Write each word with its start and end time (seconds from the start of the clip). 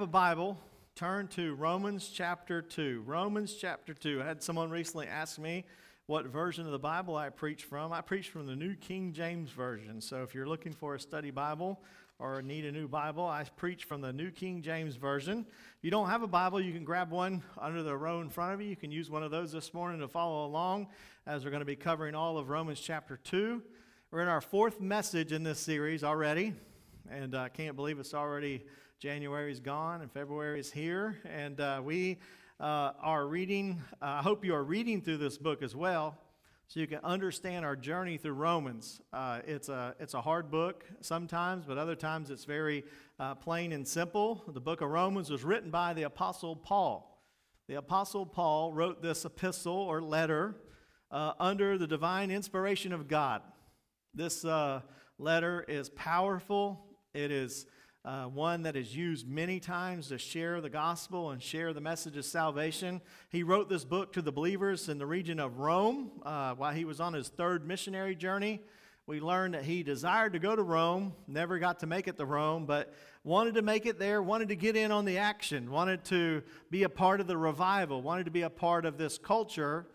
a 0.00 0.06
Bible, 0.06 0.56
turn 0.94 1.26
to 1.26 1.56
Romans 1.56 2.08
chapter 2.14 2.62
2. 2.62 3.02
Romans 3.04 3.56
chapter 3.60 3.92
2. 3.92 4.22
I 4.22 4.26
had 4.26 4.44
someone 4.44 4.70
recently 4.70 5.08
ask 5.08 5.40
me 5.40 5.64
what 6.06 6.26
version 6.26 6.64
of 6.66 6.70
the 6.70 6.78
Bible 6.78 7.16
I 7.16 7.30
preach 7.30 7.64
from. 7.64 7.92
I 7.92 8.00
preach 8.00 8.28
from 8.28 8.46
the 8.46 8.54
New 8.54 8.76
King 8.76 9.12
James 9.12 9.50
Version. 9.50 10.00
So 10.00 10.22
if 10.22 10.36
you're 10.36 10.46
looking 10.46 10.72
for 10.72 10.94
a 10.94 11.00
study 11.00 11.32
Bible 11.32 11.80
or 12.20 12.40
need 12.42 12.64
a 12.64 12.70
new 12.70 12.86
Bible, 12.86 13.26
I 13.26 13.42
preach 13.56 13.84
from 13.84 14.00
the 14.00 14.12
New 14.12 14.30
King 14.30 14.62
James 14.62 14.94
Version. 14.94 15.44
If 15.78 15.84
you 15.84 15.90
don't 15.90 16.08
have 16.08 16.22
a 16.22 16.28
Bible, 16.28 16.60
you 16.60 16.72
can 16.72 16.84
grab 16.84 17.10
one 17.10 17.42
under 17.60 17.82
the 17.82 17.96
row 17.96 18.20
in 18.20 18.28
front 18.28 18.54
of 18.54 18.60
you. 18.60 18.68
You 18.68 18.76
can 18.76 18.92
use 18.92 19.10
one 19.10 19.24
of 19.24 19.32
those 19.32 19.50
this 19.50 19.74
morning 19.74 20.00
to 20.00 20.06
follow 20.06 20.46
along 20.46 20.86
as 21.26 21.44
we're 21.44 21.50
going 21.50 21.60
to 21.60 21.66
be 21.66 21.74
covering 21.74 22.14
all 22.14 22.38
of 22.38 22.50
Romans 22.50 22.78
chapter 22.78 23.16
2. 23.16 23.60
We're 24.12 24.22
in 24.22 24.28
our 24.28 24.42
fourth 24.42 24.80
message 24.80 25.32
in 25.32 25.42
this 25.42 25.58
series 25.58 26.04
already, 26.04 26.54
and 27.10 27.34
I 27.34 27.48
can't 27.48 27.74
believe 27.74 27.98
it's 27.98 28.14
already 28.14 28.64
January 28.98 29.52
is 29.52 29.60
gone 29.60 30.00
and 30.00 30.10
February 30.10 30.58
is 30.58 30.72
here. 30.72 31.18
And 31.24 31.60
uh, 31.60 31.80
we 31.84 32.18
uh, 32.58 32.90
are 33.00 33.28
reading, 33.28 33.80
uh, 34.02 34.06
I 34.06 34.22
hope 34.22 34.44
you 34.44 34.52
are 34.56 34.64
reading 34.64 35.02
through 35.02 35.18
this 35.18 35.38
book 35.38 35.62
as 35.62 35.76
well 35.76 36.18
so 36.66 36.80
you 36.80 36.88
can 36.88 36.98
understand 37.04 37.64
our 37.64 37.76
journey 37.76 38.16
through 38.18 38.32
Romans. 38.32 39.00
Uh, 39.12 39.38
it's, 39.46 39.68
a, 39.68 39.94
it's 40.00 40.14
a 40.14 40.20
hard 40.20 40.50
book 40.50 40.84
sometimes, 41.00 41.64
but 41.64 41.78
other 41.78 41.94
times 41.94 42.28
it's 42.28 42.44
very 42.44 42.82
uh, 43.20 43.36
plain 43.36 43.70
and 43.70 43.86
simple. 43.86 44.42
The 44.48 44.60
book 44.60 44.80
of 44.80 44.90
Romans 44.90 45.30
was 45.30 45.44
written 45.44 45.70
by 45.70 45.94
the 45.94 46.02
Apostle 46.02 46.56
Paul. 46.56 47.22
The 47.68 47.76
Apostle 47.76 48.26
Paul 48.26 48.72
wrote 48.72 49.00
this 49.00 49.24
epistle 49.24 49.76
or 49.76 50.02
letter 50.02 50.56
uh, 51.12 51.34
under 51.38 51.78
the 51.78 51.86
divine 51.86 52.32
inspiration 52.32 52.92
of 52.92 53.06
God. 53.06 53.42
This 54.12 54.44
letter 55.20 55.64
is 55.68 55.88
powerful. 55.90 56.84
It 57.14 57.30
is 57.30 57.66
uh, 58.04 58.24
one 58.24 58.62
that 58.62 58.76
is 58.76 58.94
used 58.94 59.28
many 59.28 59.60
times 59.60 60.08
to 60.08 60.18
share 60.18 60.60
the 60.60 60.70
gospel 60.70 61.30
and 61.30 61.42
share 61.42 61.72
the 61.72 61.80
message 61.80 62.16
of 62.16 62.24
salvation. 62.24 63.00
He 63.28 63.42
wrote 63.42 63.68
this 63.68 63.84
book 63.84 64.12
to 64.14 64.22
the 64.22 64.32
believers 64.32 64.88
in 64.88 64.98
the 64.98 65.06
region 65.06 65.40
of 65.40 65.58
Rome 65.58 66.10
uh, 66.22 66.54
while 66.54 66.72
he 66.72 66.84
was 66.84 67.00
on 67.00 67.12
his 67.12 67.28
third 67.28 67.66
missionary 67.66 68.14
journey. 68.14 68.60
We 69.06 69.20
learned 69.20 69.54
that 69.54 69.64
he 69.64 69.82
desired 69.82 70.34
to 70.34 70.38
go 70.38 70.54
to 70.54 70.62
Rome, 70.62 71.14
never 71.26 71.58
got 71.58 71.80
to 71.80 71.86
make 71.86 72.08
it 72.08 72.18
to 72.18 72.26
Rome, 72.26 72.66
but 72.66 72.92
wanted 73.24 73.54
to 73.54 73.62
make 73.62 73.86
it 73.86 73.98
there, 73.98 74.22
wanted 74.22 74.48
to 74.48 74.56
get 74.56 74.76
in 74.76 74.92
on 74.92 75.06
the 75.06 75.18
action, 75.18 75.70
wanted 75.70 76.04
to 76.06 76.42
be 76.70 76.82
a 76.82 76.90
part 76.90 77.20
of 77.20 77.26
the 77.26 77.36
revival, 77.36 78.02
wanted 78.02 78.24
to 78.26 78.30
be 78.30 78.42
a 78.42 78.50
part 78.50 78.84
of 78.84 78.98
this 78.98 79.16
culture 79.16 79.86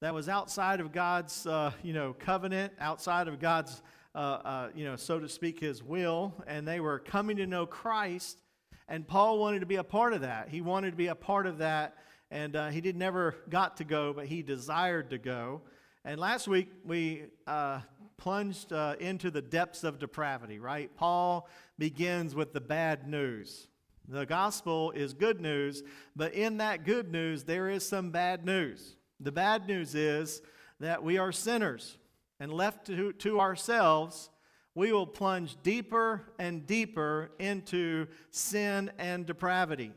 that 0.00 0.14
was 0.14 0.28
outside 0.28 0.80
of 0.80 0.92
God's, 0.92 1.46
uh, 1.46 1.72
you 1.82 1.92
know, 1.92 2.14
covenant, 2.18 2.72
outside 2.78 3.28
of 3.28 3.38
God's 3.38 3.82
uh, 4.14 4.18
uh, 4.18 4.68
you 4.74 4.84
know, 4.84 4.96
so 4.96 5.20
to 5.20 5.28
speak, 5.28 5.60
his 5.60 5.82
will, 5.82 6.34
and 6.46 6.66
they 6.66 6.80
were 6.80 6.98
coming 6.98 7.36
to 7.36 7.46
know 7.46 7.66
Christ. 7.66 8.42
And 8.88 9.06
Paul 9.06 9.38
wanted 9.38 9.60
to 9.60 9.66
be 9.66 9.76
a 9.76 9.84
part 9.84 10.12
of 10.12 10.22
that. 10.22 10.48
He 10.48 10.60
wanted 10.60 10.90
to 10.90 10.96
be 10.96 11.06
a 11.06 11.14
part 11.14 11.46
of 11.46 11.58
that, 11.58 11.96
and 12.30 12.56
uh, 12.56 12.68
he 12.70 12.80
did 12.80 12.96
never 12.96 13.36
got 13.48 13.76
to 13.76 13.84
go, 13.84 14.12
but 14.12 14.26
he 14.26 14.42
desired 14.42 15.10
to 15.10 15.18
go. 15.18 15.62
And 16.04 16.18
last 16.18 16.48
week 16.48 16.70
we 16.84 17.24
uh, 17.46 17.80
plunged 18.16 18.72
uh, 18.72 18.96
into 18.98 19.30
the 19.30 19.42
depths 19.42 19.84
of 19.84 19.98
depravity. 19.98 20.58
Right? 20.58 20.90
Paul 20.96 21.48
begins 21.78 22.34
with 22.34 22.52
the 22.52 22.60
bad 22.60 23.06
news. 23.06 23.68
The 24.08 24.26
gospel 24.26 24.90
is 24.90 25.14
good 25.14 25.40
news, 25.40 25.84
but 26.16 26.34
in 26.34 26.56
that 26.56 26.84
good 26.84 27.12
news 27.12 27.44
there 27.44 27.68
is 27.68 27.88
some 27.88 28.10
bad 28.10 28.44
news. 28.44 28.96
The 29.20 29.30
bad 29.30 29.68
news 29.68 29.94
is 29.94 30.42
that 30.80 31.04
we 31.04 31.18
are 31.18 31.30
sinners 31.30 31.96
and 32.40 32.52
left 32.52 32.86
to, 32.86 33.12
to 33.12 33.38
ourselves, 33.38 34.30
we 34.74 34.92
will 34.92 35.06
plunge 35.06 35.56
deeper 35.62 36.22
and 36.38 36.66
deeper 36.66 37.30
into 37.38 38.06
sin 38.30 38.90
and 38.98 39.26
depravity. 39.26 39.92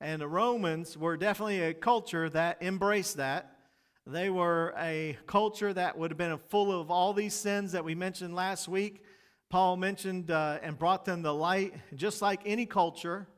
And 0.00 0.20
the 0.20 0.26
Romans 0.26 0.98
were 0.98 1.16
definitely 1.16 1.62
a 1.62 1.72
culture 1.72 2.28
that 2.30 2.60
embraced 2.60 3.18
that. 3.18 3.56
They 4.04 4.30
were 4.30 4.74
a 4.76 5.16
culture 5.28 5.72
that 5.72 5.96
would 5.96 6.10
have 6.10 6.18
been 6.18 6.36
full 6.48 6.78
of 6.78 6.90
all 6.90 7.12
these 7.12 7.34
sins 7.34 7.70
that 7.72 7.84
we 7.84 7.94
mentioned 7.94 8.34
last 8.34 8.66
week. 8.66 9.04
Paul 9.48 9.76
mentioned 9.76 10.32
uh, 10.32 10.58
and 10.62 10.76
brought 10.76 11.04
them 11.04 11.22
to 11.22 11.30
light, 11.30 11.74
just 11.94 12.20
like 12.20 12.40
any 12.44 12.66
culture 12.66 13.28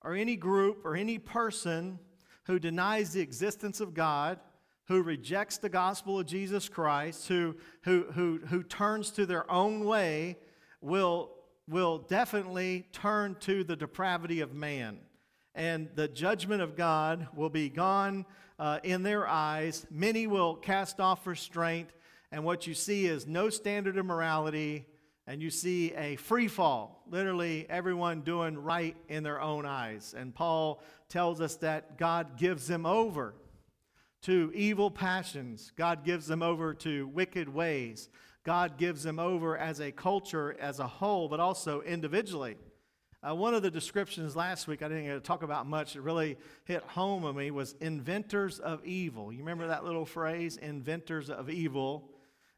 or 0.00 0.14
any 0.14 0.36
group 0.36 0.86
or 0.86 0.96
any 0.96 1.18
person 1.18 1.98
who 2.44 2.58
denies 2.58 3.12
the 3.12 3.20
existence 3.20 3.80
of 3.80 3.92
God 3.92 4.38
who 4.88 5.02
rejects 5.02 5.58
the 5.58 5.68
gospel 5.68 6.18
of 6.18 6.26
Jesus 6.26 6.68
Christ, 6.68 7.28
who, 7.28 7.56
who, 7.82 8.06
who, 8.12 8.40
who 8.46 8.62
turns 8.62 9.10
to 9.12 9.26
their 9.26 9.50
own 9.50 9.84
way, 9.84 10.36
will, 10.80 11.30
will 11.68 11.98
definitely 11.98 12.86
turn 12.92 13.36
to 13.40 13.64
the 13.64 13.76
depravity 13.76 14.40
of 14.40 14.54
man. 14.54 14.98
And 15.54 15.88
the 15.94 16.06
judgment 16.06 16.62
of 16.62 16.76
God 16.76 17.28
will 17.34 17.50
be 17.50 17.68
gone 17.68 18.26
uh, 18.58 18.78
in 18.84 19.02
their 19.02 19.26
eyes. 19.26 19.86
Many 19.90 20.26
will 20.26 20.54
cast 20.54 21.00
off 21.00 21.26
restraint. 21.26 21.88
And 22.30 22.44
what 22.44 22.66
you 22.66 22.74
see 22.74 23.06
is 23.06 23.26
no 23.26 23.50
standard 23.50 23.96
of 23.96 24.06
morality, 24.06 24.86
and 25.26 25.42
you 25.42 25.50
see 25.50 25.94
a 25.94 26.16
free 26.16 26.48
fall. 26.48 27.02
Literally, 27.08 27.66
everyone 27.68 28.20
doing 28.20 28.56
right 28.58 28.96
in 29.08 29.22
their 29.22 29.40
own 29.40 29.66
eyes. 29.66 30.14
And 30.16 30.34
Paul 30.34 30.80
tells 31.08 31.40
us 31.40 31.56
that 31.56 31.98
God 31.98 32.36
gives 32.36 32.68
them 32.68 32.86
over 32.86 33.34
to 34.22 34.52
evil 34.54 34.90
passions. 34.90 35.72
God 35.76 36.04
gives 36.04 36.26
them 36.26 36.42
over 36.42 36.74
to 36.74 37.06
wicked 37.08 37.48
ways. 37.48 38.08
God 38.44 38.78
gives 38.78 39.02
them 39.02 39.18
over 39.18 39.56
as 39.56 39.80
a 39.80 39.90
culture 39.90 40.56
as 40.60 40.78
a 40.78 40.86
whole, 40.86 41.28
but 41.28 41.40
also 41.40 41.80
individually. 41.82 42.56
Uh, 43.26 43.34
one 43.34 43.54
of 43.54 43.62
the 43.62 43.70
descriptions 43.70 44.36
last 44.36 44.68
week 44.68 44.82
I 44.82 44.88
didn't 44.88 45.06
get 45.06 45.14
to 45.14 45.20
talk 45.20 45.42
about 45.42 45.66
much, 45.66 45.96
it 45.96 46.02
really 46.02 46.36
hit 46.64 46.82
home 46.84 47.24
on 47.24 47.34
me, 47.34 47.50
was 47.50 47.74
inventors 47.80 48.60
of 48.60 48.84
evil. 48.84 49.32
You 49.32 49.40
remember 49.40 49.66
that 49.66 49.84
little 49.84 50.04
phrase, 50.04 50.58
inventors 50.58 51.28
of 51.28 51.50
evil? 51.50 52.10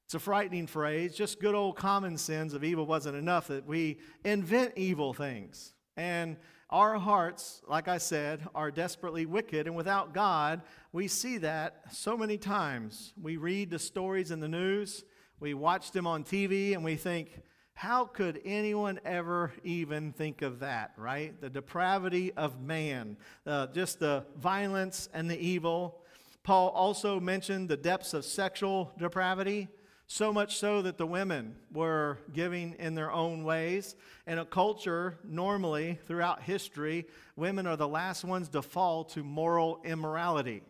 It's 0.05 0.15
a 0.15 0.19
frightening 0.19 0.67
phrase. 0.67 1.15
Just 1.15 1.41
good 1.41 1.55
old 1.55 1.77
common 1.77 2.19
sense 2.19 2.53
of 2.55 2.65
evil 2.65 2.87
wasn't 2.87 3.17
enough 3.17 3.49
that 3.49 3.67
we 3.67 3.99
invent 4.25 4.73
evil 4.77 5.15
things. 5.15 5.75
And 5.97 6.37
our 6.71 6.99
hearts, 6.99 7.63
like 7.67 7.89
I 7.89 7.99
said, 7.99 8.47
are 8.55 8.71
desperately 8.71 9.25
wicked, 9.25 9.67
and 9.67 9.75
without 9.75 10.13
God, 10.13 10.61
we 10.93 11.09
see 11.09 11.39
that 11.39 11.83
so 11.91 12.17
many 12.17 12.37
times. 12.37 13.15
We 13.21 13.39
read 13.39 13.71
the 13.71 13.79
stories 13.79 14.31
in 14.31 14.41
the 14.41 14.49
news, 14.49 15.05
we 15.41 15.55
watch 15.55 15.93
them 15.93 16.07
on 16.07 16.25
TV, 16.25 16.75
and 16.75 16.85
we 16.85 16.97
think, 16.97 17.41
how 17.73 18.05
could 18.05 18.41
anyone 18.45 18.99
ever 19.05 19.53
even 19.63 20.13
think 20.13 20.43
of 20.43 20.59
that, 20.59 20.93
right? 20.97 21.41
The 21.41 21.49
depravity 21.49 22.33
of 22.33 22.61
man, 22.61 23.17
uh, 23.47 23.69
just 23.69 24.01
the 24.01 24.27
violence 24.37 25.09
and 25.15 25.31
the 25.31 25.39
evil. 25.39 26.03
Paul 26.43 26.71
also 26.71 27.21
mentioned 27.21 27.69
the 27.69 27.77
depths 27.77 28.15
of 28.15 28.25
sexual 28.25 28.93
depravity. 28.99 29.69
So 30.11 30.33
much 30.33 30.57
so 30.57 30.81
that 30.83 30.97
the 30.97 31.07
women 31.07 31.55
were 31.71 32.19
giving 32.33 32.75
in 32.79 32.95
their 32.95 33.13
own 33.13 33.45
ways. 33.45 33.95
In 34.27 34.39
a 34.39 34.45
culture, 34.47 35.19
normally 35.23 35.99
throughout 36.07 36.43
history, 36.43 37.07
women 37.37 37.67
are 37.67 37.77
the 37.77 37.87
last 37.87 38.25
ones 38.25 38.49
to 38.49 38.63
fall 38.63 39.05
to 39.05 39.23
moral 39.23 39.83
immorality. 39.85 40.63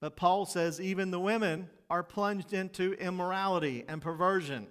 But 0.00 0.16
Paul 0.16 0.46
says 0.46 0.80
even 0.80 1.10
the 1.10 1.20
women 1.20 1.68
are 1.90 2.02
plunged 2.02 2.54
into 2.54 2.94
immorality 2.94 3.84
and 3.86 4.00
perversion. 4.00 4.66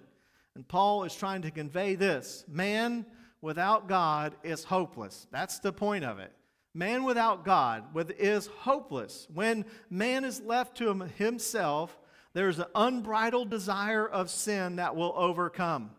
And 0.56 0.66
Paul 0.66 1.04
is 1.04 1.14
trying 1.14 1.42
to 1.42 1.52
convey 1.52 1.94
this 1.94 2.44
man 2.48 3.06
without 3.40 3.88
God 3.88 4.34
is 4.42 4.64
hopeless. 4.64 5.28
That's 5.30 5.60
the 5.60 5.72
point 5.72 6.04
of 6.04 6.18
it. 6.18 6.32
Man 6.74 7.04
without 7.04 7.44
God 7.44 7.84
is 8.18 8.48
hopeless. 8.48 9.28
When 9.32 9.64
man 9.88 10.24
is 10.24 10.40
left 10.40 10.76
to 10.78 10.92
himself, 11.16 11.96
there's 12.36 12.58
an 12.58 12.66
unbridled 12.74 13.48
desire 13.48 14.06
of 14.06 14.28
sin 14.28 14.76
that 14.76 14.94
will 14.94 15.14
overcome. 15.16 15.90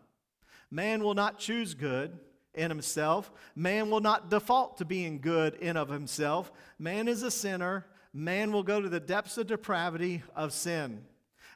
Man 0.70 1.02
will 1.02 1.14
not 1.14 1.40
choose 1.40 1.74
good 1.74 2.16
in 2.54 2.70
himself. 2.70 3.32
Man 3.56 3.90
will 3.90 3.98
not 3.98 4.30
default 4.30 4.78
to 4.78 4.84
being 4.84 5.20
good 5.20 5.56
in 5.56 5.76
of 5.76 5.88
himself. 5.88 6.52
Man 6.78 7.08
is 7.08 7.24
a 7.24 7.30
sinner. 7.32 7.86
Man 8.12 8.52
will 8.52 8.62
go 8.62 8.80
to 8.80 8.88
the 8.88 9.00
depths 9.00 9.36
of 9.36 9.48
depravity 9.48 10.22
of 10.36 10.52
sin. 10.52 11.02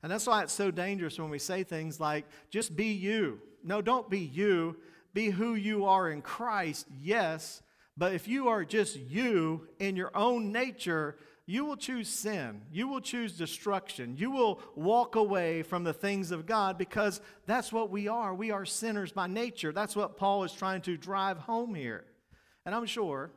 And 0.02 0.10
that's 0.10 0.26
why 0.26 0.42
it's 0.42 0.52
so 0.52 0.72
dangerous 0.72 1.16
when 1.16 1.30
we 1.30 1.38
say 1.38 1.62
things 1.62 2.00
like, 2.00 2.26
just 2.50 2.74
be 2.74 2.86
you. 2.86 3.40
No, 3.62 3.82
don't 3.82 4.10
be 4.10 4.18
you. 4.18 4.78
Be 5.14 5.30
who 5.30 5.54
you 5.54 5.84
are 5.84 6.10
in 6.10 6.22
Christ, 6.22 6.88
yes. 7.00 7.62
But 7.96 8.14
if 8.14 8.26
you 8.26 8.48
are 8.48 8.64
just 8.64 8.96
you 8.96 9.68
in 9.78 9.94
your 9.94 10.10
own 10.16 10.50
nature, 10.50 11.18
you 11.46 11.64
will 11.64 11.76
choose 11.76 12.08
sin. 12.08 12.62
You 12.70 12.86
will 12.86 13.00
choose 13.00 13.32
destruction. 13.32 14.16
You 14.16 14.30
will 14.30 14.60
walk 14.76 15.16
away 15.16 15.62
from 15.62 15.82
the 15.82 15.92
things 15.92 16.30
of 16.30 16.46
God 16.46 16.78
because 16.78 17.20
that's 17.46 17.72
what 17.72 17.90
we 17.90 18.06
are. 18.06 18.32
We 18.32 18.52
are 18.52 18.64
sinners 18.64 19.12
by 19.12 19.26
nature. 19.26 19.72
That's 19.72 19.96
what 19.96 20.16
Paul 20.16 20.44
is 20.44 20.52
trying 20.52 20.82
to 20.82 20.96
drive 20.96 21.38
home 21.38 21.74
here. 21.74 22.04
And 22.64 22.74
I'm 22.74 22.86
sure 22.86 23.32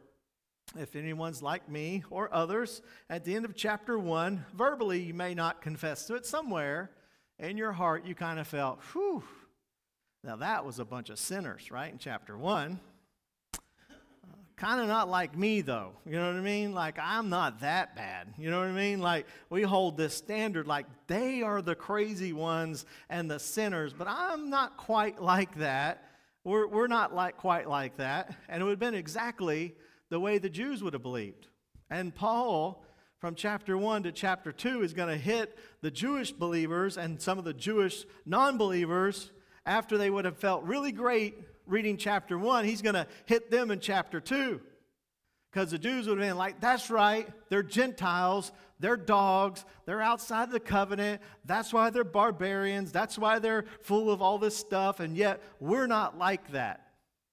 if 0.78 0.96
anyone's 0.96 1.42
like 1.42 1.68
me 1.68 2.04
or 2.10 2.34
others, 2.34 2.82
at 3.10 3.24
the 3.24 3.36
end 3.36 3.46
of 3.46 3.56
chapter 3.56 3.98
one, 3.98 4.46
verbally 4.54 5.00
you 5.00 5.14
may 5.14 5.34
not 5.34 5.62
confess 5.62 6.06
to 6.06 6.16
it 6.16 6.26
somewhere. 6.26 6.92
In 7.40 7.58
your 7.58 7.72
heart, 7.72 8.06
you 8.06 8.16
kind 8.16 8.40
of 8.40 8.48
felt, 8.48 8.80
whew, 8.94 9.24
now 10.24 10.36
that 10.38 10.66
was 10.66 10.80
a 10.80 10.86
bunch 10.86 11.10
of 11.10 11.20
sinners, 11.20 11.72
right? 11.72 11.92
In 11.92 11.98
chapter 11.98 12.38
one. 12.38 12.80
Kind 14.58 14.80
of 14.80 14.88
not 14.88 15.10
like 15.10 15.38
me 15.38 15.62
though. 15.62 15.92
You 16.06 16.14
know 16.14 16.28
what 16.28 16.36
I 16.36 16.42
mean? 16.42 16.74
Like 16.74 16.98
I'm 17.02 17.30
not 17.30 17.62
that 17.62 17.96
bad. 17.96 18.34
You 18.38 18.50
know 18.50 18.60
what 18.60 18.68
I 18.68 18.72
mean? 18.72 19.00
Like 19.00 19.26
we 19.50 19.64
hold 19.64 19.98
this 19.98 20.16
standard 20.16 20.68
like 20.68 20.86
they 21.08 21.42
are 21.42 21.62
the 21.62 21.76
crazy 21.76 22.34
ones 22.34 22.86
and 23.10 23.30
the 23.30 23.40
sinners, 23.40 23.94
but 23.94 24.08
I'm 24.08 24.50
not 24.50 24.78
quite 24.78 25.22
like 25.22 25.56
that. 25.58 26.10
We're, 26.44 26.68
we're 26.68 26.88
not 26.88 27.14
like 27.14 27.38
quite 27.38 27.68
like 27.68 27.98
that. 27.98 28.36
And 28.48 28.62
it 28.62 28.64
would 28.64 28.72
have 28.72 28.80
been 28.80 28.94
exactly 28.94 29.76
the 30.10 30.20
way 30.20 30.38
the 30.38 30.50
Jews 30.50 30.84
would 30.84 30.94
have 30.94 31.02
believed. 31.02 31.48
And 31.90 32.14
Paul, 32.14 32.84
from 33.20 33.36
chapter 33.36 33.78
1 33.78 34.04
to 34.04 34.12
chapter 34.12 34.52
2, 34.52 34.84
is 34.84 34.94
going 34.94 35.10
to 35.10 35.18
hit 35.18 35.58
the 35.82 35.92
Jewish 35.92 36.32
believers 36.32 36.98
and 36.98 37.20
some 37.20 37.40
of 37.40 37.46
the 37.46 37.54
Jewish 37.54 38.06
non 38.26 38.58
believers 38.58 39.32
after 39.66 39.98
they 39.98 40.10
would 40.12 40.26
have 40.26 40.38
felt 40.38 40.64
really 40.64 40.92
great 40.92 41.36
reading 41.68 41.98
chapter 41.98 42.38
1. 42.38 42.66
He's 42.66 42.82
going 42.82 42.96
to 42.96 43.08
hit 43.26 43.52
them 43.52 43.72
in 43.72 43.80
chapter 43.80 44.20
2. 44.20 44.62
Because 45.52 45.72
the 45.72 45.80
Jews 45.80 46.08
would 46.08 46.20
have 46.20 46.28
been 46.28 46.38
like, 46.38 46.60
that's 46.60 46.90
right, 46.90 47.30
they're 47.48 47.64
Gentiles, 47.64 48.52
they're 48.82 48.98
dogs, 48.98 49.64
they're 49.86 50.02
outside 50.02 50.52
the 50.52 50.60
covenant, 50.60 51.22
that's 51.46 51.72
why 51.72 51.90
they're 51.90 52.04
barbarians, 52.04 52.92
that's 52.92 53.18
why 53.18 53.40
they're 53.40 53.64
full 53.80 54.12
of 54.12 54.22
all 54.22 54.38
this 54.38 54.58
stuff, 54.58 55.00
and 55.00 55.16
yet 55.16 55.42
we're 55.62 55.88
not 55.88 56.18
like 56.18 56.52
that. 56.52 56.86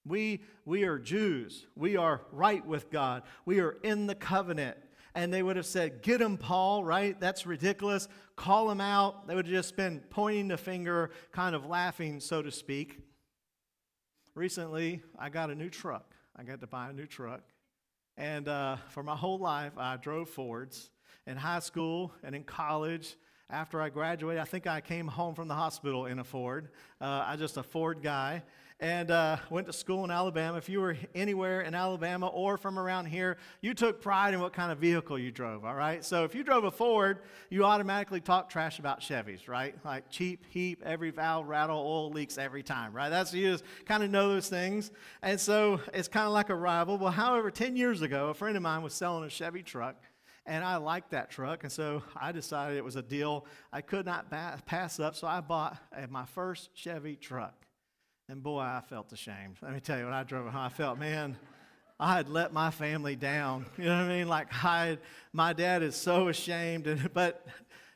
We, 0.06 0.43
we 0.64 0.84
are 0.84 1.00
Jews. 1.00 1.67
We 1.75 1.96
are 1.96 2.23
right 2.31 2.64
with 2.64 2.90
God. 2.90 3.23
We 3.44 3.61
are 3.61 3.76
in 3.82 4.06
the 4.06 4.14
covenant. 4.14 4.76
And 5.14 5.32
they 5.32 5.43
would 5.43 5.56
have 5.56 5.67
said, 5.67 6.02
Get 6.02 6.20
him, 6.20 6.38
Paul, 6.38 6.84
right? 6.84 7.19
That's 7.20 7.46
ridiculous. 7.46 8.08
Call 8.34 8.70
him 8.70 8.81
out. 8.81 9.26
They 9.26 9.34
would 9.34 9.46
have 9.46 9.55
just 9.55 9.76
been 9.76 10.00
pointing 10.11 10.49
the 10.49 10.56
finger, 10.56 11.11
kind 11.32 11.55
of 11.55 11.67
laughing, 11.67 12.19
so 12.19 12.40
to 12.40 12.50
speak. 12.50 13.00
Recently, 14.34 15.02
I 15.19 15.29
got 15.29 15.50
a 15.50 15.55
new 15.55 15.69
truck. 15.69 16.14
I 16.34 16.43
got 16.43 16.61
to 16.61 16.67
buy 16.67 16.88
a 16.88 16.93
new 16.94 17.05
truck. 17.05 17.43
And 18.17 18.49
uh, 18.49 18.76
for 18.88 19.02
my 19.02 19.14
whole 19.14 19.38
life, 19.38 19.73
I 19.76 19.99
drove 19.99 20.31
Fords. 20.31 20.88
In 21.26 21.37
high 21.37 21.58
school 21.58 22.12
and 22.25 22.34
in 22.34 22.43
college, 22.43 23.17
after 23.50 23.82
I 23.82 23.90
graduated, 23.90 24.40
I 24.40 24.46
think 24.46 24.67
I 24.67 24.81
came 24.81 25.06
home 25.06 25.34
from 25.34 25.49
the 25.49 25.55
hospital 25.55 26.06
in 26.06 26.19
a 26.19 26.25
Ford. 26.25 26.70
Uh, 26.99 27.25
I 27.26 27.37
just 27.37 27.58
a 27.58 27.62
Ford 27.62 27.99
guy 28.02 28.43
and 28.82 29.12
uh, 29.12 29.37
went 29.49 29.69
to 29.69 29.73
school 29.73 30.02
in 30.02 30.11
Alabama. 30.11 30.58
If 30.58 30.69
you 30.69 30.81
were 30.81 30.96
anywhere 31.14 31.61
in 31.61 31.73
Alabama 31.73 32.26
or 32.26 32.58
from 32.58 32.81
around 32.81 33.06
here, 33.06 33.37
you 33.61 33.75
took 33.75 34.02
pride 34.02 34.34
in 34.34 34.40
what 34.40 34.52
kind 34.52 34.73
of 34.73 34.79
vehicle 34.79 35.20
you 35.20 35.31
drove, 35.31 35.64
all 35.64 35.76
right? 35.76 36.05
So 36.05 36.25
if 36.25 36.34
you 36.34 36.43
drove 36.43 36.64
a 36.64 36.70
Ford, 36.70 37.20
you 37.49 37.64
automatically 37.64 38.20
talk 38.20 38.50
trash 38.50 38.81
about 38.81 39.00
Chevys, 39.00 39.46
right? 39.46 39.76
Like 39.84 40.11
cheap, 40.11 40.44
heap, 40.50 40.82
every 40.84 41.11
valve 41.11 41.46
rattle, 41.46 41.79
oil 41.79 42.11
leaks 42.11 42.38
every 42.38 42.64
time, 42.64 42.93
right? 42.93 43.08
That's 43.08 43.32
you 43.32 43.52
just 43.52 43.62
kind 43.87 44.02
of 44.02 44.11
know 44.11 44.29
those 44.29 44.49
things. 44.49 44.90
And 45.23 45.40
so 45.40 45.81
it's 45.94 46.08
kind 46.08 46.26
of 46.26 46.32
like 46.32 46.50
a 46.50 46.56
rival. 46.56 46.99
Well, 46.99 47.12
however, 47.12 47.52
10 47.52 47.76
years 47.76 48.02
ago, 48.02 48.31
a 48.31 48.34
friend 48.34 48.56
of 48.56 48.64
mine 48.64 48.82
was 48.82 48.94
selling 48.94 49.25
a 49.25 49.31
Chevy 49.31 49.62
truck. 49.62 49.94
And 50.44 50.64
I 50.64 50.75
liked 50.79 51.12
that 51.12 51.31
truck, 51.31 51.62
and 51.62 51.70
so 51.70 52.02
I 52.20 52.32
decided 52.32 52.76
it 52.76 52.82
was 52.82 52.96
a 52.96 53.02
deal 53.02 53.46
I 53.73 53.81
could 53.81 54.06
not 54.06 54.29
pass 54.67 54.99
up. 54.99 55.14
So 55.14 55.29
I 55.29 55.40
bought 55.40 55.76
uh, 55.96 56.08
my 56.11 56.25
first 56.25 56.70
Chevy 56.75 57.14
truck. 57.14 57.55
And 58.28 58.42
boy, 58.42 58.60
I 58.60 58.82
felt 58.88 59.12
ashamed. 59.12 59.56
Let 59.60 59.72
me 59.72 59.80
tell 59.80 59.98
you, 59.98 60.04
when 60.04 60.14
I 60.14 60.22
drove 60.22 60.46
home, 60.46 60.56
I 60.56 60.69
felt, 60.69 60.98
man, 60.98 61.36
I 61.98 62.16
had 62.16 62.28
let 62.28 62.52
my 62.52 62.70
family 62.70 63.16
down. 63.16 63.66
You 63.78 63.84
know 63.84 63.96
what 63.96 64.04
I 64.04 64.08
mean? 64.08 64.28
Like, 64.28 64.48
I 64.64 64.98
my 65.32 65.52
dad 65.52 65.82
is 65.82 65.96
so 65.96 66.28
ashamed. 66.28 66.86
And, 66.86 67.12
but 67.12 67.46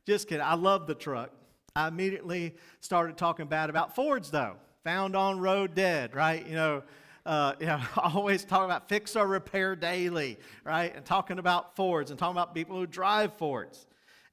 just 0.06 0.28
kidding. 0.28 0.44
I 0.44 0.54
love 0.54 0.86
the 0.86 0.94
truck. 0.94 1.30
I 1.74 1.88
immediately 1.88 2.54
started 2.80 3.16
talking 3.16 3.46
bad 3.46 3.70
about 3.70 3.94
Fords, 3.94 4.30
though. 4.30 4.56
Found 4.84 5.16
on 5.16 5.40
road 5.40 5.74
dead, 5.74 6.14
right? 6.14 6.46
You 6.46 6.54
know, 6.54 6.82
uh, 7.24 7.54
you 7.58 7.66
know, 7.66 7.80
always 7.96 8.44
talking 8.44 8.66
about 8.66 8.88
fix 8.88 9.16
or 9.16 9.26
repair 9.26 9.76
daily, 9.76 10.38
right? 10.64 10.94
And 10.94 11.04
talking 11.04 11.38
about 11.38 11.76
Fords 11.76 12.10
and 12.10 12.18
talking 12.18 12.36
about 12.36 12.54
people 12.54 12.76
who 12.76 12.86
drive 12.86 13.34
Fords. 13.34 13.86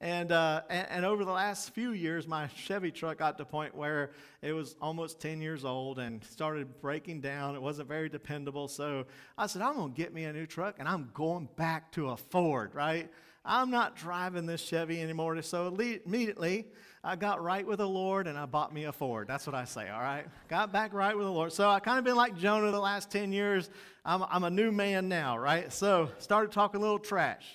And, 0.04 0.34
uh, 0.34 0.64
and, 0.70 0.86
and, 0.90 1.06
over 1.06 1.24
the 1.24 1.32
last 1.32 1.70
few 1.70 1.92
years, 1.92 2.28
my 2.28 2.48
Chevy 2.48 2.92
truck 2.92 3.20
got 3.20 3.38
to 3.38 3.44
the 3.44 3.50
point 3.50 3.74
where 3.74 4.12
it 4.42 4.52
was 4.52 4.76
almost 4.82 5.22
10 5.22 5.42
years 5.42 5.64
old 5.64 5.98
and 5.98 6.22
started 6.26 6.82
breaking 6.82 7.22
down. 7.22 7.56
It 7.56 7.62
wasn't 7.62 7.88
very 7.88 8.10
dependable. 8.10 8.68
So 8.68 9.06
I 9.38 9.48
said, 9.48 9.62
I'm 9.62 9.76
going 9.78 9.94
to 9.94 9.96
get 9.96 10.14
me 10.14 10.26
a 10.26 10.34
new 10.34 10.46
truck 10.46 10.76
and 10.78 10.90
I'm 10.90 11.10
going 11.14 11.48
back 11.56 11.94
to 11.94 12.10
a 12.10 12.18
Ford, 12.18 12.76
right? 12.76 13.10
I'm 13.46 13.72
not 13.72 13.96
driving 13.96 14.46
this 14.46 14.60
Chevy 14.60 15.02
anymore. 15.02 15.42
So 15.42 15.68
immediately, 15.68 16.68
I 17.02 17.16
got 17.16 17.42
right 17.42 17.66
with 17.66 17.78
the 17.78 17.88
Lord 17.88 18.28
and 18.28 18.38
I 18.38 18.46
bought 18.46 18.74
me 18.74 18.84
a 18.84 18.92
Ford. 18.92 19.30
That's 19.30 19.48
what 19.48 19.56
I 19.56 19.64
say, 19.64 19.88
all 19.88 20.02
right? 20.02 20.26
Got 20.50 20.74
back 20.74 20.94
right 20.94 21.16
with 21.16 21.28
the 21.28 21.32
Lord. 21.32 21.54
So 21.54 21.70
I 21.70 21.80
kind 21.80 21.98
of 21.98 22.04
been 22.04 22.18
like 22.18 22.36
Jonah 22.36 22.72
the 22.72 22.80
last 22.82 23.10
10 23.10 23.32
years. 23.32 23.70
I'm, 24.04 24.26
I'm 24.30 24.44
a 24.44 24.50
new 24.50 24.74
man 24.74 25.08
now, 25.08 25.38
right? 25.38 25.72
So 25.72 26.10
started 26.18 26.52
talking 26.52 26.82
a 26.82 26.82
little 26.82 27.00
trash 27.00 27.46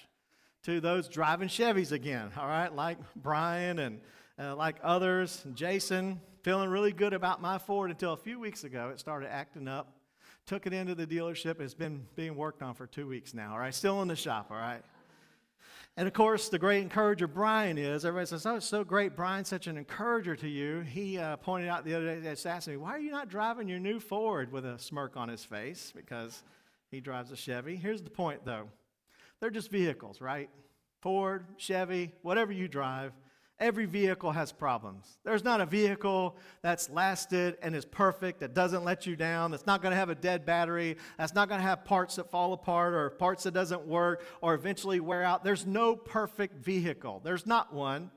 to 0.68 0.82
those 0.82 1.08
driving 1.08 1.48
Chevys 1.48 1.92
again, 1.92 2.30
all 2.36 2.46
right, 2.46 2.70
like 2.70 2.98
Brian 3.16 3.78
and 3.78 4.00
uh, 4.38 4.54
like 4.54 4.76
others, 4.82 5.42
Jason, 5.54 6.20
feeling 6.42 6.68
really 6.68 6.92
good 6.92 7.14
about 7.14 7.40
my 7.40 7.56
Ford 7.56 7.88
until 7.88 8.12
a 8.12 8.18
few 8.18 8.38
weeks 8.38 8.64
ago 8.64 8.90
it 8.90 9.00
started 9.00 9.32
acting 9.32 9.66
up. 9.66 9.94
Took 10.44 10.66
it 10.66 10.74
into 10.74 10.94
the 10.94 11.06
dealership. 11.06 11.58
It's 11.62 11.72
been 11.72 12.06
being 12.16 12.36
worked 12.36 12.62
on 12.62 12.74
for 12.74 12.86
two 12.86 13.08
weeks 13.08 13.32
now, 13.32 13.52
all 13.52 13.58
right, 13.58 13.74
still 13.74 14.02
in 14.02 14.08
the 14.08 14.16
shop, 14.16 14.48
all 14.50 14.58
right. 14.58 14.82
And 15.96 16.06
of 16.06 16.12
course, 16.12 16.50
the 16.50 16.58
great 16.58 16.82
encourager 16.82 17.26
Brian 17.26 17.78
is. 17.78 18.04
Everybody 18.04 18.26
says, 18.26 18.44
Oh, 18.44 18.56
it's 18.56 18.66
so 18.66 18.84
great. 18.84 19.16
Brian's 19.16 19.48
such 19.48 19.68
an 19.68 19.78
encourager 19.78 20.36
to 20.36 20.48
you. 20.48 20.80
He 20.80 21.16
uh, 21.16 21.36
pointed 21.36 21.70
out 21.70 21.86
the 21.86 21.94
other 21.94 22.14
day, 22.14 22.28
just 22.28 22.46
asked 22.46 22.68
me, 22.68 22.76
Why 22.76 22.90
are 22.90 23.00
you 23.00 23.10
not 23.10 23.30
driving 23.30 23.68
your 23.68 23.80
new 23.80 24.00
Ford 24.00 24.52
with 24.52 24.66
a 24.66 24.78
smirk 24.78 25.16
on 25.16 25.30
his 25.30 25.46
face? 25.46 25.94
Because 25.96 26.42
he 26.90 27.00
drives 27.00 27.32
a 27.32 27.36
Chevy. 27.36 27.76
Here's 27.76 28.02
the 28.02 28.10
point, 28.10 28.44
though 28.44 28.68
they're 29.40 29.50
just 29.50 29.70
vehicles, 29.70 30.20
right? 30.20 30.50
Ford, 31.00 31.46
Chevy, 31.56 32.12
whatever 32.22 32.52
you 32.52 32.68
drive, 32.68 33.12
every 33.60 33.86
vehicle 33.86 34.32
has 34.32 34.52
problems. 34.52 35.18
There's 35.24 35.44
not 35.44 35.60
a 35.60 35.66
vehicle 35.66 36.36
that's 36.62 36.90
lasted 36.90 37.56
and 37.62 37.74
is 37.74 37.84
perfect, 37.84 38.40
that 38.40 38.54
doesn't 38.54 38.84
let 38.84 39.06
you 39.06 39.16
down, 39.16 39.50
that's 39.50 39.66
not 39.66 39.82
going 39.82 39.92
to 39.92 39.96
have 39.96 40.10
a 40.10 40.14
dead 40.14 40.44
battery, 40.44 40.96
that's 41.16 41.34
not 41.34 41.48
going 41.48 41.60
to 41.60 41.66
have 41.66 41.84
parts 41.84 42.16
that 42.16 42.30
fall 42.30 42.52
apart 42.52 42.94
or 42.94 43.10
parts 43.10 43.44
that 43.44 43.54
doesn't 43.54 43.86
work 43.86 44.24
or 44.40 44.54
eventually 44.54 45.00
wear 45.00 45.22
out. 45.22 45.44
There's 45.44 45.66
no 45.66 45.96
perfect 45.96 46.64
vehicle. 46.64 47.20
There's 47.24 47.46
not 47.46 47.72
one. 47.72 48.10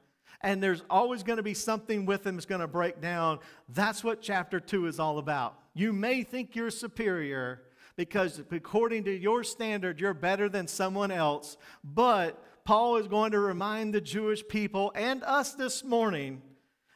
And 0.44 0.62
there's 0.62 0.83
always 0.89 1.21
going 1.21 1.38
to 1.38 1.44
be 1.44 1.53
something 1.53 2.07
with 2.07 2.23
them 2.23 2.35
that's 2.35 2.47
going 2.47 2.62
to 2.62 2.68
break 2.68 3.00
down. 3.00 3.39
That's 3.69 4.03
what 4.03 4.23
chapter 4.23 4.59
2 4.59 4.88
is 4.88 5.00
all 5.00 5.19
about. 5.19 5.56
You 5.75 5.94
may 5.94 6.23
think 6.23 6.56
you're 6.56 6.71
superior, 6.71 7.62
because 7.96 8.42
according 8.52 9.04
to 9.06 9.12
your 9.12 9.44
standard, 9.44 10.00
you're 10.00 10.14
better 10.14 10.50
than 10.50 10.68
someone 10.68 11.12
else. 11.12 11.58
But 11.84 12.44
Paul 12.64 12.98
is 12.98 13.07
going 13.07 13.31
to 13.31 13.40
remind 13.40 13.94
the 13.94 14.02
Jewish 14.02 14.48
people 14.48 14.92
and 14.95 15.24
us 15.24 15.54
this 15.54 15.83
morning 15.83 16.42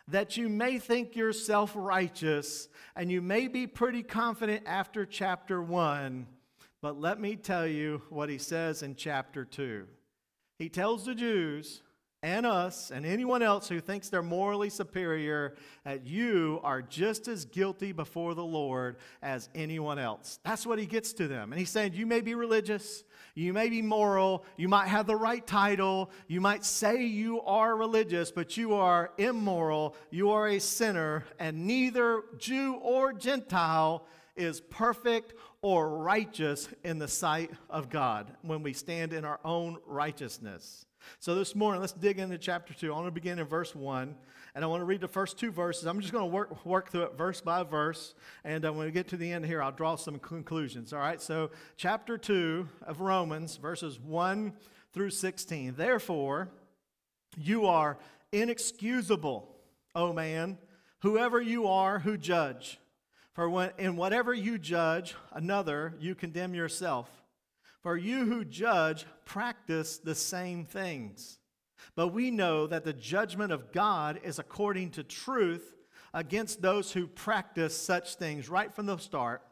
that 0.08 0.38
you 0.38 0.50
may 0.50 0.78
think 0.78 1.16
you're 1.16 1.34
self 1.34 1.72
righteous 1.75 2.68
and 2.96 3.12
you 3.12 3.22
may 3.22 3.48
be 3.48 3.68
pretty 3.68 4.04
confident 4.04 4.64
after 4.66 5.06
chapter 5.06 5.62
1. 5.62 6.28
But 6.82 7.00
let 7.00 7.20
me 7.20 7.36
tell 7.36 7.66
you 7.66 8.04
what 8.10 8.30
he 8.30 8.38
says 8.38 8.84
in 8.84 8.96
chapter 8.96 9.44
2. 9.44 9.88
He 10.60 10.70
tells 10.70 11.06
the 11.06 11.16
Jews, 11.16 11.82
and 12.25 12.44
us 12.44 12.89
and 12.89 13.05
anyone 13.05 13.44
else 13.44 13.70
who 13.70 13.79
thinks 13.79 14.10
they're 14.10 14.24
morally 14.24 14.70
superior 14.70 15.53
that 15.84 16.08
you 16.08 16.60
are 16.63 16.82
just 16.82 17.27
as 17.27 17.46
guilty 17.46 17.91
before 17.91 18.34
the 18.34 18.44
Lord 18.44 18.96
as 19.22 19.48
anyone 19.53 20.00
else. 20.00 20.39
That's 20.44 20.65
what 20.65 20.79
he 20.79 20.88
gets 20.88 21.13
to 21.13 21.27
them. 21.27 21.53
And 21.53 21.60
he's 21.60 21.70
saying, 21.70 21.94
You 21.94 22.08
may 22.08 22.22
be 22.22 22.34
religious, 22.34 23.03
you 23.36 23.53
may 23.53 23.70
be 23.70 23.84
moral, 23.84 24.44
you 24.58 24.67
might 24.67 24.88
have 24.88 25.05
the 25.05 25.15
right 25.15 25.46
title, 25.46 26.10
you 26.27 26.41
might 26.41 26.65
say 26.65 27.03
you 27.03 27.41
are 27.41 27.77
religious, 27.77 28.32
but 28.32 28.58
you 28.58 28.74
are 28.74 29.12
immoral, 29.20 29.96
you 30.10 30.32
are 30.32 30.48
a 30.48 30.60
sinner, 30.60 31.25
and 31.38 31.67
neither 31.67 32.24
Jew 32.39 32.74
or 32.82 33.13
Gentile 33.13 34.08
is 34.36 34.62
perfect 34.62 35.36
or 35.62 35.89
righteous 36.00 36.70
in 36.84 36.98
the 36.98 37.08
sight 37.08 37.51
of 37.70 37.91
God 37.91 38.32
when 38.41 38.63
we 38.63 38.74
stand 38.74 39.13
in 39.13 39.25
our 39.25 39.39
own 39.46 39.77
righteousness. 39.86 40.88
So 41.20 41.36
this 41.36 41.56
morning, 41.56 41.82
let's 41.82 41.94
dig 41.94 42.20
into 42.20 42.38
chapter 42.38 42.74
2. 42.74 42.92
I 42.92 42.96
want 42.96 43.08
to 43.08 43.12
begin 43.12 43.40
in 43.40 43.46
verse 43.46 43.76
1, 43.76 44.16
and 44.54 44.64
I 44.64 44.68
want 44.68 44.82
to 44.82 44.86
read 44.86 45.02
the 45.02 45.08
first 45.08 45.38
two 45.38 45.52
verses. 45.52 45.86
I'm 45.86 46.00
just 46.00 46.14
going 46.14 46.24
to 46.24 46.34
work, 46.34 46.66
work 46.66 46.90
through 46.90 47.04
it 47.04 47.18
verse 47.18 47.42
by 47.42 47.64
verse, 47.64 48.14
and 48.44 48.66
uh, 48.66 48.74
when 48.74 48.86
we 48.86 48.92
get 48.92 49.08
to 49.10 49.18
the 49.18 49.32
end 49.32 49.46
here, 49.46 49.62
I'll 49.62 49.72
draw 49.72 49.96
some 49.96 50.20
conclusions. 50.20 50.94
All 50.94 51.00
right, 51.00 51.22
so 51.22 51.52
chapter 51.78 52.18
2 52.18 52.68
of 52.86 53.02
Romans, 53.02 53.58
verses 53.58 54.00
1 54.00 54.54
through 54.94 55.10
16. 55.10 55.76
Therefore, 55.76 56.50
you 57.38 57.66
are 57.66 57.98
inexcusable, 58.32 59.56
O 59.94 60.14
man, 60.14 60.58
whoever 61.00 61.42
you 61.42 61.68
are 61.68 62.00
who 62.00 62.18
judge. 62.18 62.80
For 63.34 63.50
when, 63.50 63.72
in 63.78 63.98
whatever 63.98 64.34
you 64.34 64.58
judge 64.58 65.14
another, 65.34 65.94
you 66.00 66.16
condemn 66.16 66.56
yourself. 66.56 67.10
For 67.86 67.98
you 67.98 68.25
who 68.25 68.44
judge 68.44 69.06
practice 69.25 70.00
the 70.00 70.15
same 70.15 70.65
things. 70.65 71.38
But 71.96 72.08
we 72.08 72.32
know 72.32 72.65
that 72.65 72.84
the 72.84 72.94
judgment 72.94 73.51
of 73.51 73.72
God 73.72 74.20
is 74.24 74.39
according 74.39 74.89
to 74.94 75.04
truth 75.04 75.75
against 76.12 76.63
those 76.63 76.92
who 76.92 77.06
practice 77.06 77.77
such 77.77 78.15
things 78.15 78.50
right 78.50 78.74
from 78.74 78.88
the 78.88 78.98
start. 78.98 79.44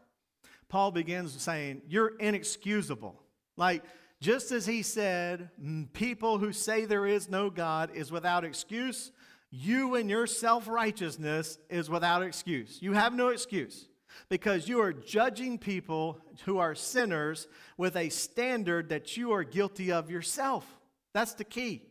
Paul 0.68 0.90
begins 0.90 1.40
saying, 1.40 1.84
You're 1.88 2.18
inexcusable. 2.18 3.22
Like, 3.56 3.84
just 4.20 4.52
as 4.52 4.66
he 4.66 4.82
said, 4.82 5.52
people 5.94 6.40
who 6.40 6.54
say 6.54 6.86
there 6.86 7.06
is 7.06 7.30
no 7.30 7.52
God 7.52 7.92
is 7.94 8.12
without 8.12 8.44
excuse, 8.44 9.12
you 9.52 9.94
and 9.94 10.10
your 10.10 10.26
self 10.26 10.68
righteousness 10.68 11.60
is 11.70 11.88
without 11.88 12.24
excuse. 12.24 12.80
You 12.82 12.94
have 12.94 13.14
no 13.14 13.28
excuse 13.28 13.90
because 14.30 14.68
you 14.68 14.82
are 14.82 14.94
judging 14.94 15.58
people 15.58 16.20
who 16.46 16.58
are 16.58 16.76
sinners 16.76 17.48
with 17.78 17.96
a 17.96 18.10
standard 18.10 18.90
that 18.90 19.18
you 19.18 19.32
are 19.32 19.44
guilty 19.44 19.92
of 19.92 20.10
yourself. 20.10 20.66
That's 21.14 21.34
the 21.34 21.44
key. 21.44 21.84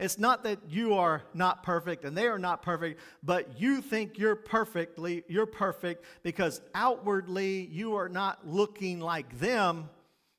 It's 0.00 0.18
not 0.18 0.42
that 0.44 0.58
you 0.68 0.94
are 0.94 1.22
not 1.34 1.62
perfect 1.62 2.04
and 2.04 2.16
they 2.16 2.26
are 2.26 2.38
not 2.38 2.62
perfect, 2.62 3.00
but 3.22 3.60
you 3.60 3.80
think 3.80 4.18
you're 4.18 4.34
perfectly 4.34 5.22
you're 5.28 5.46
perfect 5.46 6.04
because 6.22 6.60
outwardly 6.74 7.66
you 7.66 7.94
are 7.94 8.08
not 8.08 8.46
looking 8.46 9.00
like 9.00 9.38
them. 9.38 9.88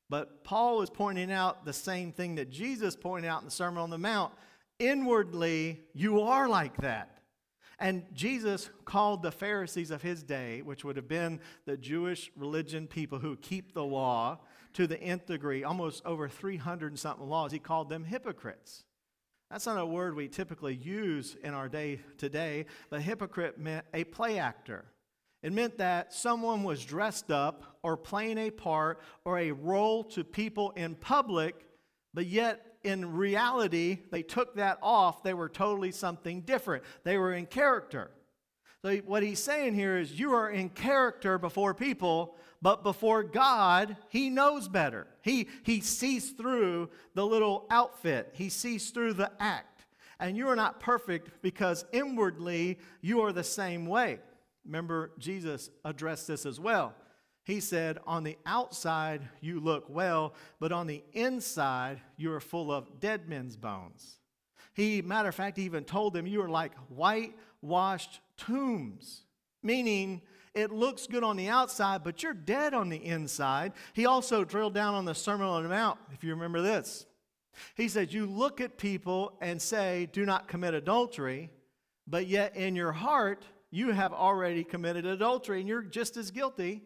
But 0.10 0.44
Paul 0.44 0.82
is 0.82 0.90
pointing 0.90 1.32
out 1.32 1.66
the 1.66 1.74
same 1.74 2.12
thing 2.12 2.36
that 2.36 2.50
Jesus 2.50 2.96
pointed 2.96 3.28
out 3.28 3.42
in 3.42 3.46
the 3.46 3.52
Sermon 3.52 3.82
on 3.82 3.90
the 3.90 3.98
Mount. 3.98 4.34
Inwardly, 4.78 5.82
you 5.94 6.22
are 6.22 6.50
like 6.50 6.78
that. 6.78 7.15
And 7.80 8.06
Jesus 8.14 8.70
called 8.86 9.22
the 9.22 9.32
Pharisees 9.32 9.92
of 9.92 10.02
his 10.02 10.24
day, 10.24 10.62
which 10.62 10.86
would 10.86 10.96
have 10.96 11.08
been 11.08 11.40
the 11.66 11.78
Jewish 11.78 12.32
religion 12.36 12.88
people 12.88 13.20
who 13.20 13.36
keep 13.36 13.74
the 13.74 13.84
law 13.84 14.40
to 14.74 14.88
the 14.88 15.00
nth 15.02 15.26
degree, 15.26 15.64
almost 15.64 16.06
over 16.06 16.28
300 16.28 16.92
and 16.92 17.00
something 17.00 17.28
laws, 17.28 17.52
he 17.52 17.60
called 17.60 17.90
them 17.90 18.04
hypocrites. 18.04 18.84
That's 19.50 19.66
not 19.66 19.78
a 19.78 19.86
word 19.86 20.16
we 20.16 20.28
typically 20.28 20.76
use 20.76 21.38
in 21.44 21.54
our 21.54 21.70
day 21.70 22.02
today, 22.18 22.66
but 22.90 23.02
hypocrite 23.02 23.58
meant 23.58 23.86
a 23.94 24.04
play 24.04 24.40
actor. 24.40 24.86
It 25.44 25.54
meant 25.54 25.78
that 25.78 26.12
someone 26.14 26.64
was 26.64 26.84
dressed 26.84 27.30
up 27.30 27.78
or 27.84 27.96
playing 27.96 28.38
a 28.38 28.50
part 28.50 29.02
or 29.24 29.38
a 29.38 29.52
role 29.52 30.04
to 30.06 30.24
people 30.24 30.72
in 30.72 30.96
public, 30.96 31.68
but 32.14 32.26
yet 32.26 32.75
in 32.86 33.14
reality, 33.14 34.00
they 34.12 34.22
took 34.22 34.56
that 34.56 34.78
off. 34.82 35.24
They 35.24 35.34
were 35.34 35.50
totally 35.50 35.92
something 35.92 36.42
different. 36.42 36.84
They 37.04 37.18
were 37.18 37.34
in 37.34 37.48
character. 37.48 38.12
So, 38.84 38.96
what 38.98 39.24
he's 39.24 39.40
saying 39.40 39.74
here 39.74 39.98
is 39.98 40.20
you 40.20 40.34
are 40.34 40.50
in 40.50 40.70
character 40.70 41.40
before 41.40 41.74
people, 41.74 42.36
but 42.62 42.84
before 42.84 43.24
God, 43.24 43.98
he 44.10 44.30
knows 44.30 44.68
better. 44.68 45.08
He, 45.24 45.48
he 45.64 45.82
sees 45.82 46.32
through 46.32 46.90
the 47.16 47.26
little 47.26 47.66
outfit, 47.72 48.32
he 48.34 48.50
sees 48.50 48.92
through 48.92 49.14
the 49.14 49.32
act. 49.40 49.86
And 50.20 50.38
you 50.38 50.48
are 50.48 50.56
not 50.56 50.80
perfect 50.80 51.42
because 51.42 51.84
inwardly 51.92 52.80
you 53.02 53.22
are 53.22 53.34
the 53.34 53.44
same 53.44 53.86
way. 53.86 54.20
Remember, 54.66 55.12
Jesus 55.20 55.70
addressed 55.84 56.28
this 56.28 56.46
as 56.46 56.60
well. 56.60 56.94
He 57.46 57.60
said, 57.60 58.00
On 58.06 58.24
the 58.24 58.38
outside 58.46 59.22
you 59.40 59.60
look 59.60 59.86
well, 59.88 60.34
but 60.60 60.72
on 60.72 60.88
the 60.88 61.04
inside 61.14 62.02
you 62.18 62.34
are 62.34 62.40
full 62.40 62.72
of 62.72 63.00
dead 63.00 63.30
men's 63.30 63.56
bones. 63.56 64.18
He, 64.74 65.02
matter 65.02 65.30
of 65.30 65.36
fact, 65.36 65.60
even 65.60 65.86
told 65.86 66.14
them, 66.14 66.26
You 66.26 66.42
are 66.42 66.50
like 66.50 66.74
whitewashed 66.90 68.20
tombs, 68.36 69.22
meaning 69.62 70.24
it 70.56 70.72
looks 70.72 71.06
good 71.06 71.24
on 71.24 71.38
the 71.38 71.50
outside, 71.50 72.04
but 72.04 72.24
you're 72.24 72.34
dead 72.34 72.74
on 72.74 72.90
the 72.90 73.06
inside. 73.06 73.74
He 73.94 74.08
also 74.08 74.44
drilled 74.44 74.74
down 74.74 74.96
on 74.96 75.06
the 75.06 75.14
Sermon 75.14 75.48
on 75.48 75.62
the 75.62 75.70
Mount, 75.70 76.00
if 76.14 76.24
you 76.24 76.32
remember 76.32 76.64
this. 76.64 77.06
He 77.76 77.88
said, 77.88 78.12
You 78.12 78.26
look 78.26 78.60
at 78.60 78.80
people 78.80 79.38
and 79.40 79.62
say, 79.62 80.10
Do 80.12 80.26
not 80.26 80.48
commit 80.48 80.74
adultery, 80.74 81.52
but 82.08 82.26
yet 82.26 82.56
in 82.56 82.76
your 82.76 82.92
heart, 82.92 83.46
you 83.70 83.92
have 83.92 84.14
already 84.14 84.64
committed 84.64 85.06
adultery 85.06 85.60
and 85.60 85.70
you're 85.70 85.84
just 85.84 86.18
as 86.18 86.32
guilty 86.32 86.82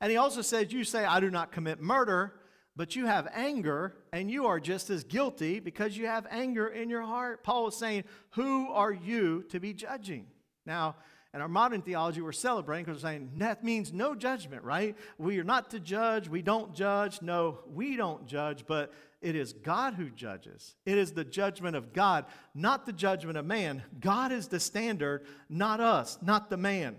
and 0.00 0.10
he 0.10 0.16
also 0.16 0.42
says, 0.42 0.72
You 0.72 0.84
say, 0.84 1.04
I 1.04 1.20
do 1.20 1.30
not 1.30 1.52
commit 1.52 1.80
murder, 1.80 2.34
but 2.76 2.96
you 2.96 3.06
have 3.06 3.28
anger, 3.34 3.94
and 4.12 4.30
you 4.30 4.46
are 4.46 4.60
just 4.60 4.90
as 4.90 5.04
guilty 5.04 5.60
because 5.60 5.96
you 5.96 6.06
have 6.06 6.26
anger 6.30 6.66
in 6.66 6.88
your 6.88 7.02
heart. 7.02 7.42
Paul 7.42 7.68
is 7.68 7.76
saying, 7.76 8.04
Who 8.30 8.68
are 8.70 8.92
you 8.92 9.44
to 9.50 9.60
be 9.60 9.74
judging? 9.74 10.26
Now, 10.64 10.96
in 11.32 11.40
our 11.40 11.48
modern 11.48 11.82
theology, 11.82 12.20
we're 12.20 12.32
celebrating 12.32 12.84
because 12.84 13.02
we're 13.02 13.10
saying 13.10 13.30
that 13.36 13.62
means 13.62 13.92
no 13.92 14.16
judgment, 14.16 14.64
right? 14.64 14.96
We 15.16 15.38
are 15.38 15.44
not 15.44 15.70
to 15.70 15.80
judge. 15.80 16.28
We 16.28 16.42
don't 16.42 16.74
judge. 16.74 17.22
No, 17.22 17.60
we 17.72 17.96
don't 17.96 18.26
judge, 18.26 18.64
but 18.66 18.92
it 19.20 19.36
is 19.36 19.52
God 19.52 19.94
who 19.94 20.10
judges. 20.10 20.74
It 20.86 20.98
is 20.98 21.12
the 21.12 21.24
judgment 21.24 21.76
of 21.76 21.92
God, 21.92 22.24
not 22.54 22.84
the 22.84 22.92
judgment 22.92 23.38
of 23.38 23.44
man. 23.44 23.82
God 24.00 24.32
is 24.32 24.48
the 24.48 24.58
standard, 24.58 25.24
not 25.48 25.78
us, 25.80 26.18
not 26.20 26.50
the 26.50 26.56
man. 26.56 26.96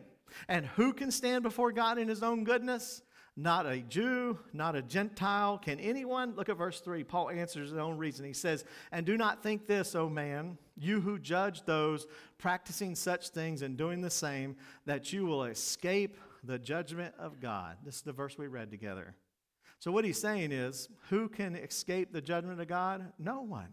And 0.47 0.65
who 0.65 0.93
can 0.93 1.11
stand 1.11 1.43
before 1.43 1.71
God 1.71 1.97
in 1.97 2.07
his 2.07 2.23
own 2.23 2.43
goodness? 2.43 3.01
Not 3.37 3.65
a 3.65 3.79
Jew, 3.79 4.39
not 4.51 4.75
a 4.75 4.81
Gentile. 4.81 5.57
Can 5.57 5.79
anyone? 5.79 6.35
Look 6.35 6.49
at 6.49 6.57
verse 6.57 6.81
3. 6.81 7.03
Paul 7.05 7.29
answers 7.29 7.69
his 7.69 7.77
own 7.77 7.97
reason. 7.97 8.25
He 8.25 8.33
says, 8.33 8.65
And 8.91 9.05
do 9.05 9.17
not 9.17 9.41
think 9.41 9.67
this, 9.67 9.95
O 9.95 10.09
man, 10.09 10.57
you 10.77 10.99
who 10.99 11.17
judge 11.17 11.63
those 11.63 12.07
practicing 12.37 12.93
such 12.93 13.29
things 13.29 13.61
and 13.61 13.77
doing 13.77 14.01
the 14.01 14.09
same, 14.09 14.57
that 14.85 15.13
you 15.13 15.25
will 15.25 15.45
escape 15.45 16.17
the 16.43 16.59
judgment 16.59 17.15
of 17.17 17.39
God. 17.39 17.77
This 17.85 17.95
is 17.95 18.01
the 18.01 18.11
verse 18.11 18.37
we 18.37 18.47
read 18.47 18.69
together. 18.69 19.15
So, 19.79 19.91
what 19.91 20.05
he's 20.05 20.19
saying 20.19 20.51
is, 20.51 20.89
who 21.09 21.29
can 21.29 21.55
escape 21.55 22.11
the 22.11 22.21
judgment 22.21 22.59
of 22.59 22.67
God? 22.67 23.13
No 23.17 23.41
one. 23.41 23.69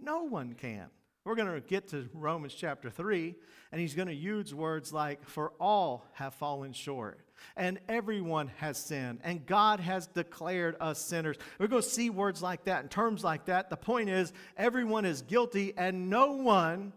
No 0.00 0.24
one 0.24 0.54
can. 0.54 0.88
We're 1.26 1.34
going 1.34 1.52
to 1.52 1.60
get 1.60 1.88
to 1.88 2.08
Romans 2.14 2.54
chapter 2.54 2.88
3, 2.88 3.34
and 3.72 3.80
he's 3.80 3.96
going 3.96 4.06
to 4.06 4.14
use 4.14 4.54
words 4.54 4.92
like, 4.92 5.26
For 5.26 5.52
all 5.58 6.06
have 6.12 6.34
fallen 6.34 6.72
short, 6.72 7.18
and 7.56 7.80
everyone 7.88 8.46
has 8.58 8.78
sinned, 8.78 9.22
and 9.24 9.44
God 9.44 9.80
has 9.80 10.06
declared 10.06 10.76
us 10.78 11.00
sinners. 11.00 11.36
We're 11.58 11.66
going 11.66 11.82
to 11.82 11.88
see 11.88 12.10
words 12.10 12.42
like 12.42 12.66
that 12.66 12.82
and 12.82 12.90
terms 12.92 13.24
like 13.24 13.46
that. 13.46 13.70
The 13.70 13.76
point 13.76 14.08
is, 14.08 14.32
everyone 14.56 15.04
is 15.04 15.22
guilty, 15.22 15.74
and 15.76 16.10
no 16.10 16.30
one, 16.34 16.92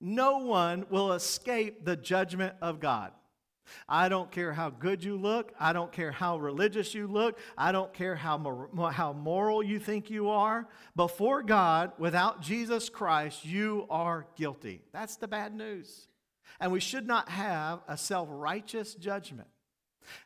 no 0.00 0.38
one 0.38 0.86
will 0.88 1.12
escape 1.12 1.84
the 1.84 1.94
judgment 1.94 2.54
of 2.62 2.80
God. 2.80 3.12
I 3.88 4.08
don't 4.08 4.30
care 4.30 4.52
how 4.52 4.70
good 4.70 5.02
you 5.02 5.16
look. 5.16 5.52
I 5.58 5.72
don't 5.72 5.92
care 5.92 6.12
how 6.12 6.38
religious 6.38 6.94
you 6.94 7.06
look. 7.06 7.38
I 7.56 7.72
don't 7.72 7.92
care 7.92 8.14
how, 8.14 8.38
mor- 8.38 8.92
how 8.92 9.12
moral 9.12 9.62
you 9.62 9.78
think 9.78 10.10
you 10.10 10.28
are. 10.30 10.68
Before 10.96 11.42
God, 11.42 11.92
without 11.98 12.40
Jesus 12.40 12.88
Christ, 12.88 13.44
you 13.44 13.86
are 13.90 14.26
guilty. 14.36 14.82
That's 14.92 15.16
the 15.16 15.28
bad 15.28 15.54
news. 15.54 16.08
And 16.60 16.72
we 16.72 16.80
should 16.80 17.06
not 17.06 17.28
have 17.28 17.80
a 17.88 17.96
self 17.96 18.28
righteous 18.30 18.94
judgment 18.94 19.48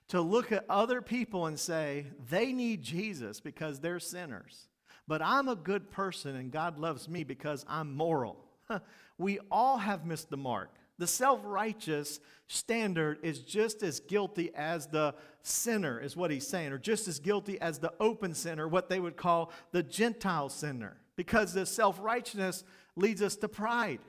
to 0.08 0.20
look 0.20 0.52
at 0.52 0.64
other 0.68 1.00
people 1.00 1.46
and 1.46 1.58
say, 1.58 2.06
they 2.28 2.52
need 2.52 2.82
Jesus 2.82 3.40
because 3.40 3.80
they're 3.80 4.00
sinners. 4.00 4.68
But 5.06 5.22
I'm 5.22 5.48
a 5.48 5.56
good 5.56 5.90
person 5.90 6.36
and 6.36 6.50
God 6.50 6.78
loves 6.78 7.08
me 7.08 7.24
because 7.24 7.64
I'm 7.68 7.94
moral. 7.94 8.44
we 9.18 9.38
all 9.50 9.78
have 9.78 10.04
missed 10.04 10.28
the 10.30 10.36
mark. 10.36 10.70
The 10.98 11.06
self 11.06 11.40
righteous 11.44 12.20
standard 12.48 13.18
is 13.22 13.40
just 13.40 13.82
as 13.82 14.00
guilty 14.00 14.50
as 14.54 14.86
the 14.86 15.14
sinner, 15.42 16.00
is 16.00 16.16
what 16.16 16.30
he's 16.30 16.46
saying, 16.46 16.72
or 16.72 16.78
just 16.78 17.08
as 17.08 17.18
guilty 17.18 17.60
as 17.60 17.78
the 17.78 17.92
open 18.00 18.34
sinner, 18.34 18.66
what 18.66 18.88
they 18.88 19.00
would 19.00 19.16
call 19.16 19.52
the 19.72 19.82
Gentile 19.82 20.48
sinner, 20.48 20.96
because 21.16 21.52
the 21.52 21.66
self 21.66 21.98
righteousness 22.00 22.64
leads 22.96 23.22
us 23.22 23.36
to 23.36 23.48
pride 23.48 24.00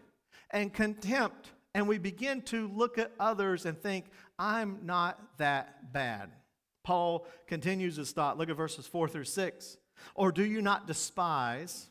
and 0.51 0.73
contempt. 0.73 1.51
And 1.75 1.87
we 1.87 1.99
begin 1.99 2.41
to 2.43 2.67
look 2.67 2.97
at 2.97 3.11
others 3.19 3.65
and 3.65 3.79
think, 3.79 4.05
I'm 4.39 4.79
not 4.83 5.37
that 5.37 5.93
bad. 5.93 6.31
Paul 6.83 7.27
continues 7.45 7.97
his 7.97 8.11
thought. 8.11 8.39
Look 8.39 8.49
at 8.49 8.57
verses 8.57 8.87
4 8.87 9.07
through 9.07 9.25
6. 9.25 9.77
Or 10.15 10.31
do 10.31 10.43
you 10.43 10.61
not 10.61 10.87
despise 10.87 11.89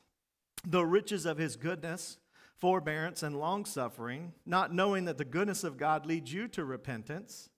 the 0.66 0.84
riches 0.84 1.26
of 1.26 1.38
his 1.38 1.54
goodness? 1.54 2.18
Forbearance, 2.58 3.22
and 3.22 3.38
long 3.38 3.64
suffering, 3.64 4.32
not 4.44 4.74
knowing 4.74 5.04
that 5.04 5.18
the 5.18 5.24
goodness 5.24 5.64
of 5.64 5.78
God 5.78 6.06
leads 6.06 6.32
you 6.32 6.48
to 6.48 6.64
repentance, 6.64 7.50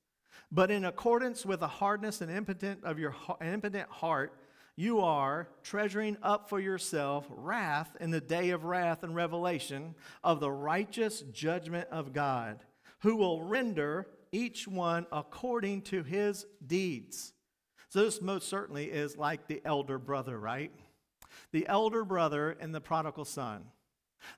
but 0.53 0.71
in 0.71 0.85
accordance 0.85 1.47
with 1.47 1.61
the 1.61 1.69
hardness 1.69 2.21
and 2.21 2.31
impotent 2.31 2.85
of 2.85 2.99
your 2.99 3.15
impotent 3.41 3.89
heart, 3.89 4.37
you 4.77 5.01
are 5.01 5.49
treasuring 5.63 6.17
up 6.23 6.49
for 6.49 6.59
yourself 6.59 7.27
wrath 7.31 7.97
in 8.01 8.11
the 8.11 8.21
day 8.21 8.51
of 8.51 8.65
wrath 8.65 9.03
and 9.03 9.15
revelation 9.15 9.95
of 10.25 10.41
the 10.41 10.51
righteous 10.51 11.21
judgment 11.33 11.89
of 11.91 12.13
God, 12.13 12.65
who 13.01 13.17
will 13.17 13.43
render 13.43 14.07
each 14.33 14.67
one 14.67 15.07
according 15.13 15.83
to 15.83 16.03
his 16.03 16.47
deeds. 16.67 17.33
So, 17.89 18.05
this 18.05 18.23
most 18.23 18.49
certainly 18.49 18.87
is 18.87 19.17
like 19.17 19.47
the 19.47 19.61
elder 19.65 19.99
brother, 19.99 20.39
right? 20.39 20.73
The 21.53 21.67
elder 21.67 22.05
brother 22.05 22.57
and 22.61 22.75
the 22.75 22.81
prodigal 22.81 23.25
son. 23.25 23.65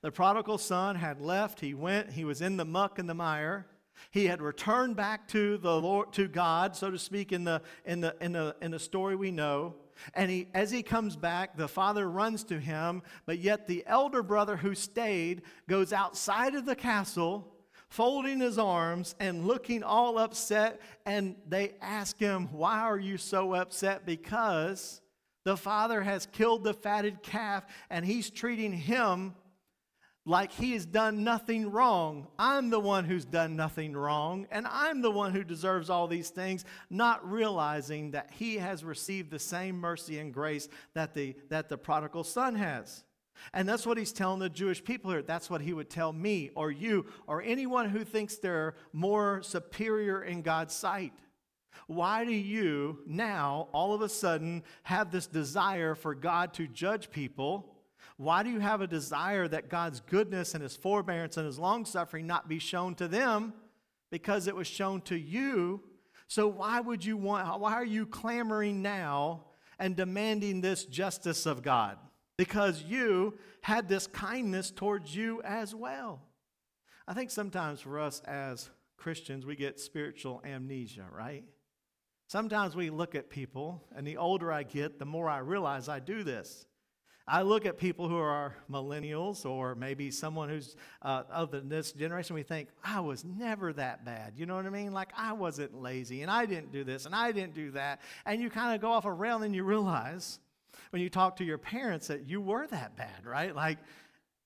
The 0.01 0.11
prodigal 0.11 0.59
son 0.59 0.97
had 0.97 1.21
left, 1.21 1.61
he 1.61 1.75
went, 1.75 2.13
he 2.13 2.25
was 2.25 2.41
in 2.41 2.57
the 2.57 2.65
muck 2.65 2.99
and 2.99 3.09
the 3.09 3.15
mire. 3.15 3.67
He 4.11 4.27
had 4.27 4.43
returned 4.43 4.97
back 4.97 5.29
to 5.29 5.59
the 5.59 5.81
Lord, 5.81 6.13
to 6.15 6.29
God, 6.29 6.75
so 6.75 6.91
to 6.91 6.99
speak, 6.99 7.33
in 7.33 7.45
the, 7.45 7.63
in 7.85 8.01
the, 8.01 8.17
in 8.21 8.33
the, 8.33 8.57
in 8.61 8.71
the 8.71 8.79
story 8.79 9.17
we 9.17 9.31
know. 9.31 9.75
And 10.15 10.31
he, 10.31 10.49
as 10.55 10.71
he 10.71 10.83
comes 10.83 11.17
back, 11.17 11.57
the 11.57 11.69
father 11.69 12.11
runs 12.11 12.45
to 12.45 12.59
him, 12.59 13.03
but 13.27 13.39
yet 13.39 13.67
the 13.67 13.85
elder 13.87 14.23
brother 14.23 14.57
who 14.57 14.75
stayed 14.75 15.43
goes 15.69 15.93
outside 15.93 16.55
of 16.55 16.67
the 16.67 16.75
castle, 16.75 17.49
folding 17.89 18.41
his 18.41 18.59
arms 18.59 19.15
and 19.21 19.47
looking 19.47 19.83
all 19.83 20.19
upset. 20.19 20.81
And 21.07 21.37
they 21.47 21.75
ask 21.81 22.19
him, 22.19 22.49
Why 22.53 22.81
are 22.81 22.99
you 22.99 23.17
so 23.19 23.55
upset? 23.55 24.07
Because 24.07 25.01
the 25.45 25.57
father 25.57 26.03
has 26.03 26.27
killed 26.27 26.65
the 26.65 26.75
fatted 26.75 27.23
calf 27.23 27.67
and 27.91 28.05
he's 28.05 28.31
treating 28.31 28.73
him 28.73 29.35
like 30.25 30.53
he 30.53 30.73
has 30.73 30.87
done 30.87 31.25
nothing 31.25 31.71
wrong. 31.71 32.29
I'm 32.39 32.71
the 32.71 32.79
one 32.79 33.05
who's 33.05 33.25
done 33.25 33.57
nothing 33.57 33.95
wrong, 33.95 34.47
and 34.51 34.67
I'm 34.69 35.03
the 35.03 35.11
one 35.11 35.33
who 35.33 35.43
deserves 35.43 35.91
all 35.91 36.07
these 36.07 36.31
things, 36.31 36.65
not 36.91 37.29
realizing 37.29 38.13
that 38.13 38.31
he 38.33 38.59
has 38.59 38.85
received 38.85 39.31
the 39.31 39.39
same 39.39 39.81
mercy 39.81 40.19
and 40.19 40.33
grace 40.33 40.69
that 40.95 41.15
the, 41.15 41.35
that 41.49 41.69
the 41.69 41.79
prodigal 41.79 42.25
son 42.25 42.55
has. 42.55 43.05
And 43.53 43.69
that's 43.69 43.87
what 43.87 43.99
he's 43.99 44.13
telling 44.13 44.39
the 44.39 44.49
Jewish 44.49 44.85
people 44.85 45.11
here. 45.11 45.23
That's 45.23 45.51
what 45.51 45.61
he 45.61 45.73
would 45.73 45.91
tell 45.91 46.13
me 46.13 46.51
or 46.55 46.71
you 46.71 47.07
or 47.27 47.43
anyone 47.43 47.89
who 47.89 48.05
thinks 48.05 48.37
they're 48.37 48.75
more 48.93 49.43
superior 49.43 50.23
in 50.23 50.43
God's 50.43 50.75
sight. 50.75 51.13
Why 51.89 52.25
do 52.25 52.33
you 52.33 52.99
now 53.07 53.69
all 53.73 53.95
of 53.95 54.03
a 54.03 54.09
sudden 54.09 54.63
have 54.85 55.11
this 55.11 55.27
desire 55.27 55.97
for 55.97 56.15
God 56.15 56.55
to 56.55 56.69
judge 56.69 57.11
people? 57.11 57.72
Why 58.17 58.43
do 58.43 58.51
you 58.51 58.61
have 58.61 58.81
a 58.81 58.87
desire 58.87 59.49
that 59.49 59.69
God's 59.69 60.01
goodness 60.01 60.55
and 60.55 60.63
his 60.63 60.77
forbearance 60.77 61.37
and 61.37 61.47
his 61.47 61.59
long 61.59 61.85
suffering 61.85 62.27
not 62.27 62.49
be 62.49 62.59
shown 62.59 62.95
to 62.97 63.09
them? 63.09 63.55
Because 64.11 64.47
it 64.47 64.55
was 64.55 64.67
shown 64.67 65.01
to 65.03 65.17
you. 65.17 65.83
So 66.29 66.47
why 66.47 66.81
would 66.81 67.05
you 67.05 67.17
want 67.17 67.61
why 67.61 67.73
are 67.73 67.85
you 67.85 68.07
clamoring 68.07 68.83
now 68.83 69.45
and 69.79 69.97
demanding 69.97 70.61
this 70.61 70.85
justice 70.85 71.47
of 71.47 71.63
God? 71.63 71.99
Because 72.37 72.83
you 72.83 73.39
had 73.63 73.89
this 73.89 74.07
kindness 74.07 74.71
towards 74.71 75.15
you 75.15 75.43
as 75.43 75.75
well. 75.75 76.23
I 77.07 77.15
think 77.15 77.31
sometimes 77.31 77.81
for 77.81 77.99
us 77.99 78.21
as 78.21 78.71
Christians, 78.97 79.45
we 79.45 79.57
get 79.57 79.81
spiritual 79.81 80.41
amnesia, 80.45 81.07
right? 81.13 81.45
Sometimes 82.29 82.75
we 82.75 82.89
look 82.89 83.15
at 83.15 83.29
people, 83.29 83.85
and 83.95 84.07
the 84.07 84.17
older 84.17 84.51
I 84.51 84.63
get, 84.63 84.99
the 84.99 85.05
more 85.05 85.29
I 85.29 85.39
realize 85.39 85.89
I 85.89 85.99
do 85.99 86.23
this. 86.25 86.67
I 87.27 87.43
look 87.43 87.67
at 87.67 87.79
people 87.79 88.09
who 88.09 88.17
are 88.17 88.57
millennials 88.71 89.47
or 89.47 89.75
maybe 89.75 90.11
someone 90.11 90.49
who's 90.49 90.75
uh, 91.03 91.23
of 91.31 91.69
this 91.69 91.93
generation, 91.93 92.35
we 92.35 92.43
think, 92.43 92.69
I 92.83 93.01
was 93.01 93.25
never 93.25 93.73
that 93.75 94.05
bad. 94.05 94.35
You 94.37 94.47
know 94.47 94.57
what 94.57 94.67
I 94.67 94.71
mean? 94.71 94.93
Like, 94.93 95.13
I 95.17 95.33
wasn't 95.33 95.81
lazy 95.81 96.23
and 96.23 96.31
I 96.31 96.47
didn't 96.47 96.73
do 96.73 96.83
this 96.83 97.07
and 97.07 97.15
I 97.15 97.31
didn't 97.31 97.55
do 97.55 97.71
that. 97.73 98.01
And 98.27 98.41
you 98.41 98.51
kind 98.51 98.75
of 98.75 98.81
go 98.81 98.91
off 98.91 99.05
a 99.05 99.13
rail 99.13 99.37
and 99.37 99.45
then 99.45 99.55
you 99.55 99.63
realize 99.63 100.41
when 100.91 101.01
you 101.01 101.09
talk 101.09 101.37
to 101.37 101.45
your 101.45 101.59
parents 101.59 102.09
that 102.09 102.29
you 102.29 102.41
were 102.41 102.67
that 102.67 102.97
bad, 102.97 103.25
right? 103.25 103.55
Like, 103.55 103.79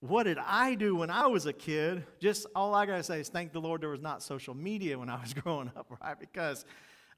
what 0.00 0.24
did 0.24 0.38
I 0.38 0.74
do 0.74 0.96
when 0.96 1.10
I 1.10 1.26
was 1.26 1.46
a 1.46 1.52
kid? 1.52 2.04
Just 2.20 2.46
all 2.54 2.74
I 2.74 2.84
got 2.86 2.96
to 2.98 3.02
say 3.02 3.20
is 3.20 3.28
thank 3.28 3.52
the 3.52 3.60
Lord 3.60 3.80
there 3.80 3.88
was 3.88 4.02
not 4.02 4.22
social 4.22 4.54
media 4.54 4.98
when 4.98 5.08
I 5.08 5.20
was 5.20 5.32
growing 5.42 5.70
up, 5.76 5.86
right? 6.02 6.18
Because 6.18 6.64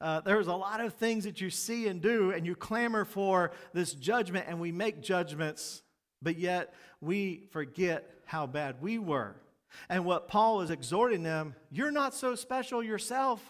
uh, 0.00 0.20
there's 0.20 0.46
a 0.46 0.54
lot 0.54 0.80
of 0.80 0.94
things 0.94 1.24
that 1.24 1.40
you 1.40 1.50
see 1.50 1.88
and 1.88 2.00
do, 2.00 2.30
and 2.30 2.46
you 2.46 2.54
clamor 2.54 3.04
for 3.04 3.50
this 3.72 3.92
judgment, 3.92 4.46
and 4.48 4.60
we 4.60 4.70
make 4.70 5.02
judgments, 5.02 5.82
but 6.22 6.38
yet 6.38 6.72
we 7.00 7.44
forget 7.50 8.08
how 8.24 8.46
bad 8.46 8.80
we 8.80 8.98
were. 8.98 9.34
And 9.88 10.04
what 10.04 10.28
Paul 10.28 10.60
is 10.60 10.70
exhorting 10.70 11.22
them 11.22 11.54
you're 11.70 11.90
not 11.90 12.14
so 12.14 12.34
special 12.34 12.82
yourself. 12.82 13.42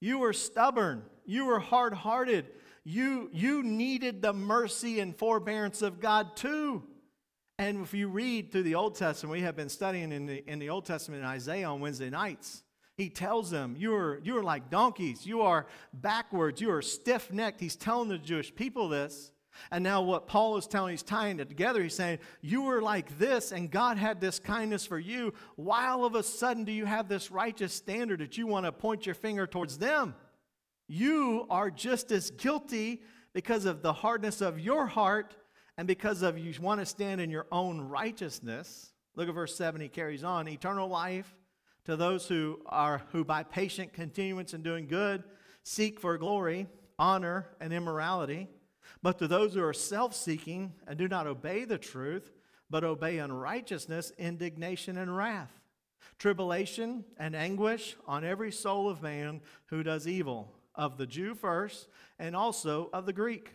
You 0.00 0.18
were 0.18 0.32
stubborn, 0.32 1.02
you 1.24 1.46
were 1.46 1.60
hard 1.60 1.94
hearted, 1.94 2.46
you, 2.84 3.30
you 3.32 3.62
needed 3.62 4.20
the 4.20 4.34
mercy 4.34 5.00
and 5.00 5.16
forbearance 5.16 5.80
of 5.80 5.98
God 5.98 6.36
too. 6.36 6.82
And 7.58 7.82
if 7.82 7.94
you 7.94 8.08
read 8.08 8.52
through 8.52 8.64
the 8.64 8.74
Old 8.74 8.96
Testament, 8.96 9.32
we 9.32 9.42
have 9.42 9.56
been 9.56 9.68
studying 9.68 10.12
in 10.12 10.26
the, 10.26 10.44
in 10.50 10.58
the 10.58 10.68
Old 10.68 10.84
Testament 10.84 11.22
in 11.22 11.28
Isaiah 11.28 11.70
on 11.70 11.80
Wednesday 11.80 12.10
nights. 12.10 12.64
He 12.96 13.08
tells 13.10 13.50
them, 13.50 13.74
you 13.76 13.94
are, 13.94 14.20
you 14.22 14.38
are 14.38 14.42
like 14.42 14.70
donkeys. 14.70 15.26
You 15.26 15.42
are 15.42 15.66
backwards. 15.92 16.60
You 16.60 16.70
are 16.70 16.82
stiff 16.82 17.32
necked. 17.32 17.60
He's 17.60 17.76
telling 17.76 18.08
the 18.08 18.18
Jewish 18.18 18.54
people 18.54 18.88
this. 18.88 19.32
And 19.70 19.84
now, 19.84 20.02
what 20.02 20.26
Paul 20.26 20.56
is 20.56 20.66
telling, 20.66 20.92
he's 20.92 21.02
tying 21.02 21.38
it 21.38 21.48
together. 21.48 21.82
He's 21.82 21.94
saying, 21.94 22.18
You 22.40 22.62
were 22.62 22.82
like 22.82 23.18
this, 23.18 23.52
and 23.52 23.70
God 23.70 23.96
had 23.96 24.20
this 24.20 24.40
kindness 24.40 24.84
for 24.84 24.98
you. 24.98 25.32
Why 25.54 25.88
all 25.88 26.04
of 26.04 26.16
a 26.16 26.24
sudden 26.24 26.64
do 26.64 26.72
you 26.72 26.86
have 26.86 27.08
this 27.08 27.30
righteous 27.30 27.72
standard 27.72 28.18
that 28.18 28.36
you 28.36 28.48
want 28.48 28.66
to 28.66 28.72
point 28.72 29.06
your 29.06 29.14
finger 29.14 29.46
towards 29.46 29.78
them? 29.78 30.16
You 30.88 31.46
are 31.50 31.70
just 31.70 32.10
as 32.10 32.30
guilty 32.32 33.02
because 33.32 33.64
of 33.64 33.80
the 33.80 33.92
hardness 33.92 34.40
of 34.40 34.58
your 34.58 34.86
heart 34.86 35.36
and 35.78 35.86
because 35.86 36.22
of 36.22 36.36
you 36.36 36.52
want 36.60 36.80
to 36.80 36.86
stand 36.86 37.20
in 37.20 37.30
your 37.30 37.46
own 37.50 37.80
righteousness. 37.80 38.92
Look 39.16 39.28
at 39.28 39.34
verse 39.34 39.56
7. 39.56 39.80
He 39.80 39.88
carries 39.88 40.24
on 40.24 40.48
eternal 40.48 40.88
life 40.88 41.32
to 41.84 41.96
those 41.96 42.26
who 42.28 42.60
are 42.66 43.02
who 43.12 43.24
by 43.24 43.42
patient 43.42 43.92
continuance 43.92 44.54
in 44.54 44.62
doing 44.62 44.86
good 44.86 45.22
seek 45.64 45.98
for 45.98 46.16
glory, 46.18 46.68
honor, 46.98 47.46
and 47.60 47.72
immorality, 47.72 48.48
but 49.02 49.18
to 49.18 49.26
those 49.26 49.54
who 49.54 49.62
are 49.62 49.72
self-seeking 49.72 50.72
and 50.86 50.98
do 50.98 51.08
not 51.08 51.26
obey 51.26 51.64
the 51.64 51.78
truth, 51.78 52.30
but 52.70 52.84
obey 52.84 53.18
unrighteousness, 53.18 54.12
indignation, 54.18 54.98
and 54.98 55.16
wrath, 55.16 55.60
tribulation 56.18 57.04
and 57.18 57.34
anguish 57.34 57.96
on 58.06 58.24
every 58.24 58.52
soul 58.52 58.88
of 58.88 59.02
man 59.02 59.40
who 59.66 59.82
does 59.82 60.06
evil, 60.06 60.52
of 60.74 60.98
the 60.98 61.06
Jew 61.06 61.34
first, 61.34 61.88
and 62.18 62.36
also 62.36 62.90
of 62.92 63.06
the 63.06 63.12
Greek. 63.12 63.50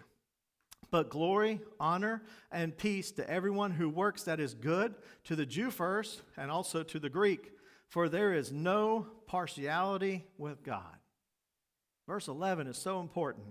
But 0.91 1.09
glory, 1.09 1.61
honor, 1.79 2.23
and 2.51 2.75
peace 2.75 3.11
to 3.11 3.29
everyone 3.29 3.71
who 3.71 3.87
works 3.87 4.23
that 4.23 4.39
is 4.39 4.55
good, 4.55 4.95
to 5.25 5.35
the 5.35 5.45
Jew 5.45 5.69
first, 5.69 6.23
and 6.37 6.49
also 6.49 6.81
to 6.81 6.99
the 6.99 7.09
Greek 7.09 7.51
for 7.89 8.07
there 8.07 8.33
is 8.33 8.51
no 8.51 9.07
partiality 9.27 10.25
with 10.37 10.63
God. 10.63 10.95
Verse 12.07 12.27
11 12.27 12.67
is 12.67 12.77
so 12.77 13.01
important 13.01 13.47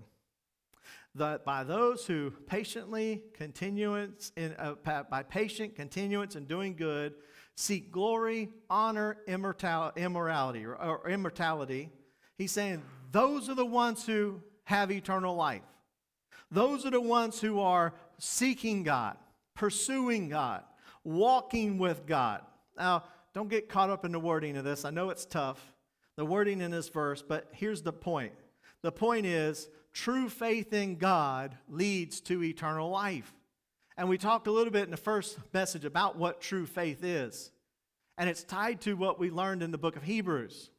that 1.15 1.43
by 1.43 1.63
those 1.63 2.05
who 2.05 2.31
patiently 2.47 3.23
continuance 3.33 4.31
in 4.35 4.53
uh, 4.57 4.75
by 5.09 5.23
patient 5.23 5.75
continuance 5.75 6.35
in 6.35 6.45
doing 6.45 6.75
good 6.75 7.13
seek 7.55 7.91
glory 7.91 8.49
honor 8.69 9.17
immorality 9.27 10.65
or, 10.65 10.75
or 10.75 11.09
immortality 11.09 11.89
he's 12.37 12.51
saying 12.51 12.81
those 13.11 13.49
are 13.49 13.55
the 13.55 13.65
ones 13.65 14.05
who 14.05 14.39
have 14.65 14.91
eternal 14.91 15.35
life 15.35 15.63
those 16.51 16.85
are 16.85 16.91
the 16.91 17.01
ones 17.01 17.41
who 17.41 17.59
are 17.59 17.93
seeking 18.19 18.83
god 18.83 19.17
pursuing 19.55 20.29
god 20.29 20.63
walking 21.03 21.79
with 21.79 22.05
god 22.05 22.41
now 22.77 23.03
don't 23.33 23.49
get 23.49 23.69
caught 23.69 23.89
up 23.89 24.05
in 24.05 24.11
the 24.11 24.19
wording 24.19 24.57
of 24.57 24.63
this. 24.63 24.85
I 24.85 24.89
know 24.89 25.09
it's 25.09 25.25
tough, 25.25 25.73
the 26.15 26.25
wording 26.25 26.61
in 26.61 26.71
this 26.71 26.89
verse, 26.89 27.21
but 27.21 27.47
here's 27.51 27.81
the 27.81 27.93
point. 27.93 28.33
The 28.81 28.91
point 28.91 29.25
is 29.25 29.69
true 29.93 30.29
faith 30.29 30.73
in 30.73 30.95
God 30.95 31.57
leads 31.67 32.21
to 32.21 32.43
eternal 32.43 32.89
life. 32.89 33.33
And 33.97 34.07
we 34.07 34.17
talked 34.17 34.47
a 34.47 34.51
little 34.51 34.71
bit 34.71 34.85
in 34.85 34.91
the 34.91 34.97
first 34.97 35.37
message 35.53 35.83
about 35.83 36.17
what 36.17 36.39
true 36.39 36.65
faith 36.65 37.03
is. 37.03 37.51
And 38.17 38.29
it's 38.29 38.43
tied 38.43 38.81
to 38.81 38.95
what 38.95 39.19
we 39.19 39.29
learned 39.29 39.61
in 39.61 39.71
the 39.71 39.77
book 39.77 39.95
of 39.95 40.03
Hebrews. 40.03 40.71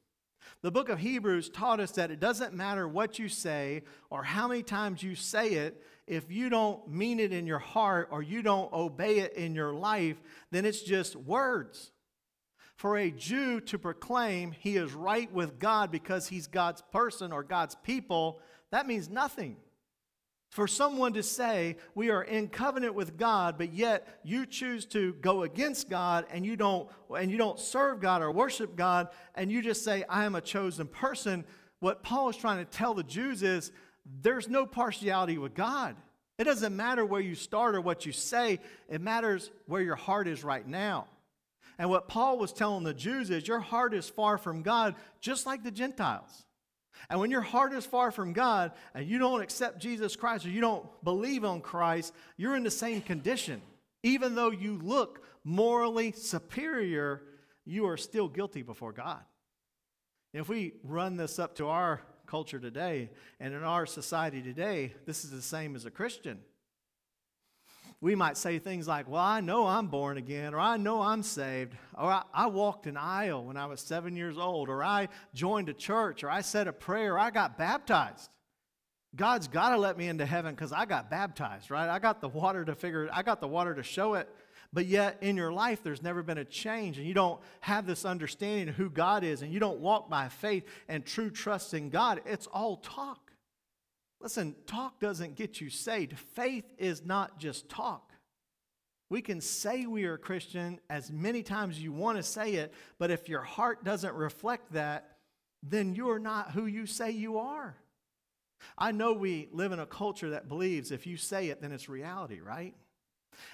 The 0.62 0.70
book 0.70 0.88
of 0.88 0.98
Hebrews 0.98 1.50
taught 1.50 1.80
us 1.80 1.92
that 1.92 2.10
it 2.10 2.20
doesn't 2.20 2.54
matter 2.54 2.88
what 2.88 3.18
you 3.18 3.28
say 3.28 3.82
or 4.10 4.22
how 4.22 4.48
many 4.48 4.62
times 4.62 5.02
you 5.02 5.14
say 5.14 5.50
it, 5.50 5.82
if 6.06 6.30
you 6.30 6.48
don't 6.50 6.88
mean 6.88 7.20
it 7.20 7.32
in 7.32 7.46
your 7.46 7.58
heart 7.58 8.08
or 8.10 8.22
you 8.22 8.42
don't 8.42 8.72
obey 8.72 9.20
it 9.20 9.34
in 9.34 9.54
your 9.54 9.72
life, 9.72 10.20
then 10.50 10.64
it's 10.64 10.82
just 10.82 11.14
words. 11.14 11.92
For 12.80 12.96
a 12.96 13.10
Jew 13.10 13.60
to 13.60 13.78
proclaim 13.78 14.52
he 14.52 14.78
is 14.78 14.94
right 14.94 15.30
with 15.30 15.58
God 15.58 15.90
because 15.90 16.28
he's 16.28 16.46
God's 16.46 16.80
person 16.90 17.30
or 17.30 17.42
God's 17.42 17.74
people, 17.74 18.40
that 18.70 18.86
means 18.86 19.10
nothing. 19.10 19.58
For 20.48 20.66
someone 20.66 21.12
to 21.12 21.22
say 21.22 21.76
we 21.94 22.08
are 22.08 22.22
in 22.22 22.48
covenant 22.48 22.94
with 22.94 23.18
God, 23.18 23.58
but 23.58 23.74
yet 23.74 24.20
you 24.24 24.46
choose 24.46 24.86
to 24.86 25.12
go 25.20 25.42
against 25.42 25.90
God 25.90 26.24
and 26.30 26.46
you 26.46 26.56
don't 26.56 26.88
and 27.14 27.30
you 27.30 27.36
don't 27.36 27.60
serve 27.60 28.00
God 28.00 28.22
or 28.22 28.32
worship 28.32 28.76
God, 28.76 29.08
and 29.34 29.52
you 29.52 29.60
just 29.60 29.84
say, 29.84 30.02
I 30.08 30.24
am 30.24 30.34
a 30.34 30.40
chosen 30.40 30.86
person, 30.86 31.44
what 31.80 32.02
Paul 32.02 32.30
is 32.30 32.36
trying 32.38 32.64
to 32.64 32.70
tell 32.70 32.94
the 32.94 33.02
Jews 33.02 33.42
is 33.42 33.72
there's 34.22 34.48
no 34.48 34.64
partiality 34.64 35.36
with 35.36 35.52
God. 35.52 35.96
It 36.38 36.44
doesn't 36.44 36.74
matter 36.74 37.04
where 37.04 37.20
you 37.20 37.34
start 37.34 37.74
or 37.74 37.82
what 37.82 38.06
you 38.06 38.12
say, 38.12 38.58
it 38.88 39.02
matters 39.02 39.50
where 39.66 39.82
your 39.82 39.96
heart 39.96 40.26
is 40.26 40.42
right 40.42 40.66
now. 40.66 41.08
And 41.80 41.88
what 41.88 42.08
Paul 42.08 42.36
was 42.36 42.52
telling 42.52 42.84
the 42.84 42.92
Jews 42.92 43.30
is 43.30 43.48
your 43.48 43.58
heart 43.58 43.94
is 43.94 44.06
far 44.06 44.36
from 44.36 44.60
God, 44.60 44.96
just 45.18 45.46
like 45.46 45.64
the 45.64 45.70
Gentiles. 45.70 46.44
And 47.08 47.18
when 47.18 47.30
your 47.30 47.40
heart 47.40 47.72
is 47.72 47.86
far 47.86 48.10
from 48.10 48.34
God 48.34 48.72
and 48.94 49.08
you 49.08 49.18
don't 49.18 49.40
accept 49.40 49.80
Jesus 49.80 50.14
Christ 50.14 50.44
or 50.44 50.50
you 50.50 50.60
don't 50.60 50.86
believe 51.02 51.42
on 51.42 51.62
Christ, 51.62 52.12
you're 52.36 52.54
in 52.54 52.64
the 52.64 52.70
same 52.70 53.00
condition. 53.00 53.62
Even 54.02 54.34
though 54.34 54.50
you 54.50 54.78
look 54.82 55.24
morally 55.42 56.12
superior, 56.12 57.22
you 57.64 57.88
are 57.88 57.96
still 57.96 58.28
guilty 58.28 58.60
before 58.60 58.92
God. 58.92 59.22
If 60.34 60.50
we 60.50 60.74
run 60.84 61.16
this 61.16 61.38
up 61.38 61.54
to 61.54 61.68
our 61.68 62.02
culture 62.26 62.58
today 62.58 63.08
and 63.40 63.54
in 63.54 63.64
our 63.64 63.86
society 63.86 64.42
today, 64.42 64.92
this 65.06 65.24
is 65.24 65.30
the 65.30 65.40
same 65.40 65.74
as 65.74 65.86
a 65.86 65.90
Christian. 65.90 66.40
We 68.00 68.14
might 68.14 68.36
say 68.36 68.58
things 68.58 68.88
like, 68.88 69.08
Well, 69.08 69.22
I 69.22 69.40
know 69.40 69.66
I'm 69.66 69.88
born 69.88 70.16
again, 70.16 70.54
or 70.54 70.58
I 70.58 70.76
know 70.76 71.02
I'm 71.02 71.22
saved, 71.22 71.74
or 71.96 72.10
I, 72.10 72.22
I, 72.32 72.46
walked 72.46 72.86
an 72.86 72.96
aisle 72.96 73.44
when 73.44 73.56
I 73.56 73.66
was 73.66 73.80
seven 73.80 74.16
years 74.16 74.38
old, 74.38 74.68
or 74.68 74.82
I 74.82 75.08
joined 75.34 75.68
a 75.68 75.74
church, 75.74 76.24
or 76.24 76.30
I 76.30 76.40
said 76.40 76.66
a 76.66 76.72
prayer, 76.72 77.14
or 77.14 77.18
I 77.18 77.30
got 77.30 77.58
baptized. 77.58 78.30
God's 79.14 79.48
got 79.48 79.70
to 79.70 79.76
let 79.76 79.98
me 79.98 80.08
into 80.08 80.24
heaven 80.24 80.54
because 80.54 80.72
I 80.72 80.86
got 80.86 81.10
baptized, 81.10 81.70
right? 81.70 81.88
I 81.88 81.98
got 81.98 82.20
the 82.20 82.28
water 82.28 82.64
to 82.64 82.74
figure 82.74 83.04
it, 83.04 83.10
I 83.12 83.22
got 83.22 83.40
the 83.40 83.48
water 83.48 83.74
to 83.74 83.82
show 83.82 84.14
it. 84.14 84.28
But 84.72 84.86
yet 84.86 85.18
in 85.20 85.36
your 85.36 85.52
life, 85.52 85.82
there's 85.82 86.00
never 86.00 86.22
been 86.22 86.38
a 86.38 86.44
change, 86.44 86.96
and 86.96 87.06
you 87.06 87.12
don't 87.12 87.40
have 87.60 87.86
this 87.86 88.04
understanding 88.04 88.68
of 88.68 88.76
who 88.76 88.88
God 88.88 89.24
is, 89.24 89.42
and 89.42 89.52
you 89.52 89.58
don't 89.58 89.80
walk 89.80 90.08
by 90.08 90.28
faith 90.28 90.64
and 90.88 91.04
true 91.04 91.28
trust 91.28 91.74
in 91.74 91.90
God. 91.90 92.20
It's 92.24 92.46
all 92.46 92.76
talk. 92.76 93.29
Listen, 94.20 94.54
talk 94.66 95.00
doesn't 95.00 95.34
get 95.34 95.60
you 95.60 95.70
saved. 95.70 96.18
Faith 96.18 96.70
is 96.78 97.04
not 97.04 97.38
just 97.38 97.68
talk. 97.68 98.12
We 99.08 99.22
can 99.22 99.40
say 99.40 99.86
we 99.86 100.04
are 100.04 100.14
a 100.14 100.18
Christian 100.18 100.78
as 100.88 101.10
many 101.10 101.42
times 101.42 101.76
as 101.76 101.82
you 101.82 101.92
want 101.92 102.16
to 102.18 102.22
say 102.22 102.54
it, 102.54 102.72
but 102.98 103.10
if 103.10 103.28
your 103.28 103.42
heart 103.42 103.82
doesn't 103.82 104.14
reflect 104.14 104.72
that, 104.72 105.16
then 105.62 105.94
you're 105.94 106.18
not 106.18 106.52
who 106.52 106.66
you 106.66 106.86
say 106.86 107.10
you 107.10 107.38
are. 107.38 107.76
I 108.78 108.92
know 108.92 109.12
we 109.12 109.48
live 109.52 109.72
in 109.72 109.80
a 109.80 109.86
culture 109.86 110.30
that 110.30 110.48
believes 110.48 110.92
if 110.92 111.06
you 111.06 111.16
say 111.16 111.48
it, 111.48 111.60
then 111.60 111.72
it's 111.72 111.88
reality, 111.88 112.40
right? 112.40 112.74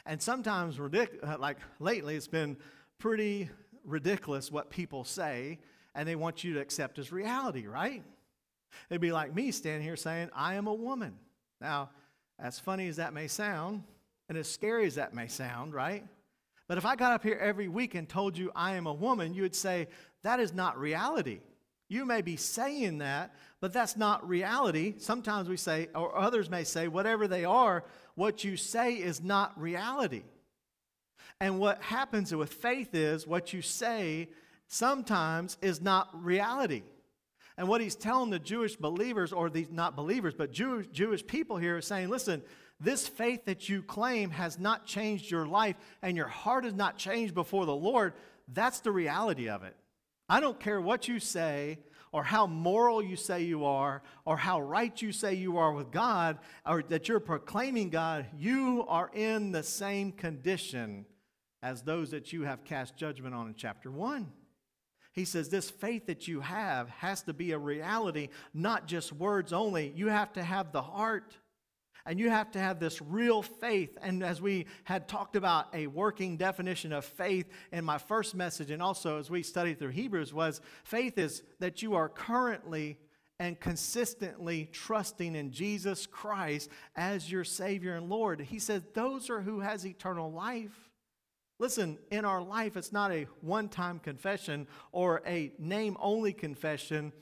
And 0.05 0.21
sometimes, 0.21 0.79
uh, 0.79 1.37
like 1.39 1.59
lately, 1.79 2.17
it's 2.17 2.29
been 2.29 2.57
pretty 2.99 3.49
ridiculous 3.85 4.51
what 4.51 4.69
people 4.69 5.05
say, 5.05 5.61
and 5.95 6.09
they 6.09 6.17
want 6.17 6.45
you 6.45 6.55
to 6.55 6.61
accept 6.61 6.99
as 6.99 7.13
reality, 7.13 7.67
right? 7.67 8.03
It'd 8.91 9.01
be 9.01 9.13
like 9.13 9.35
me 9.35 9.51
standing 9.51 9.83
here 9.83 9.97
saying, 9.97 10.31
I 10.35 10.55
am 10.55 10.67
a 10.67 10.75
woman. 10.75 11.17
Now, 11.61 11.91
as 12.39 12.59
funny 12.59 12.89
as 12.89 12.97
that 12.97 13.15
may 13.15 13.29
sound, 13.29 13.83
and 14.29 14.37
as 14.37 14.51
scary 14.51 14.87
as 14.87 14.97
that 14.97 15.15
may 15.15 15.29
sound, 15.29 15.73
right? 15.73 16.05
But 16.69 16.79
if 16.79 16.85
I 16.85 16.97
got 16.97 17.13
up 17.13 17.23
here 17.23 17.39
every 17.41 17.69
week 17.69 17.95
and 17.95 18.09
told 18.09 18.37
you 18.37 18.51
I 18.55 18.75
am 18.75 18.87
a 18.87 18.93
woman, 18.93 19.35
you 19.35 19.43
would 19.43 19.55
say, 19.55 19.89
that 20.23 20.41
is 20.41 20.53
not 20.53 20.79
reality. 20.79 21.41
You 21.89 22.05
may 22.05 22.23
be 22.23 22.37
saying 22.37 22.99
that, 22.99 23.35
but 23.61 23.73
that's 23.73 23.97
not 23.97 24.29
reality. 24.29 24.95
Sometimes 24.99 25.49
we 25.49 25.57
say, 25.57 25.89
or 25.95 26.19
others 26.19 26.51
may 26.51 26.65
say, 26.65 26.89
whatever 26.89 27.29
they 27.29 27.45
are, 27.45 27.85
what 28.17 28.43
you 28.43 28.57
say 28.57 28.95
is 28.95 29.23
not 29.23 29.59
reality. 29.61 30.25
And 31.41 31.61
what 31.61 31.81
happens 31.83 32.35
with 32.35 32.53
faith 32.53 32.95
is 32.95 33.27
what 33.27 33.53
you 33.53 33.63
say 33.63 34.31
sometimes 34.67 35.59
is 35.63 35.81
not 35.81 36.09
reality. 36.25 36.83
And 37.59 37.69
what 37.69 37.81
he's 37.81 37.97
telling 37.97 38.31
the 38.31 38.39
Jewish 38.39 38.77
believers, 38.77 39.33
or 39.33 39.49
these 39.49 39.71
not 39.71 39.97
believers, 39.97 40.35
but 40.35 40.53
Jewish, 40.53 40.89
Jewish 40.89 41.27
people 41.27 41.57
here, 41.57 41.79
is 41.79 41.87
saying, 41.87 42.09
listen, 42.09 42.43
this 42.79 43.09
faith 43.09 43.47
that 43.47 43.69
you 43.69 43.83
claim 43.83 44.31
has 44.31 44.59
not 44.59 44.85
changed 44.85 45.31
your 45.31 45.47
life 45.47 45.77
and 46.03 46.17
your 46.17 46.29
heart 46.29 46.65
has 46.65 46.75
not 46.75 46.99
changed 46.99 47.35
before 47.35 47.65
the 47.65 47.75
Lord. 47.75 48.13
That's 48.49 48.81
the 48.81 48.93
reality 48.93 49.49
of 49.49 49.63
it. 49.63 49.75
I 50.29 50.41
don't 50.41 50.61
care 50.61 50.81
what 50.81 51.09
you 51.09 51.19
say 51.19 51.79
or 52.13 52.23
how 52.23 52.47
moral 52.47 53.03
you 53.03 53.17
say 53.17 53.45
you 53.45 53.65
are 53.65 54.03
or 54.25 54.37
how 54.37 54.61
right 54.61 55.01
you 55.01 55.13
say 55.13 55.35
you 55.35 55.57
are 55.59 55.73
with 55.73 55.91
God 55.91 56.39
or 56.67 56.83
that 56.89 57.09
you're 57.09 57.21
proclaiming 57.21 57.91
God, 57.91 58.27
you 58.37 58.85
are 58.89 59.11
in 59.15 59.53
the 59.53 59.63
same 59.63 60.13
condition 60.13 61.07
as 61.63 61.83
those 61.83 62.11
that 62.11 62.33
you 62.33 62.43
have 62.43 62.65
cast 62.65 62.97
judgment 62.97 63.35
on 63.35 63.49
in 63.49 63.55
chapter 63.55 63.91
1. 63.91 64.31
He 65.17 65.25
says 65.25 65.49
this 65.49 65.71
faith 65.71 66.07
that 66.07 66.29
you 66.29 66.43
have 66.43 66.91
has 66.91 67.23
to 67.23 67.33
be 67.33 67.53
a 67.53 67.59
reality, 67.59 68.29
not 68.53 68.87
just 68.87 69.15
words 69.15 69.51
only. 69.51 69.91
You 69.97 70.09
have 70.09 70.35
to 70.35 70.43
have 70.43 70.73
the 70.73 70.83
heart. 70.83 71.39
And 72.05 72.21
you 72.21 72.31
have 72.31 72.53
to 72.53 72.61
have 72.61 72.79
this 72.79 73.03
real 73.03 73.43
faith. 73.43 73.97
And 74.01 74.23
as 74.23 74.41
we 74.41 74.67
had 74.85 75.09
talked 75.09 75.35
about 75.35 75.75
a 75.75 75.89
working 75.89 76.37
definition 76.37 76.93
of 76.93 77.05
faith 77.05 77.47
in 77.73 77.85
my 77.85 77.99
first 77.99 78.35
message, 78.35 78.71
and 78.71 78.81
also 78.81 79.19
as 79.19 79.29
we 79.29 79.43
studied 79.43 79.79
through 79.81 79.89
Hebrews, 79.89 80.33
was 80.33 80.61
faith 80.85 81.19
is 81.19 81.43
that 81.59 81.83
you 81.83 81.95
are 81.95 82.09
currently 82.09 82.99
and 83.41 83.59
consistently 83.59 84.69
trusting 84.71 85.35
in 85.35 85.51
Jesus 85.51 86.07
Christ 86.07 86.71
as 86.95 87.31
your 87.31 87.43
Savior 87.43 87.95
and 87.95 88.09
Lord. 88.09 88.41
He 88.41 88.59
says, 88.59 88.83
Those 88.95 89.29
are 89.31 89.41
who 89.41 89.61
has 89.61 89.87
eternal 89.87 90.31
life. 90.31 90.86
Listen, 91.59 91.99
in 92.11 92.25
our 92.25 92.43
life, 92.43 92.77
it's 92.77 92.93
not 92.93 93.11
a 93.13 93.27
one 93.41 93.69
time 93.69 93.99
confession 93.99 94.67
or 94.93 95.23
a 95.27 95.53
name 95.59 95.97
only 96.01 96.33
confession. 96.33 97.13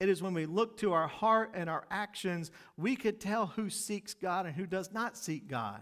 It 0.00 0.08
is 0.08 0.22
when 0.22 0.34
we 0.34 0.46
look 0.46 0.78
to 0.78 0.92
our 0.92 1.06
heart 1.06 1.52
and 1.54 1.68
our 1.68 1.84
actions, 1.90 2.50
we 2.76 2.96
could 2.96 3.20
tell 3.20 3.46
who 3.46 3.70
seeks 3.70 4.14
God 4.14 4.46
and 4.46 4.54
who 4.54 4.66
does 4.66 4.92
not 4.92 5.16
seek 5.16 5.46
God. 5.46 5.80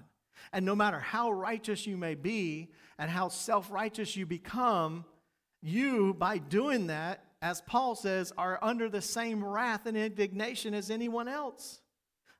And 0.53 0.67
no 0.67 0.75
matter 0.75 0.99
how 0.99 1.31
righteous 1.31 1.87
you 1.87 1.97
may 1.97 2.15
be 2.15 2.73
and 2.99 3.11
how 3.11 3.29
self 3.29 3.71
righteous 3.71 4.17
you 4.17 4.27
become, 4.27 5.05
you, 5.63 6.15
by 6.15 6.39
doing 6.39 6.89
that, 6.89 7.25
as 7.43 7.61
Paul 7.63 7.95
says, 7.95 8.33
are 8.37 8.59
under 8.61 8.89
the 8.89 9.01
same 9.01 9.45
wrath 9.45 9.87
and 9.87 9.97
indignation 9.97 10.75
as 10.75 10.91
anyone 10.91 11.29
else. 11.29 11.81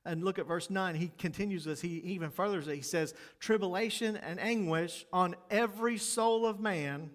And 0.05 0.23
look 0.23 0.39
at 0.39 0.47
verse 0.47 0.69
9. 0.69 0.95
He 0.95 1.11
continues 1.17 1.63
this. 1.63 1.81
He 1.81 1.97
even 1.99 2.31
furthers 2.31 2.67
it. 2.67 2.75
He 2.75 2.81
says, 2.81 3.13
Tribulation 3.39 4.15
and 4.17 4.39
anguish 4.39 5.05
on 5.13 5.35
every 5.49 5.97
soul 5.97 6.45
of 6.45 6.59
man 6.59 7.11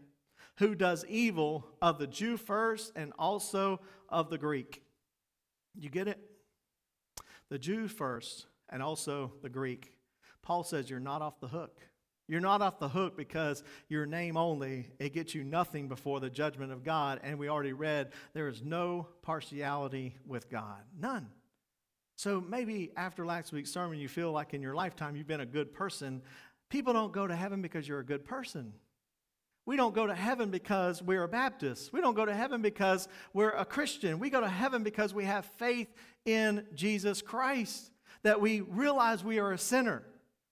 who 0.59 0.75
does 0.75 1.05
evil, 1.07 1.67
of 1.83 1.99
the 1.99 2.07
Jew 2.07 2.37
first 2.37 2.93
and 2.97 3.13
also 3.19 3.81
of 4.09 4.31
the 4.31 4.39
Greek. 4.39 4.83
You 5.79 5.91
get 5.91 6.09
it? 6.09 6.19
The 7.51 7.59
Jew 7.59 7.89
first 7.89 8.47
and 8.69 8.83
also 8.83 9.33
the 9.43 9.49
Greek. 9.49 9.93
Paul 10.43 10.65
says 10.65 10.89
you're 10.89 11.01
not 11.01 11.23
off 11.23 11.41
the 11.41 11.49
hook. 11.49 11.81
You're 12.29 12.41
not 12.41 12.61
off 12.61 12.81
the 12.81 12.89
hook 12.89 13.17
because 13.17 13.63
your 13.89 14.05
name 14.05 14.37
only, 14.37 14.91
it 14.99 15.13
gets 15.13 15.35
you 15.35 15.45
nothing 15.45 15.89
before 15.89 16.19
the 16.19 16.31
judgment 16.31 16.73
of 16.73 16.83
God. 16.83 17.21
And 17.23 17.39
we 17.39 17.49
already 17.49 17.73
read 17.73 18.13
there 18.33 18.49
is 18.49 18.63
no 18.63 19.09
partiality 19.23 20.17
with 20.27 20.51
God. 20.51 20.81
None. 20.99 21.29
So 22.17 22.41
maybe 22.41 22.91
after 22.97 23.27
last 23.27 23.53
week's 23.53 23.71
sermon, 23.71 23.99
you 23.99 24.09
feel 24.09 24.33
like 24.33 24.55
in 24.55 24.63
your 24.63 24.75
lifetime 24.75 25.17
you've 25.17 25.27
been 25.27 25.41
a 25.41 25.47
good 25.47 25.73
person. 25.73 26.23
People 26.71 26.95
don't 26.95 27.13
go 27.13 27.27
to 27.27 27.37
heaven 27.37 27.61
because 27.61 27.87
you're 27.87 28.01
a 28.01 28.05
good 28.05 28.25
person. 28.25 28.73
We 29.67 29.77
don't 29.77 29.95
go 29.95 30.07
to 30.07 30.15
heaven 30.15 30.51
because 30.51 31.03
we're 31.03 31.25
a 31.25 31.29
Baptist. 31.29 31.93
We 31.93 32.01
don't 32.01 32.15
go 32.15 32.25
to 32.25 32.35
heaven 32.35 32.63
because 32.63 33.09
we're 33.35 33.51
a 33.51 33.65
Christian. 33.65 34.19
We 34.19 34.31
go 34.31 34.41
to 34.41 34.49
heaven 34.49 34.83
because 34.83 35.13
we 35.13 35.25
have 35.25 35.45
faith 35.45 35.93
in 36.25 36.65
Jesus 36.75 37.21
Christ, 37.21 37.91
that 38.23 38.41
we 38.41 38.61
realize 38.61 39.23
we 39.23 39.39
are 39.39 39.53
a 39.53 39.59
sinner. 39.59 40.03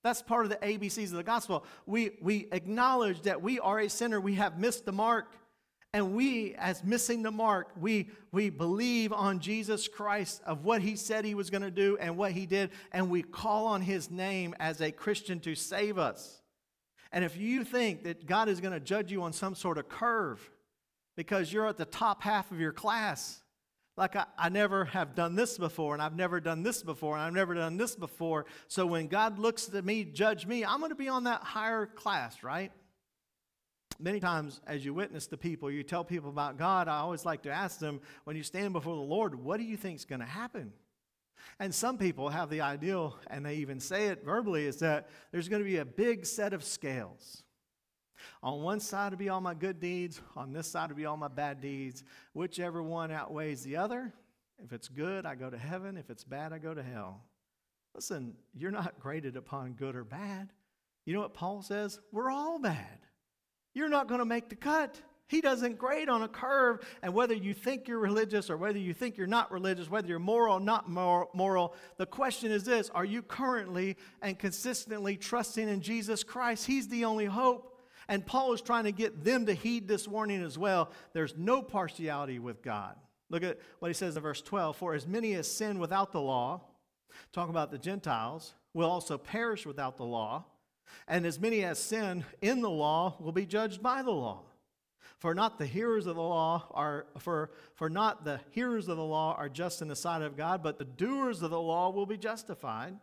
That's 0.03 0.21
part 0.21 0.45
of 0.45 0.51
the 0.51 0.57
ABCs 0.57 1.07
of 1.07 1.13
the 1.13 1.23
gospel. 1.23 1.65
We, 1.87 2.11
we 2.21 2.49
acknowledge 2.53 3.23
that 3.23 3.41
we 3.41 3.59
are 3.61 3.79
a 3.79 3.89
sinner. 3.89 4.21
We 4.21 4.35
have 4.35 4.59
missed 4.59 4.85
the 4.85 4.93
mark. 4.93 5.33
And 5.95 6.13
we, 6.13 6.57
as 6.57 6.83
missing 6.83 7.23
the 7.23 7.31
mark, 7.31 7.71
we, 7.81 8.11
we 8.33 8.51
believe 8.51 9.13
on 9.13 9.39
Jesus 9.39 9.87
Christ 9.87 10.43
of 10.45 10.65
what 10.65 10.83
he 10.83 10.97
said 10.97 11.25
he 11.25 11.37
was 11.37 11.51
going 11.51 11.63
to 11.63 11.71
do 11.71 11.97
and 12.01 12.17
what 12.17 12.33
he 12.33 12.47
did, 12.47 12.71
and 12.91 13.09
we 13.09 13.23
call 13.23 13.67
on 13.67 13.81
his 13.81 14.11
name 14.11 14.57
as 14.59 14.81
a 14.81 14.91
Christian 14.91 15.39
to 15.41 15.55
save 15.55 15.97
us. 15.97 16.43
And 17.13 17.25
if 17.25 17.37
you 17.37 17.63
think 17.63 18.03
that 18.03 18.27
God 18.27 18.49
is 18.49 18.61
going 18.61 18.75
to 18.75 18.81
judge 18.81 19.13
you 19.13 19.23
on 19.23 19.33
some 19.33 19.55
sort 19.55 19.79
of 19.79 19.89
curve 19.89 20.51
because 21.17 21.53
you're 21.53 21.69
at 21.69 21.79
the 21.79 21.85
top 21.85 22.25
half 22.25 22.51
of 22.51 22.59
your 22.59 22.73
class, 22.73 23.41
like 23.97 24.17
I, 24.17 24.25
I 24.37 24.49
never 24.49 24.87
have 24.87 25.15
done 25.15 25.37
this 25.37 25.59
before, 25.59 25.95
and 25.95 26.03
I've 26.03 26.17
never 26.17 26.41
done 26.41 26.65
this 26.65 26.83
before, 26.83 27.15
and 27.15 27.23
I've 27.23 27.35
never 27.35 27.55
done 27.55 27.77
this 27.77 27.95
before. 27.95 28.47
So 28.67 28.85
when 28.85 29.07
God 29.07 29.39
looks 29.39 29.73
at 29.73 29.85
me, 29.85 30.03
judge 30.03 30.45
me, 30.45 30.65
I'm 30.65 30.81
going 30.81 30.91
to 30.91 30.97
be 30.97 31.09
on 31.09 31.23
that 31.25 31.45
higher 31.45 31.87
class, 31.87 32.43
right? 32.43 32.73
Many 33.99 34.21
times 34.21 34.61
as 34.67 34.85
you 34.85 34.95
witness 34.95 35.27
to 35.29 35.37
people, 35.37 35.71
you 35.71 35.83
tell 35.83 36.05
people 36.05 36.31
about 36.31 36.59
God, 36.59 36.89
I 36.89 36.99
always 36.99 37.25
like 37.25 37.43
to 37.43 37.51
ask 37.51 37.79
them, 37.79 38.01
when 38.25 38.37
you 38.37 38.43
stand 38.43 38.73
before 38.73 38.97
the 38.97 39.03
Lord, 39.03 39.35
what 39.35 39.59
do 39.59 39.65
you 39.65 39.77
think 39.77 39.99
is 39.99 40.05
going 40.05 40.21
to 40.21 40.27
happen? 40.27 40.73
And 41.61 41.75
some 41.75 41.99
people 41.99 42.29
have 42.31 42.51
the 42.51 42.63
ideal, 42.63 43.17
and 43.29 43.45
they 43.45 43.57
even 43.57 43.79
say 43.81 44.07
it 44.07 44.25
verbally, 44.25 44.67
is 44.67 44.79
that 44.79 45.09
there's 45.31 45.49
going 45.49 45.63
to 45.63 45.69
be 45.69 45.79
a 45.79 45.85
big 45.85 46.27
set 46.27 46.53
of 46.53 46.65
scales. 46.65 47.43
On 48.43 48.63
one 48.63 48.81
side 48.81 49.13
to 49.13 49.17
be 49.17 49.29
all 49.29 49.41
my 49.41 49.55
good 49.55 49.81
deeds, 49.81 50.21
on 50.37 50.53
this 50.53 50.69
side 50.69 50.89
to 50.89 50.95
be 50.95 51.07
all 51.07 51.17
my 51.17 51.29
bad 51.29 51.61
deeds. 51.61 52.03
Whichever 52.33 52.83
one 52.83 53.11
outweighs 53.11 53.63
the 53.63 53.77
other. 53.77 54.13
If 54.63 54.73
it's 54.73 54.89
good, 54.89 55.27
I 55.27 55.35
go 55.35 55.51
to 55.51 55.59
heaven. 55.59 55.97
If 55.97 56.11
it's 56.11 56.25
bad, 56.25 56.53
I 56.53 56.59
go 56.59 56.75
to 56.75 56.83
hell. 56.83 57.23
Listen, 57.95 58.35
you're 58.55 58.71
not 58.71 58.99
graded 58.99 59.37
upon 59.37 59.73
good 59.73 59.95
or 59.95 60.05
bad. 60.05 60.51
You 61.05 61.15
know 61.15 61.21
what 61.21 61.35
Paul 61.35 61.63
says? 61.63 62.01
We're 62.13 62.31
all 62.31 62.59
bad 62.59 63.04
you're 63.75 63.89
not 63.89 64.09
going 64.09 64.21
to 64.21 64.25
make 64.25 64.49
the 64.49 64.57
cut. 64.57 65.01
He 65.27 65.41
doesn't 65.41 65.79
grade 65.79 66.09
on 66.09 66.23
a 66.23 66.29
curve, 66.29 66.87
and 67.03 67.15
whether 67.15 67.35
you 67.35 67.55
think 67.55 67.89
you're 67.89 67.99
religious 67.99 68.51
or 68.51 68.57
whether 68.57 68.79
you 68.79 68.93
think 68.93 69.17
you're 69.17 69.27
not 69.27 69.51
religious, 69.51 69.91
whether 69.91 70.07
you're 70.07 70.19
moral 70.19 70.57
or 70.57 70.61
not 70.61 70.89
moral, 70.89 71.75
the 71.97 72.07
question 72.07 72.53
is 72.53 72.65
this 72.65 72.91
Are 72.91 73.05
you 73.05 73.23
currently 73.23 73.97
and 74.23 74.39
consistently 74.39 75.17
trusting 75.17 75.69
in 75.69 75.81
Jesus 75.81 76.23
Christ? 76.23 76.67
He's 76.67 76.89
the 76.89 77.05
only 77.05 77.25
hope. 77.25 77.71
And 78.07 78.25
Paul 78.25 78.53
is 78.53 78.61
trying 78.61 78.85
to 78.85 78.93
get 78.93 79.25
them 79.25 79.47
to 79.47 79.55
heed 79.55 79.89
this 79.89 80.07
warning 80.07 80.43
as 80.43 80.59
well. 80.59 80.91
There's 81.15 81.35
no 81.39 81.63
partiality 81.63 82.39
with 82.39 82.63
God. 82.63 82.97
Look 83.31 83.43
at 83.43 83.59
what 83.79 83.89
he 83.89 83.95
says 83.95 84.17
in 84.17 84.23
verse 84.23 84.43
12 84.43 84.77
For 84.77 84.95
as 84.95 85.07
many 85.07 85.33
as 85.35 85.51
sin 85.51 85.79
without 85.79 86.13
the 86.13 86.21
law, 86.21 86.61
talk 87.33 87.49
about 87.49 87.71
the 87.71 87.79
Gentiles, 87.79 88.55
will 88.75 88.91
also 88.91 89.17
perish 89.17 89.65
without 89.65 89.97
the 89.97 90.05
law 90.05 90.45
And 91.07 91.27
as 91.27 91.39
many 91.39 91.65
as 91.65 91.79
sin 91.79 92.25
in 92.41 92.61
the 92.61 92.71
law 92.71 93.17
will 93.21 93.33
be 93.33 93.47
judged 93.47 93.83
by 93.83 94.03
the 94.03 94.11
law. 94.11 94.43
For 95.19 95.35
not 95.35 95.59
the 95.59 95.67
hearers 95.67 96.07
of 96.07 96.17
the 96.17 96.23
law 96.23 96.67
are 96.73 97.07
for, 97.19 97.51
for 97.75 97.89
not 97.89 98.25
the 98.25 98.41
hearers 98.51 98.89
of 98.89 98.97
the 98.97 99.05
law 99.05 99.35
are 99.39 99.49
just 99.49 99.81
in 99.81 99.89
the 99.89 99.97
sight 99.97 100.23
of 100.23 100.37
God, 100.37 100.63
but 100.63 100.79
the 100.79 100.85
doers 100.85 101.43
of 101.43 101.51
the 101.51 101.61
law 101.61 101.91
will 101.91 102.07
be 102.07 102.19
justified. 102.19 102.99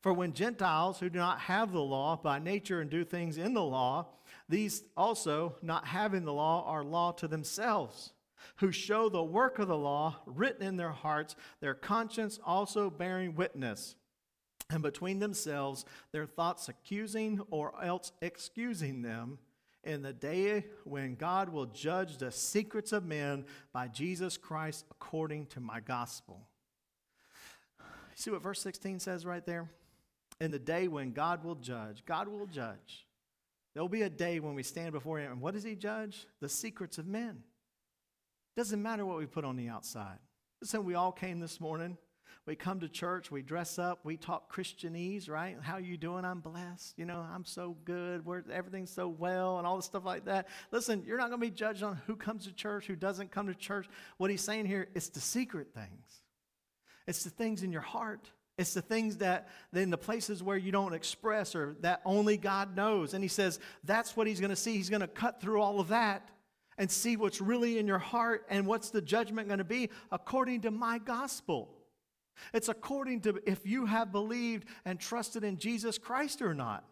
For 0.00 0.12
when 0.12 0.34
Gentiles 0.34 1.00
who 1.00 1.08
do 1.08 1.18
not 1.18 1.40
have 1.40 1.72
the 1.72 1.80
law 1.80 2.16
by 2.16 2.38
nature 2.38 2.82
and 2.82 2.90
do 2.90 3.04
things 3.04 3.38
in 3.38 3.54
the 3.54 3.64
law, 3.64 4.08
these 4.48 4.82
also, 4.96 5.56
not 5.62 5.86
having 5.86 6.26
the 6.26 6.32
law, 6.32 6.64
are 6.66 6.84
law 6.84 7.12
to 7.12 7.26
themselves, 7.26 8.12
who 8.56 8.70
show 8.70 9.08
the 9.08 9.22
work 9.22 9.58
of 9.58 9.68
the 9.68 9.78
law 9.78 10.16
written 10.26 10.66
in 10.66 10.76
their 10.76 10.90
hearts, 10.90 11.36
their 11.60 11.72
conscience 11.72 12.38
also 12.44 12.90
bearing 12.90 13.34
witness, 13.34 13.96
and 14.70 14.82
between 14.82 15.18
themselves 15.18 15.84
their 16.12 16.26
thoughts 16.26 16.68
accusing 16.68 17.40
or 17.50 17.74
else 17.82 18.12
excusing 18.22 19.02
them 19.02 19.38
in 19.82 20.02
the 20.02 20.12
day 20.12 20.64
when 20.84 21.14
God 21.14 21.50
will 21.50 21.66
judge 21.66 22.16
the 22.16 22.32
secrets 22.32 22.92
of 22.92 23.04
men 23.04 23.44
by 23.72 23.88
Jesus 23.88 24.36
Christ 24.36 24.86
according 24.90 25.46
to 25.46 25.60
my 25.60 25.80
gospel. 25.80 26.48
See 28.14 28.30
what 28.30 28.42
verse 28.42 28.60
16 28.60 29.00
says 29.00 29.26
right 29.26 29.44
there? 29.44 29.68
in 30.40 30.50
the 30.50 30.58
day 30.58 30.88
when 30.88 31.12
God 31.12 31.44
will 31.44 31.54
judge. 31.54 32.04
God 32.04 32.28
will 32.28 32.46
judge. 32.46 33.06
There'll 33.72 33.88
be 33.88 34.02
a 34.02 34.10
day 34.10 34.40
when 34.40 34.54
we 34.54 34.62
stand 34.62 34.92
before 34.92 35.18
Him. 35.18 35.32
And 35.32 35.40
what 35.40 35.54
does 35.54 35.64
He 35.64 35.74
judge? 35.74 36.26
The 36.40 36.48
secrets 36.48 36.98
of 36.98 37.06
men. 37.06 37.42
Doesn't 38.56 38.82
matter 38.82 39.04
what 39.04 39.18
we 39.18 39.26
put 39.26 39.44
on 39.44 39.56
the 39.56 39.68
outside. 39.68 40.18
Listen, 40.60 40.84
we 40.84 40.94
all 40.94 41.12
came 41.12 41.40
this 41.40 41.60
morning. 41.60 41.96
We 42.46 42.56
come 42.56 42.80
to 42.80 42.88
church, 42.88 43.30
we 43.30 43.40
dress 43.40 43.78
up, 43.78 44.00
we 44.04 44.18
talk 44.18 44.54
Christianese, 44.54 45.30
right? 45.30 45.56
How 45.62 45.78
you 45.78 45.96
doing? 45.96 46.26
I'm 46.26 46.40
blessed. 46.40 46.98
You 46.98 47.06
know, 47.06 47.24
I'm 47.34 47.46
so 47.46 47.74
good. 47.86 48.26
We're, 48.26 48.42
everything's 48.52 48.90
so 48.90 49.08
well 49.08 49.56
and 49.56 49.66
all 49.66 49.76
this 49.76 49.86
stuff 49.86 50.04
like 50.04 50.26
that. 50.26 50.48
Listen, 50.70 51.04
you're 51.06 51.16
not 51.16 51.30
going 51.30 51.40
to 51.40 51.46
be 51.46 51.50
judged 51.50 51.82
on 51.82 51.98
who 52.06 52.16
comes 52.16 52.44
to 52.44 52.52
church, 52.52 52.86
who 52.86 52.96
doesn't 52.96 53.30
come 53.30 53.46
to 53.46 53.54
church. 53.54 53.88
What 54.18 54.30
he's 54.30 54.42
saying 54.42 54.66
here, 54.66 54.88
it's 54.94 55.08
the 55.08 55.20
secret 55.20 55.68
things. 55.74 56.22
It's 57.06 57.24
the 57.24 57.30
things 57.30 57.62
in 57.62 57.72
your 57.72 57.80
heart. 57.80 58.30
It's 58.58 58.74
the 58.74 58.82
things 58.82 59.16
that, 59.18 59.48
in 59.72 59.88
the 59.88 59.98
places 59.98 60.42
where 60.42 60.58
you 60.58 60.70
don't 60.70 60.92
express 60.92 61.54
or 61.54 61.76
that 61.80 62.02
only 62.04 62.36
God 62.36 62.76
knows. 62.76 63.14
And 63.14 63.24
he 63.24 63.28
says 63.28 63.58
that's 63.84 64.18
what 64.18 64.26
he's 64.26 64.40
going 64.40 64.50
to 64.50 64.56
see. 64.56 64.76
He's 64.76 64.90
going 64.90 65.00
to 65.00 65.08
cut 65.08 65.40
through 65.40 65.62
all 65.62 65.80
of 65.80 65.88
that 65.88 66.28
and 66.76 66.90
see 66.90 67.16
what's 67.16 67.40
really 67.40 67.78
in 67.78 67.86
your 67.86 67.98
heart 67.98 68.44
and 68.50 68.66
what's 68.66 68.90
the 68.90 69.00
judgment 69.00 69.48
going 69.48 69.58
to 69.58 69.64
be 69.64 69.88
according 70.12 70.60
to 70.62 70.70
my 70.70 70.98
gospel. 70.98 71.70
It's 72.52 72.68
according 72.68 73.22
to 73.22 73.40
if 73.46 73.66
you 73.66 73.86
have 73.86 74.12
believed 74.12 74.68
and 74.84 74.98
trusted 74.98 75.44
in 75.44 75.58
Jesus 75.58 75.98
Christ 75.98 76.42
or 76.42 76.54
not. 76.54 76.84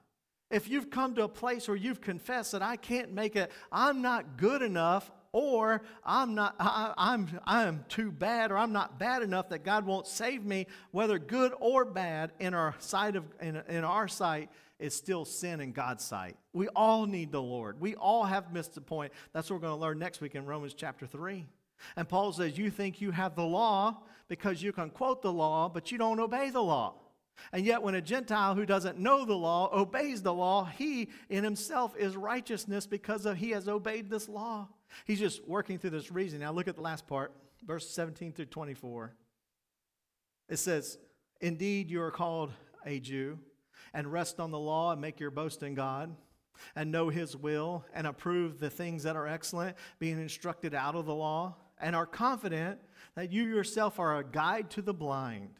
If 0.50 0.68
you've 0.68 0.90
come 0.90 1.14
to 1.14 1.24
a 1.24 1.28
place 1.28 1.66
where 1.66 1.76
you've 1.76 2.02
confessed 2.02 2.52
that 2.52 2.62
I 2.62 2.76
can't 2.76 3.12
make 3.12 3.36
it, 3.36 3.50
I'm 3.70 4.02
not 4.02 4.36
good 4.36 4.60
enough, 4.60 5.10
or 5.32 5.82
I'm 6.04 6.34
not 6.34 6.54
I, 6.60 6.92
I'm 6.96 7.40
I'm 7.46 7.84
too 7.88 8.12
bad 8.12 8.52
or 8.52 8.58
I'm 8.58 8.72
not 8.72 8.98
bad 8.98 9.22
enough 9.22 9.48
that 9.48 9.64
God 9.64 9.86
won't 9.86 10.06
save 10.06 10.44
me, 10.44 10.66
whether 10.90 11.18
good 11.18 11.54
or 11.58 11.86
bad 11.86 12.32
in 12.38 12.52
our 12.52 12.74
sight 12.78 13.16
of 13.16 13.24
in, 13.40 13.62
in 13.68 13.82
our 13.82 14.08
sight 14.08 14.50
is 14.78 14.94
still 14.94 15.24
sin 15.24 15.60
in 15.60 15.72
God's 15.72 16.04
sight. 16.04 16.36
We 16.52 16.68
all 16.68 17.06
need 17.06 17.32
the 17.32 17.40
Lord. 17.40 17.80
We 17.80 17.94
all 17.94 18.24
have 18.24 18.52
missed 18.52 18.74
the 18.74 18.80
point. 18.80 19.12
That's 19.32 19.48
what 19.48 19.56
we're 19.56 19.68
going 19.68 19.78
to 19.78 19.80
learn 19.80 19.98
next 19.98 20.20
week 20.20 20.34
in 20.34 20.44
Romans 20.44 20.74
chapter 20.74 21.06
3. 21.06 21.46
And 21.96 22.08
Paul 22.08 22.32
says, 22.32 22.58
You 22.58 22.70
think 22.70 23.00
you 23.00 23.12
have 23.12 23.36
the 23.36 23.44
law 23.44 24.02
because 24.32 24.62
you 24.62 24.72
can 24.72 24.88
quote 24.88 25.20
the 25.20 25.30
law, 25.30 25.68
but 25.68 25.92
you 25.92 25.98
don't 25.98 26.18
obey 26.18 26.48
the 26.48 26.62
law. 26.62 26.94
And 27.52 27.66
yet, 27.66 27.82
when 27.82 27.94
a 27.94 28.00
Gentile 28.00 28.54
who 28.54 28.64
doesn't 28.64 28.98
know 28.98 29.26
the 29.26 29.34
law 29.34 29.68
obeys 29.70 30.22
the 30.22 30.32
law, 30.32 30.64
he 30.64 31.10
in 31.28 31.44
himself 31.44 31.94
is 31.98 32.16
righteousness 32.16 32.86
because 32.86 33.26
of 33.26 33.36
he 33.36 33.50
has 33.50 33.68
obeyed 33.68 34.08
this 34.08 34.30
law. 34.30 34.68
He's 35.04 35.18
just 35.18 35.46
working 35.46 35.78
through 35.78 35.90
this 35.90 36.10
reasoning. 36.10 36.46
Now 36.46 36.52
look 36.52 36.66
at 36.66 36.76
the 36.76 36.80
last 36.80 37.06
part, 37.06 37.34
verse 37.66 37.90
17 37.90 38.32
through 38.32 38.46
24. 38.46 39.14
It 40.48 40.56
says, 40.56 40.96
Indeed, 41.42 41.90
you 41.90 42.00
are 42.00 42.10
called 42.10 42.52
a 42.86 43.00
Jew, 43.00 43.38
and 43.92 44.10
rest 44.10 44.40
on 44.40 44.50
the 44.50 44.58
law 44.58 44.92
and 44.92 45.00
make 45.02 45.20
your 45.20 45.30
boast 45.30 45.62
in 45.62 45.74
God, 45.74 46.16
and 46.74 46.90
know 46.90 47.10
his 47.10 47.36
will, 47.36 47.84
and 47.92 48.06
approve 48.06 48.60
the 48.60 48.70
things 48.70 49.02
that 49.02 49.14
are 49.14 49.28
excellent, 49.28 49.76
being 49.98 50.18
instructed 50.18 50.74
out 50.74 50.94
of 50.94 51.04
the 51.04 51.14
law, 51.14 51.54
and 51.82 51.94
are 51.94 52.06
confident 52.06 52.78
that 53.14 53.32
you 53.32 53.44
yourself 53.44 53.98
are 53.98 54.18
a 54.18 54.24
guide 54.24 54.70
to 54.70 54.82
the 54.82 54.94
blind, 54.94 55.50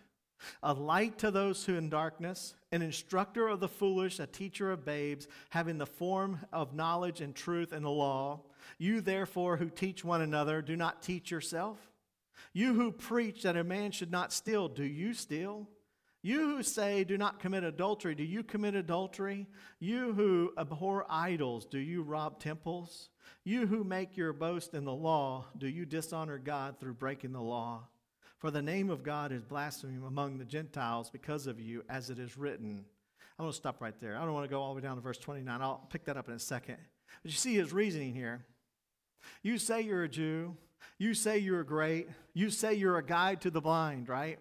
a 0.63 0.73
light 0.73 1.19
to 1.19 1.31
those 1.31 1.65
who 1.65 1.75
in 1.75 1.91
darkness, 1.91 2.55
an 2.73 2.81
instructor 2.81 3.47
of 3.49 3.61
the 3.61 3.69
foolish, 3.69 4.19
a 4.19 4.27
teacher 4.27 4.73
of 4.73 4.85
babes, 4.85 5.29
having 5.51 5.77
the 5.77 5.87
form 5.87 6.41
of 6.53 6.75
knowledge 6.75 7.21
and 7.21 7.35
truth 7.35 7.73
in 7.73 7.83
the 7.83 7.91
law 7.91 8.41
you, 8.79 9.01
therefore, 9.01 9.57
who 9.57 9.71
teach 9.71 10.05
one 10.05 10.23
another, 10.23 10.63
do 10.63 10.77
not 10.77 11.03
teach 11.03 11.31
yourself. 11.31 11.79
You 12.53 12.75
who 12.75 12.93
preach 12.93 13.43
that 13.43 13.57
a 13.57 13.65
man 13.65 13.93
should 13.93 14.11
not 14.11 14.33
steal, 14.33 14.69
do 14.69 14.85
you 14.85 15.15
steal? 15.15 15.69
You 16.23 16.41
who 16.41 16.63
say, 16.63 17.03
do 17.03 17.19
not 17.19 17.41
commit 17.41 17.65
adultery, 17.65 18.15
do 18.15 18.23
you 18.23 18.45
commit 18.45 18.77
adultery? 18.77 19.49
You 19.81 20.13
who 20.13 20.53
abhor 20.57 21.05
idols, 21.11 21.67
do 21.67 21.79
you 21.79 22.03
rob 22.03 22.39
temples? 22.39 23.09
You 23.45 23.67
who 23.67 23.83
make 23.83 24.17
your 24.17 24.33
boast 24.33 24.75
in 24.75 24.85
the 24.85 24.93
law, 24.93 25.47
do 25.59 25.67
you 25.67 25.85
dishonor 25.85 26.39
God 26.39 26.79
through 26.79 26.95
breaking 26.95 27.33
the 27.33 27.41
law? 27.41 27.89
For 28.39 28.53
the 28.53 28.63
name 28.63 28.89
of 28.89 29.03
God 29.03 29.33
is 29.33 29.43
blasphemed 29.43 30.05
among 30.05 30.39
the 30.39 30.45
Gentiles 30.45 31.11
because 31.11 31.49
of 31.49 31.61
you, 31.61 31.83
as 31.89 32.09
it 32.11 32.19
is 32.19 32.37
written. 32.37 32.85
I'm 33.39 33.45
going 33.45 33.51
to 33.53 33.57
stop 33.57 33.81
right 33.81 33.95
there. 34.01 34.17
I 34.17 34.21
don't 34.21 34.33
want 34.33 34.45
to 34.45 34.51
go 34.51 34.61
all 34.61 34.75
the 34.75 34.77
way 34.77 34.83
down 34.83 34.97
to 34.97 35.03
verse 35.03 35.19
29. 35.19 35.61
I'll 35.61 35.87
pick 35.91 36.05
that 36.05 36.17
up 36.17 36.29
in 36.29 36.35
a 36.35 36.39
second. 36.39 36.77
But 37.23 37.31
you 37.31 37.37
see 37.37 37.55
his 37.55 37.73
reasoning 37.73 38.15
here. 38.15 38.45
You 39.43 39.59
say 39.59 39.81
you're 39.81 40.05
a 40.05 40.09
Jew. 40.09 40.57
You 40.99 41.15
say 41.15 41.39
you're 41.39 41.65
great. 41.65 42.09
You 42.35 42.51
say 42.51 42.75
you're 42.75 42.99
a 42.99 43.05
guide 43.05 43.41
to 43.43 43.51
the 43.51 43.61
blind, 43.61 44.09
right? 44.09 44.39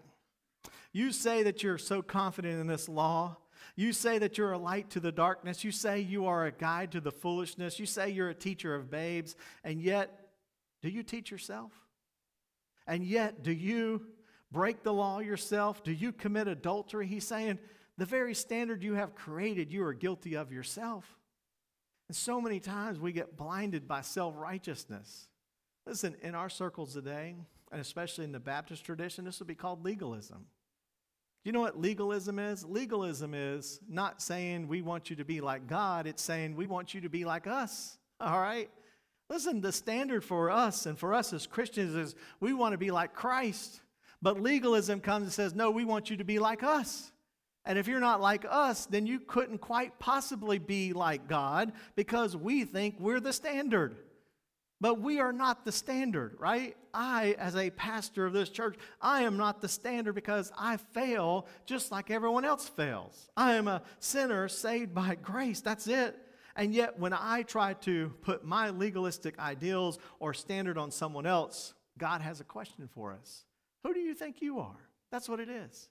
You 0.93 1.11
say 1.11 1.43
that 1.43 1.63
you're 1.63 1.77
so 1.77 2.01
confident 2.01 2.59
in 2.59 2.67
this 2.67 2.89
law. 2.89 3.37
You 3.75 3.93
say 3.93 4.17
that 4.19 4.37
you're 4.37 4.51
a 4.51 4.57
light 4.57 4.89
to 4.91 4.99
the 4.99 5.11
darkness. 5.11 5.63
You 5.63 5.71
say 5.71 5.99
you 5.99 6.25
are 6.25 6.45
a 6.45 6.51
guide 6.51 6.91
to 6.91 7.01
the 7.01 7.11
foolishness. 7.11 7.79
You 7.79 7.85
say 7.85 8.09
you're 8.09 8.29
a 8.29 8.35
teacher 8.35 8.75
of 8.75 8.89
babes. 8.89 9.35
And 9.63 9.81
yet, 9.81 10.29
do 10.81 10.89
you 10.89 11.03
teach 11.03 11.31
yourself? 11.31 11.71
And 12.87 13.05
yet, 13.05 13.43
do 13.43 13.51
you 13.51 14.05
break 14.51 14.83
the 14.83 14.93
law 14.93 15.19
yourself? 15.19 15.83
Do 15.83 15.91
you 15.91 16.11
commit 16.11 16.47
adultery? 16.47 17.07
He's 17.07 17.25
saying, 17.25 17.59
the 17.97 18.05
very 18.05 18.33
standard 18.33 18.83
you 18.83 18.95
have 18.95 19.15
created, 19.15 19.71
you 19.71 19.83
are 19.83 19.93
guilty 19.93 20.35
of 20.35 20.51
yourself. 20.51 21.05
And 22.07 22.15
so 22.15 22.41
many 22.41 22.59
times 22.59 22.99
we 22.99 23.13
get 23.13 23.37
blinded 23.37 23.87
by 23.87 24.01
self 24.01 24.33
righteousness. 24.35 25.27
Listen, 25.85 26.15
in 26.21 26.35
our 26.35 26.49
circles 26.49 26.93
today, 26.93 27.35
and 27.71 27.79
especially 27.79 28.25
in 28.25 28.31
the 28.31 28.39
Baptist 28.39 28.83
tradition, 28.83 29.23
this 29.23 29.39
would 29.39 29.47
be 29.47 29.55
called 29.55 29.85
legalism. 29.85 30.45
You 31.43 31.51
know 31.51 31.61
what 31.61 31.79
legalism 31.79 32.37
is? 32.37 32.63
Legalism 32.63 33.33
is 33.33 33.79
not 33.89 34.21
saying 34.21 34.67
we 34.67 34.81
want 34.81 35.09
you 35.09 35.15
to 35.15 35.25
be 35.25 35.41
like 35.41 35.67
God, 35.67 36.05
it's 36.05 36.21
saying 36.21 36.55
we 36.55 36.67
want 36.67 36.93
you 36.93 37.01
to 37.01 37.09
be 37.09 37.25
like 37.25 37.47
us. 37.47 37.97
All 38.19 38.39
right? 38.39 38.69
Listen, 39.29 39.61
the 39.61 39.71
standard 39.71 40.23
for 40.23 40.51
us 40.51 40.85
and 40.85 40.99
for 40.99 41.13
us 41.13 41.33
as 41.33 41.47
Christians 41.47 41.95
is 41.95 42.15
we 42.39 42.53
want 42.53 42.73
to 42.73 42.77
be 42.77 42.91
like 42.91 43.13
Christ. 43.13 43.81
But 44.21 44.41
legalism 44.41 44.99
comes 44.99 45.23
and 45.23 45.33
says, 45.33 45.55
no, 45.55 45.71
we 45.71 45.85
want 45.85 46.09
you 46.09 46.17
to 46.17 46.23
be 46.23 46.37
like 46.37 46.61
us. 46.63 47.11
And 47.65 47.79
if 47.79 47.87
you're 47.87 47.99
not 47.99 48.21
like 48.21 48.45
us, 48.47 48.85
then 48.85 49.07
you 49.07 49.19
couldn't 49.19 49.59
quite 49.59 49.97
possibly 49.99 50.59
be 50.59 50.93
like 50.93 51.27
God 51.27 51.71
because 51.95 52.35
we 52.35 52.65
think 52.65 52.99
we're 52.99 53.19
the 53.19 53.33
standard. 53.33 53.97
But 54.81 54.99
we 54.99 55.19
are 55.19 55.31
not 55.31 55.63
the 55.63 55.71
standard, 55.71 56.35
right? 56.39 56.75
I, 56.91 57.35
as 57.37 57.55
a 57.55 57.69
pastor 57.69 58.25
of 58.25 58.33
this 58.33 58.49
church, 58.49 58.75
I 58.99 59.21
am 59.21 59.37
not 59.37 59.61
the 59.61 59.67
standard 59.67 60.13
because 60.13 60.51
I 60.57 60.77
fail 60.77 61.45
just 61.67 61.91
like 61.91 62.09
everyone 62.09 62.45
else 62.45 62.67
fails. 62.67 63.29
I 63.37 63.53
am 63.53 63.67
a 63.67 63.83
sinner 63.99 64.47
saved 64.47 64.95
by 64.95 65.15
grace. 65.21 65.61
That's 65.61 65.87
it. 65.87 66.17
And 66.55 66.73
yet, 66.73 66.99
when 66.99 67.13
I 67.13 67.43
try 67.43 67.75
to 67.75 68.11
put 68.23 68.43
my 68.43 68.71
legalistic 68.71 69.37
ideals 69.37 69.99
or 70.19 70.33
standard 70.33 70.79
on 70.79 70.89
someone 70.89 71.27
else, 71.27 71.75
God 71.99 72.21
has 72.21 72.41
a 72.41 72.43
question 72.43 72.89
for 72.91 73.13
us 73.13 73.45
Who 73.83 73.93
do 73.93 73.99
you 73.99 74.15
think 74.15 74.41
you 74.41 74.59
are? 74.59 74.89
That's 75.11 75.29
what 75.29 75.39
it 75.39 75.47
is. 75.49 75.89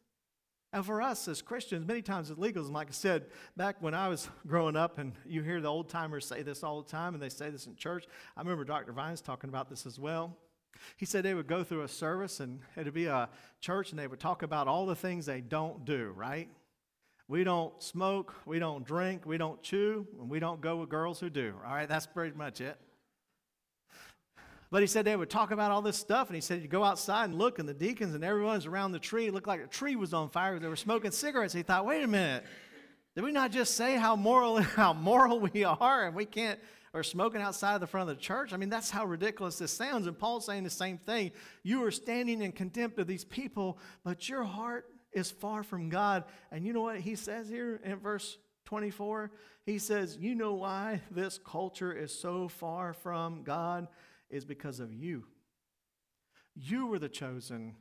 And 0.72 0.86
for 0.86 1.02
us 1.02 1.26
as 1.26 1.42
Christians, 1.42 1.86
many 1.86 2.00
times 2.00 2.30
with 2.30 2.38
legalism, 2.38 2.72
like 2.72 2.88
I 2.88 2.92
said, 2.92 3.26
back 3.56 3.76
when 3.80 3.92
I 3.92 4.08
was 4.08 4.28
growing 4.46 4.76
up, 4.76 4.98
and 4.98 5.12
you 5.26 5.42
hear 5.42 5.60
the 5.60 5.68
old 5.68 5.88
timers 5.88 6.26
say 6.26 6.42
this 6.42 6.62
all 6.62 6.80
the 6.80 6.88
time, 6.88 7.14
and 7.14 7.22
they 7.22 7.28
say 7.28 7.50
this 7.50 7.66
in 7.66 7.74
church. 7.74 8.06
I 8.36 8.40
remember 8.40 8.64
Dr. 8.64 8.92
Vines 8.92 9.20
talking 9.20 9.50
about 9.50 9.68
this 9.68 9.84
as 9.86 9.98
well. 9.98 10.36
He 10.96 11.06
said 11.06 11.24
they 11.24 11.34
would 11.34 11.48
go 11.48 11.64
through 11.64 11.82
a 11.82 11.88
service, 11.88 12.40
and 12.40 12.60
it'd 12.76 12.94
be 12.94 13.06
a 13.06 13.28
church, 13.60 13.90
and 13.90 13.98
they 13.98 14.06
would 14.06 14.20
talk 14.20 14.42
about 14.42 14.68
all 14.68 14.86
the 14.86 14.94
things 14.94 15.26
they 15.26 15.40
don't 15.40 15.84
do, 15.84 16.12
right? 16.16 16.48
We 17.26 17.44
don't 17.44 17.80
smoke, 17.82 18.34
we 18.46 18.58
don't 18.58 18.84
drink, 18.84 19.26
we 19.26 19.38
don't 19.38 19.62
chew, 19.62 20.06
and 20.18 20.30
we 20.30 20.40
don't 20.40 20.60
go 20.60 20.76
with 20.76 20.88
girls 20.88 21.20
who 21.20 21.30
do. 21.30 21.54
All 21.64 21.72
right, 21.72 21.88
that's 21.88 22.06
pretty 22.06 22.36
much 22.36 22.60
it. 22.60 22.76
But 24.70 24.82
he 24.82 24.86
said 24.86 25.04
they 25.04 25.16
would 25.16 25.30
talk 25.30 25.50
about 25.50 25.72
all 25.72 25.82
this 25.82 25.96
stuff, 25.96 26.28
and 26.28 26.36
he 26.36 26.40
said 26.40 26.62
you 26.62 26.68
go 26.68 26.84
outside 26.84 27.24
and 27.24 27.34
look, 27.34 27.58
and 27.58 27.68
the 27.68 27.74
deacons 27.74 28.14
and 28.14 28.22
everyone's 28.22 28.66
around 28.66 28.92
the 28.92 29.00
tree. 29.00 29.26
It 29.26 29.34
looked 29.34 29.48
like 29.48 29.62
a 29.62 29.66
tree 29.66 29.96
was 29.96 30.14
on 30.14 30.30
fire. 30.30 30.58
They 30.58 30.68
were 30.68 30.76
smoking 30.76 31.10
cigarettes. 31.10 31.52
He 31.52 31.62
thought, 31.62 31.84
wait 31.84 32.04
a 32.04 32.06
minute, 32.06 32.44
Did 33.16 33.24
we 33.24 33.32
not 33.32 33.50
just 33.50 33.74
say 33.74 33.96
how 33.96 34.14
moral, 34.14 34.56
how 34.62 34.92
moral 34.92 35.40
we 35.40 35.64
are 35.64 36.06
and 36.06 36.14
we 36.14 36.24
can't, 36.24 36.60
or 36.92 37.02
smoking 37.02 37.40
outside 37.40 37.74
of 37.74 37.80
the 37.80 37.88
front 37.88 38.08
of 38.08 38.16
the 38.16 38.22
church? 38.22 38.52
I 38.52 38.56
mean, 38.56 38.68
that's 38.68 38.90
how 38.90 39.04
ridiculous 39.04 39.58
this 39.58 39.72
sounds. 39.72 40.06
And 40.06 40.16
Paul's 40.16 40.46
saying 40.46 40.62
the 40.62 40.70
same 40.70 40.98
thing. 40.98 41.32
You 41.64 41.84
are 41.84 41.90
standing 41.90 42.40
in 42.40 42.52
contempt 42.52 43.00
of 43.00 43.08
these 43.08 43.24
people, 43.24 43.76
but 44.04 44.28
your 44.28 44.44
heart 44.44 44.86
is 45.12 45.32
far 45.32 45.64
from 45.64 45.88
God. 45.88 46.22
And 46.52 46.64
you 46.64 46.72
know 46.72 46.82
what 46.82 47.00
he 47.00 47.16
says 47.16 47.48
here 47.48 47.80
in 47.84 47.96
verse 47.96 48.38
24? 48.66 49.32
He 49.66 49.78
says, 49.78 50.16
You 50.16 50.36
know 50.36 50.54
why 50.54 51.00
this 51.10 51.40
culture 51.44 51.92
is 51.92 52.16
so 52.16 52.46
far 52.46 52.92
from 52.92 53.42
God? 53.42 53.88
Is 54.30 54.44
because 54.44 54.80
of 54.80 54.92
you. 54.94 55.24
You 56.54 56.86
were 56.86 56.98
the 56.98 57.08
chosen 57.08 57.76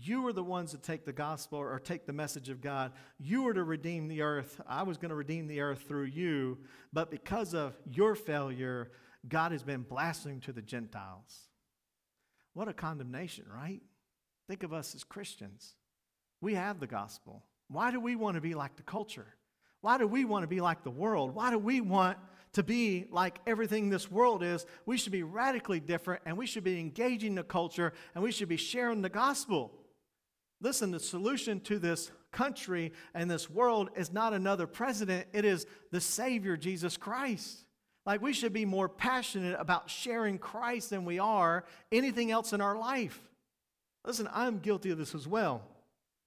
you 0.00 0.22
were 0.22 0.32
the 0.32 0.42
ones 0.42 0.70
to 0.70 0.78
take 0.78 1.04
the 1.04 1.12
gospel 1.12 1.58
or 1.58 1.78
take 1.78 2.06
the 2.06 2.12
message 2.12 2.48
of 2.48 2.60
God. 2.60 2.92
You 3.18 3.42
were 3.42 3.54
to 3.54 3.64
redeem 3.64 4.08
the 4.08 4.22
earth. 4.22 4.60
I 4.66 4.84
was 4.84 4.96
going 4.96 5.10
to 5.10 5.14
redeem 5.14 5.46
the 5.46 5.60
earth 5.60 5.84
through 5.86 6.04
you. 6.04 6.58
But 6.92 7.10
because 7.10 7.54
of 7.54 7.76
your 7.84 8.14
failure, 8.14 8.90
God 9.28 9.52
has 9.52 9.62
been 9.62 9.82
blaspheming 9.82 10.40
to 10.40 10.52
the 10.52 10.62
Gentiles. 10.62 11.48
What 12.54 12.68
a 12.68 12.72
condemnation, 12.72 13.44
right? 13.54 13.82
Think 14.48 14.62
of 14.62 14.72
us 14.72 14.94
as 14.94 15.04
Christians. 15.04 15.74
We 16.40 16.54
have 16.54 16.80
the 16.80 16.86
gospel. 16.86 17.44
Why 17.68 17.90
do 17.90 18.00
we 18.00 18.16
want 18.16 18.36
to 18.36 18.40
be 18.40 18.54
like 18.54 18.76
the 18.76 18.82
culture? 18.82 19.34
Why 19.80 19.98
do 19.98 20.06
we 20.06 20.24
want 20.24 20.42
to 20.42 20.48
be 20.48 20.60
like 20.60 20.84
the 20.84 20.90
world? 20.90 21.34
Why 21.34 21.50
do 21.50 21.58
we 21.58 21.80
want 21.80 22.18
to 22.54 22.62
be 22.62 23.06
like 23.10 23.40
everything 23.46 23.88
this 23.88 24.10
world 24.10 24.42
is? 24.42 24.66
We 24.86 24.96
should 24.96 25.12
be 25.12 25.22
radically 25.22 25.80
different 25.80 26.22
and 26.26 26.36
we 26.36 26.46
should 26.46 26.64
be 26.64 26.78
engaging 26.78 27.34
the 27.34 27.42
culture 27.42 27.92
and 28.14 28.22
we 28.22 28.32
should 28.32 28.48
be 28.48 28.56
sharing 28.56 29.02
the 29.02 29.08
gospel. 29.08 29.72
Listen, 30.60 30.90
the 30.90 31.00
solution 31.00 31.60
to 31.60 31.78
this 31.78 32.10
country 32.30 32.92
and 33.14 33.30
this 33.30 33.50
world 33.50 33.90
is 33.96 34.12
not 34.12 34.32
another 34.32 34.66
president, 34.66 35.26
it 35.32 35.44
is 35.44 35.66
the 35.90 36.00
Savior, 36.00 36.56
Jesus 36.56 36.96
Christ. 36.96 37.64
Like, 38.04 38.20
we 38.20 38.32
should 38.32 38.52
be 38.52 38.64
more 38.64 38.88
passionate 38.88 39.56
about 39.60 39.88
sharing 39.88 40.38
Christ 40.38 40.90
than 40.90 41.04
we 41.04 41.20
are 41.20 41.64
anything 41.92 42.32
else 42.32 42.52
in 42.52 42.60
our 42.60 42.76
life. 42.76 43.20
Listen, 44.04 44.28
I'm 44.32 44.58
guilty 44.58 44.90
of 44.90 44.98
this 44.98 45.14
as 45.14 45.28
well. 45.28 45.62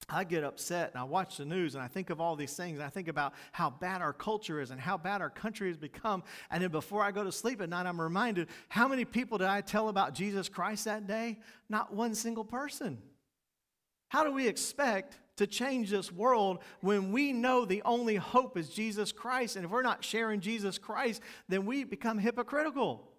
I 0.07 0.23
get 0.23 0.43
upset 0.43 0.91
and 0.91 0.99
I 0.99 1.03
watch 1.03 1.37
the 1.37 1.45
news 1.45 1.75
and 1.75 1.83
I 1.83 1.87
think 1.87 2.09
of 2.09 2.21
all 2.21 2.35
these 2.35 2.55
things 2.55 2.77
and 2.77 2.85
I 2.85 2.89
think 2.89 3.07
about 3.07 3.33
how 3.51 3.69
bad 3.69 4.01
our 4.01 4.13
culture 4.13 4.61
is 4.61 4.69
and 4.69 4.79
how 4.79 4.97
bad 4.97 5.21
our 5.21 5.29
country 5.29 5.67
has 5.69 5.77
become. 5.77 6.23
And 6.51 6.61
then 6.61 6.71
before 6.71 7.01
I 7.01 7.11
go 7.11 7.23
to 7.23 7.31
sleep 7.31 7.61
at 7.61 7.69
night, 7.69 7.87
I'm 7.87 7.99
reminded 7.99 8.49
how 8.69 8.87
many 8.87 9.05
people 9.05 9.37
did 9.37 9.47
I 9.47 9.61
tell 9.61 9.89
about 9.89 10.13
Jesus 10.13 10.47
Christ 10.47 10.85
that 10.85 11.07
day? 11.07 11.39
Not 11.69 11.93
one 11.93 12.13
single 12.13 12.45
person. 12.45 12.99
How 14.09 14.23
do 14.23 14.31
we 14.31 14.47
expect 14.47 15.17
to 15.37 15.47
change 15.47 15.89
this 15.89 16.11
world 16.11 16.59
when 16.81 17.11
we 17.11 17.33
know 17.33 17.65
the 17.65 17.81
only 17.83 18.15
hope 18.15 18.57
is 18.57 18.69
Jesus 18.69 19.11
Christ? 19.11 19.55
And 19.55 19.65
if 19.65 19.71
we're 19.71 19.81
not 19.81 20.03
sharing 20.03 20.39
Jesus 20.39 20.77
Christ, 20.77 21.21
then 21.49 21.65
we 21.65 21.83
become 21.83 22.19
hypocritical. 22.19 23.11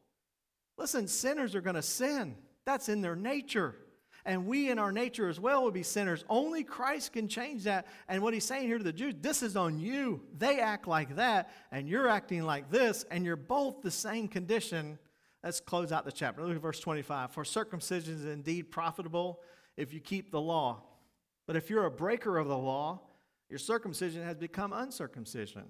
Listen, 0.78 1.08
sinners 1.08 1.54
are 1.54 1.60
going 1.60 1.76
to 1.76 1.82
sin, 1.82 2.36
that's 2.64 2.88
in 2.88 3.00
their 3.00 3.16
nature. 3.16 3.74
And 4.26 4.44
we 4.44 4.70
in 4.70 4.78
our 4.80 4.90
nature 4.90 5.28
as 5.28 5.38
well 5.38 5.62
will 5.62 5.70
be 5.70 5.84
sinners. 5.84 6.24
Only 6.28 6.64
Christ 6.64 7.12
can 7.12 7.28
change 7.28 7.62
that. 7.62 7.86
And 8.08 8.22
what 8.22 8.34
he's 8.34 8.44
saying 8.44 8.66
here 8.66 8.76
to 8.76 8.82
the 8.82 8.92
Jews, 8.92 9.14
this 9.20 9.40
is 9.40 9.56
on 9.56 9.78
you. 9.78 10.20
They 10.36 10.58
act 10.58 10.88
like 10.88 11.14
that, 11.14 11.50
and 11.70 11.88
you're 11.88 12.08
acting 12.08 12.42
like 12.42 12.68
this, 12.68 13.04
and 13.12 13.24
you're 13.24 13.36
both 13.36 13.82
the 13.82 13.90
same 13.90 14.26
condition. 14.26 14.98
Let's 15.44 15.60
close 15.60 15.92
out 15.92 16.04
the 16.04 16.10
chapter. 16.10 16.42
Look 16.42 16.56
at 16.56 16.60
verse 16.60 16.80
25. 16.80 17.30
For 17.30 17.44
circumcision 17.44 18.16
is 18.16 18.24
indeed 18.24 18.72
profitable 18.72 19.42
if 19.76 19.94
you 19.94 20.00
keep 20.00 20.32
the 20.32 20.40
law. 20.40 20.82
But 21.46 21.54
if 21.54 21.70
you're 21.70 21.86
a 21.86 21.90
breaker 21.90 22.36
of 22.36 22.48
the 22.48 22.58
law, 22.58 23.00
your 23.48 23.60
circumcision 23.60 24.24
has 24.24 24.36
become 24.36 24.72
uncircumcision. 24.72 25.66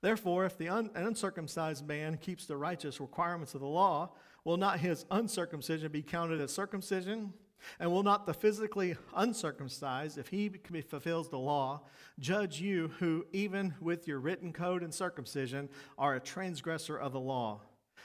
Therefore, 0.00 0.44
if 0.44 0.56
the 0.56 0.68
un- 0.68 0.90
uncircumcised 0.94 1.84
man 1.84 2.18
keeps 2.18 2.46
the 2.46 2.56
righteous 2.56 3.00
requirements 3.00 3.54
of 3.54 3.60
the 3.60 3.66
law, 3.66 4.12
will 4.44 4.56
not 4.56 4.78
his 4.78 5.04
uncircumcision 5.10 5.90
be 5.90 6.02
counted 6.02 6.40
as 6.40 6.52
circumcision? 6.52 7.32
And 7.78 7.90
will 7.90 8.02
not 8.02 8.26
the 8.26 8.34
physically 8.34 8.96
uncircumcised, 9.14 10.18
if 10.18 10.28
he 10.28 10.48
fulfills 10.88 11.28
the 11.28 11.38
law, 11.38 11.82
judge 12.18 12.60
you 12.60 12.92
who, 12.98 13.26
even 13.32 13.74
with 13.80 14.08
your 14.08 14.18
written 14.18 14.52
code 14.52 14.82
and 14.82 14.92
circumcision, 14.92 15.68
are 15.98 16.14
a 16.14 16.20
transgressor 16.20 16.96
of 16.96 17.12
the 17.12 17.20
law? 17.20 17.60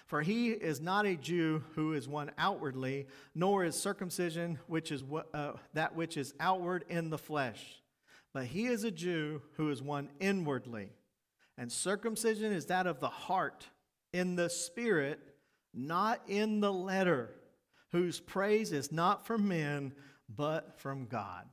For 0.06 0.22
he 0.22 0.50
is 0.50 0.82
not 0.82 1.06
a 1.06 1.16
Jew 1.16 1.64
who 1.74 1.94
is 1.94 2.08
one 2.08 2.32
outwardly, 2.38 3.08
nor 3.34 3.66
is 3.66 3.76
circumcision 3.76 4.60
which 4.68 4.92
is 4.92 5.04
uh, 5.34 5.54
that 5.74 5.96
which 5.96 6.16
is 6.18 6.34
outward 6.40 6.86
in 6.90 7.10
the 7.10 7.18
flesh, 7.18 7.82
but 8.34 8.46
he 8.46 8.68
is 8.68 8.84
a 8.84 8.92
Jew 8.92 9.42
who 9.54 9.72
is 9.72 9.82
one 9.82 10.10
inwardly. 10.20 10.92
And 11.58 11.72
circumcision 11.72 12.52
is 12.52 12.68
that 12.68 12.86
of 12.86 13.00
the 13.00 13.10
heart, 13.10 13.68
in 14.14 14.36
the 14.36 14.50
spirit, 14.50 15.20
not 15.74 16.22
in 16.28 16.60
the 16.60 16.72
letter, 16.72 17.32
whose 17.96 18.20
praise 18.20 18.74
is 18.74 18.92
not 18.92 19.26
from 19.26 19.48
men, 19.48 19.94
but 20.28 20.78
from 20.80 21.06
God. 21.06 21.46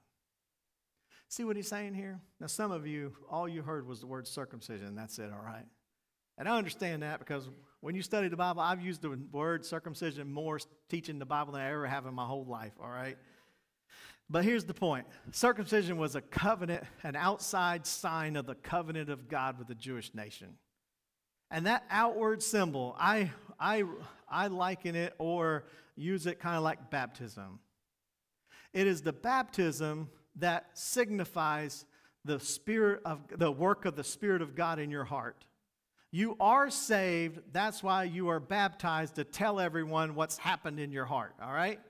See 1.29 1.45
what 1.45 1.55
he's 1.55 1.69
saying 1.69 1.95
here? 1.95 2.21
Now, 2.41 2.49
some 2.49 2.73
of 2.73 2.85
you, 2.85 3.13
all 3.31 3.49
you 3.49 3.63
heard 3.63 3.87
was 3.87 4.01
the 4.01 4.09
word 4.09 4.27
circumcision. 4.27 4.97
That's 4.97 5.21
it, 5.21 5.31
all 5.33 5.45
right? 5.45 5.65
And 6.37 6.49
I 6.49 6.59
understand 6.59 7.05
that 7.05 7.21
because 7.21 7.49
when 7.81 7.95
you 7.95 8.03
study 8.03 8.27
the 8.27 8.37
Bible, 8.37 8.61
I've 8.61 8.83
used 8.83 9.03
the 9.03 9.17
word 9.31 9.65
circumcision 9.65 10.33
more 10.33 10.59
teaching 10.89 11.21
the 11.21 11.25
Bible 11.25 11.53
than 11.53 11.63
I 11.63 11.71
ever 11.71 11.87
have 11.87 12.07
in 12.07 12.15
my 12.15 12.27
whole 12.27 12.45
life, 12.45 12.73
all 12.83 12.91
right? 12.91 13.17
But 14.29 14.45
here's 14.45 14.65
the 14.65 14.75
point 14.75 15.07
circumcision 15.31 15.97
was 15.97 16.17
a 16.17 16.21
covenant, 16.21 16.83
an 17.05 17.15
outside 17.15 17.87
sign 17.87 18.35
of 18.35 18.47
the 18.47 18.57
covenant 18.57 19.11
of 19.11 19.29
God 19.29 19.59
with 19.59 19.69
the 19.69 19.77
Jewish 19.77 20.13
nation. 20.13 20.57
And 21.53 21.67
that 21.67 21.85
outward 21.89 22.43
symbol, 22.43 22.97
I, 22.99 23.31
I, 23.63 23.85
I 24.29 24.49
liken 24.49 24.97
it 24.97 25.15
or 25.19 25.65
use 25.95 26.27
it 26.27 26.41
kind 26.41 26.57
of 26.57 26.65
like 26.65 26.91
baptism. 26.91 27.61
It 28.75 28.89
is 28.89 29.03
the 29.03 29.13
baptism 29.13 30.11
that 30.37 30.67
signifies 30.75 31.85
the 32.25 32.41
spirit 32.41 33.03
of 33.05 33.21
the 33.37 33.53
work 33.53 33.85
of 33.85 33.95
the 33.95 34.05
Spirit 34.05 34.43
of 34.43 34.57
God 34.57 34.79
in 34.79 34.91
your 34.91 35.05
heart. 35.05 35.45
You 36.11 36.37
are 36.41 36.71
saved. 36.71 37.41
That's 37.53 37.83
why 37.83 38.05
you 38.05 38.29
are 38.29 38.41
baptized 38.41 39.15
to 39.15 39.25
tell 39.25 39.61
everyone 39.61 40.15
what's 40.15 40.39
happened 40.39 40.81
in 40.81 40.91
your 40.91 41.05
heart, 41.05 41.35
all 41.41 41.53
right? 41.53 41.81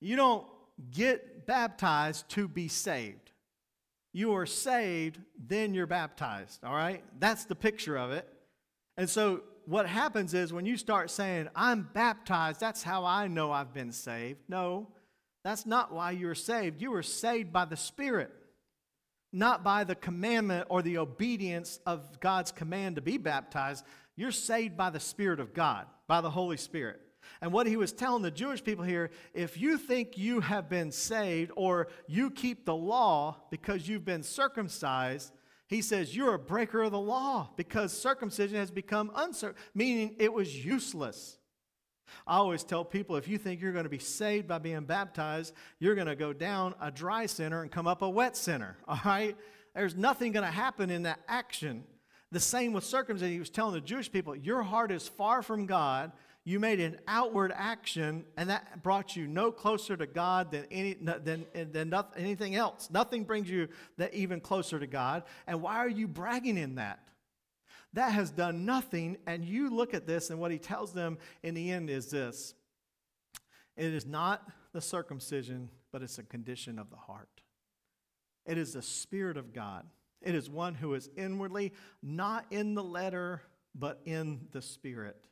You 0.00 0.16
don't 0.16 0.46
get 0.90 1.46
baptized 1.46 2.28
to 2.30 2.46
be 2.46 2.68
saved. 2.68 3.32
You 4.12 4.34
are 4.34 4.46
saved, 4.46 5.18
then 5.38 5.72
you're 5.72 5.86
baptized, 5.86 6.62
all 6.64 6.74
right? 6.74 7.02
That's 7.18 7.44
the 7.44 7.54
picture 7.54 7.96
of 7.96 8.10
it. 8.10 8.28
And 8.96 9.08
so 9.08 9.42
what 9.70 9.86
happens 9.86 10.34
is 10.34 10.52
when 10.52 10.66
you 10.66 10.76
start 10.76 11.10
saying, 11.10 11.48
I'm 11.54 11.88
baptized, 11.92 12.60
that's 12.60 12.82
how 12.82 13.04
I 13.04 13.28
know 13.28 13.52
I've 13.52 13.72
been 13.72 13.92
saved. 13.92 14.40
No, 14.48 14.88
that's 15.44 15.64
not 15.64 15.92
why 15.92 16.10
you're 16.10 16.34
saved. 16.34 16.82
You 16.82 16.90
were 16.90 17.02
saved 17.02 17.52
by 17.52 17.64
the 17.64 17.76
Spirit 17.76 18.32
not 19.32 19.62
by 19.62 19.84
the 19.84 19.94
commandment 19.94 20.66
or 20.70 20.82
the 20.82 20.98
obedience 20.98 21.78
of 21.86 22.20
God's 22.20 22.50
command 22.50 22.96
to 22.96 23.02
be 23.02 23.18
baptized. 23.18 23.84
You're 24.16 24.32
saved 24.32 24.76
by 24.76 24.90
the 24.90 25.00
Spirit 25.00 25.40
of 25.40 25.54
God, 25.54 25.86
by 26.06 26.20
the 26.20 26.30
Holy 26.30 26.56
Spirit. 26.56 27.00
And 27.40 27.52
what 27.52 27.66
he 27.66 27.76
was 27.76 27.92
telling 27.92 28.22
the 28.22 28.30
Jewish 28.30 28.64
people 28.64 28.84
here 28.84 29.10
if 29.34 29.56
you 29.56 29.78
think 29.78 30.18
you 30.18 30.40
have 30.40 30.68
been 30.68 30.90
saved 30.90 31.52
or 31.54 31.88
you 32.06 32.30
keep 32.30 32.64
the 32.64 32.74
law 32.74 33.36
because 33.50 33.86
you've 33.86 34.04
been 34.04 34.22
circumcised, 34.22 35.32
he 35.70 35.82
says 35.82 36.16
you're 36.16 36.34
a 36.34 36.38
breaker 36.38 36.82
of 36.82 36.90
the 36.90 36.98
law 36.98 37.48
because 37.56 37.96
circumcision 37.96 38.56
has 38.56 38.72
become 38.72 39.12
uncircumcised, 39.14 39.70
meaning 39.72 40.16
it 40.18 40.32
was 40.32 40.64
useless. 40.64 41.38
I 42.26 42.38
always 42.38 42.64
tell 42.64 42.84
people 42.84 43.14
if 43.14 43.28
you 43.28 43.38
think 43.38 43.60
you're 43.60 43.72
going 43.72 43.84
to 43.84 43.88
be 43.88 44.00
saved 44.00 44.48
by 44.48 44.58
being 44.58 44.80
baptized, 44.80 45.54
you're 45.78 45.94
going 45.94 46.08
to 46.08 46.16
go 46.16 46.32
down 46.32 46.74
a 46.80 46.90
dry 46.90 47.26
center 47.26 47.62
and 47.62 47.70
come 47.70 47.86
up 47.86 48.02
a 48.02 48.10
wet 48.10 48.36
center. 48.36 48.78
All 48.88 48.98
right? 49.04 49.36
There's 49.72 49.94
nothing 49.94 50.32
going 50.32 50.44
to 50.44 50.50
happen 50.50 50.90
in 50.90 51.04
that 51.04 51.20
action. 51.28 51.84
The 52.32 52.40
same 52.40 52.72
with 52.72 52.82
circumcision. 52.82 53.32
He 53.32 53.38
was 53.38 53.48
telling 53.48 53.74
the 53.74 53.80
Jewish 53.80 54.10
people, 54.10 54.34
Your 54.34 54.64
heart 54.64 54.90
is 54.90 55.06
far 55.06 55.40
from 55.40 55.66
God. 55.66 56.10
You 56.44 56.58
made 56.58 56.80
an 56.80 56.98
outward 57.06 57.52
action, 57.54 58.24
and 58.36 58.48
that 58.48 58.82
brought 58.82 59.14
you 59.14 59.26
no 59.26 59.52
closer 59.52 59.96
to 59.96 60.06
God 60.06 60.50
than, 60.50 60.66
any, 60.70 60.94
than, 60.94 61.46
than 61.52 61.90
nothing, 61.90 62.22
anything 62.22 62.54
else. 62.54 62.88
Nothing 62.90 63.24
brings 63.24 63.50
you 63.50 63.68
that 63.98 64.14
even 64.14 64.40
closer 64.40 64.78
to 64.78 64.86
God. 64.86 65.24
And 65.46 65.60
why 65.60 65.76
are 65.76 65.88
you 65.88 66.08
bragging 66.08 66.56
in 66.56 66.76
that? 66.76 67.00
That 67.92 68.12
has 68.12 68.30
done 68.30 68.64
nothing. 68.64 69.18
And 69.26 69.44
you 69.44 69.68
look 69.68 69.92
at 69.92 70.06
this, 70.06 70.30
and 70.30 70.40
what 70.40 70.50
he 70.50 70.58
tells 70.58 70.92
them 70.92 71.18
in 71.42 71.54
the 71.54 71.70
end 71.70 71.90
is 71.90 72.10
this 72.10 72.54
it 73.76 73.92
is 73.92 74.06
not 74.06 74.50
the 74.72 74.80
circumcision, 74.80 75.70
but 75.92 76.02
it's 76.02 76.18
a 76.18 76.22
condition 76.22 76.78
of 76.78 76.90
the 76.90 76.96
heart. 76.96 77.42
It 78.46 78.58
is 78.58 78.72
the 78.72 78.82
Spirit 78.82 79.36
of 79.36 79.52
God. 79.52 79.86
It 80.22 80.34
is 80.34 80.50
one 80.50 80.74
who 80.74 80.94
is 80.94 81.08
inwardly, 81.16 81.72
not 82.02 82.46
in 82.50 82.74
the 82.74 82.82
letter, 82.82 83.42
but 83.74 84.00
in 84.04 84.48
the 84.52 84.62
Spirit. 84.62 85.26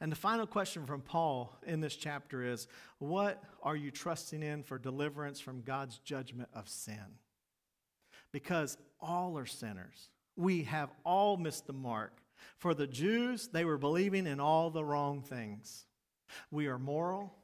And 0.00 0.10
the 0.10 0.16
final 0.16 0.46
question 0.46 0.86
from 0.86 1.00
Paul 1.00 1.56
in 1.66 1.80
this 1.80 1.96
chapter 1.96 2.42
is 2.42 2.68
What 2.98 3.42
are 3.62 3.76
you 3.76 3.90
trusting 3.90 4.42
in 4.42 4.62
for 4.62 4.78
deliverance 4.78 5.40
from 5.40 5.62
God's 5.62 5.98
judgment 5.98 6.48
of 6.54 6.68
sin? 6.68 7.18
Because 8.32 8.78
all 9.00 9.38
are 9.38 9.46
sinners. 9.46 10.08
We 10.36 10.64
have 10.64 10.90
all 11.04 11.36
missed 11.36 11.66
the 11.66 11.72
mark. 11.72 12.18
For 12.56 12.74
the 12.74 12.86
Jews, 12.86 13.48
they 13.48 13.64
were 13.64 13.78
believing 13.78 14.26
in 14.26 14.40
all 14.40 14.70
the 14.70 14.84
wrong 14.84 15.22
things. 15.22 15.86
We 16.50 16.66
are 16.66 16.78
moral, 16.78 17.34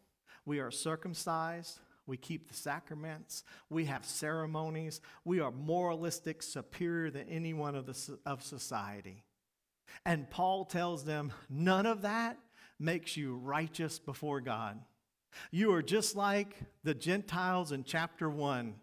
we 0.46 0.60
are 0.60 0.70
circumcised, 0.70 1.78
we 2.06 2.16
keep 2.16 2.48
the 2.48 2.54
sacraments, 2.54 3.44
we 3.68 3.84
have 3.84 4.04
ceremonies, 4.04 5.00
we 5.24 5.40
are 5.40 5.50
moralistic, 5.50 6.42
superior 6.42 7.10
than 7.10 7.28
anyone 7.28 7.74
of, 7.74 7.86
the, 7.86 8.18
of 8.24 8.42
society. 8.42 9.24
And 10.04 10.30
Paul 10.30 10.64
tells 10.64 11.04
them 11.04 11.32
none 11.48 11.86
of 11.86 12.02
that 12.02 12.38
makes 12.78 13.16
you 13.16 13.36
righteous 13.36 13.98
before 13.98 14.40
God. 14.40 14.80
You 15.50 15.72
are 15.72 15.82
just 15.82 16.16
like 16.16 16.56
the 16.84 16.94
Gentiles 16.94 17.72
in 17.72 17.84
chapter 17.84 18.30
1 18.30 18.74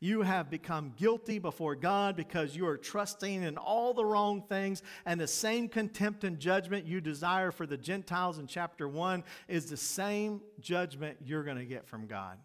you 0.00 0.22
have 0.22 0.50
become 0.50 0.92
guilty 0.96 1.38
before 1.38 1.74
God 1.74 2.16
because 2.16 2.54
you 2.54 2.66
are 2.66 2.76
trusting 2.76 3.42
in 3.42 3.56
all 3.56 3.94
the 3.94 4.04
wrong 4.04 4.42
things, 4.48 4.82
and 5.04 5.20
the 5.20 5.26
same 5.26 5.68
contempt 5.68 6.24
and 6.24 6.38
judgment 6.38 6.86
you 6.86 7.00
desire 7.00 7.50
for 7.50 7.66
the 7.66 7.76
Gentiles 7.76 8.38
in 8.38 8.46
chapter 8.46 8.88
1 8.88 9.24
is 9.48 9.66
the 9.66 9.76
same 9.76 10.40
judgment 10.60 11.18
you're 11.24 11.44
going 11.44 11.56
to 11.56 11.64
get 11.64 11.86
from 11.86 12.06
God. 12.06 12.38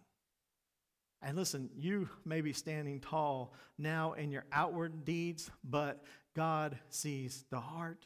And 1.21 1.37
listen, 1.37 1.69
you 1.77 2.09
may 2.25 2.41
be 2.41 2.53
standing 2.53 2.99
tall 2.99 3.53
now 3.77 4.13
in 4.13 4.29
your 4.31 4.45
outward 4.51 5.05
deeds, 5.05 5.49
but 5.63 6.03
God 6.35 6.77
sees 6.89 7.45
the 7.49 7.59
heart. 7.59 8.05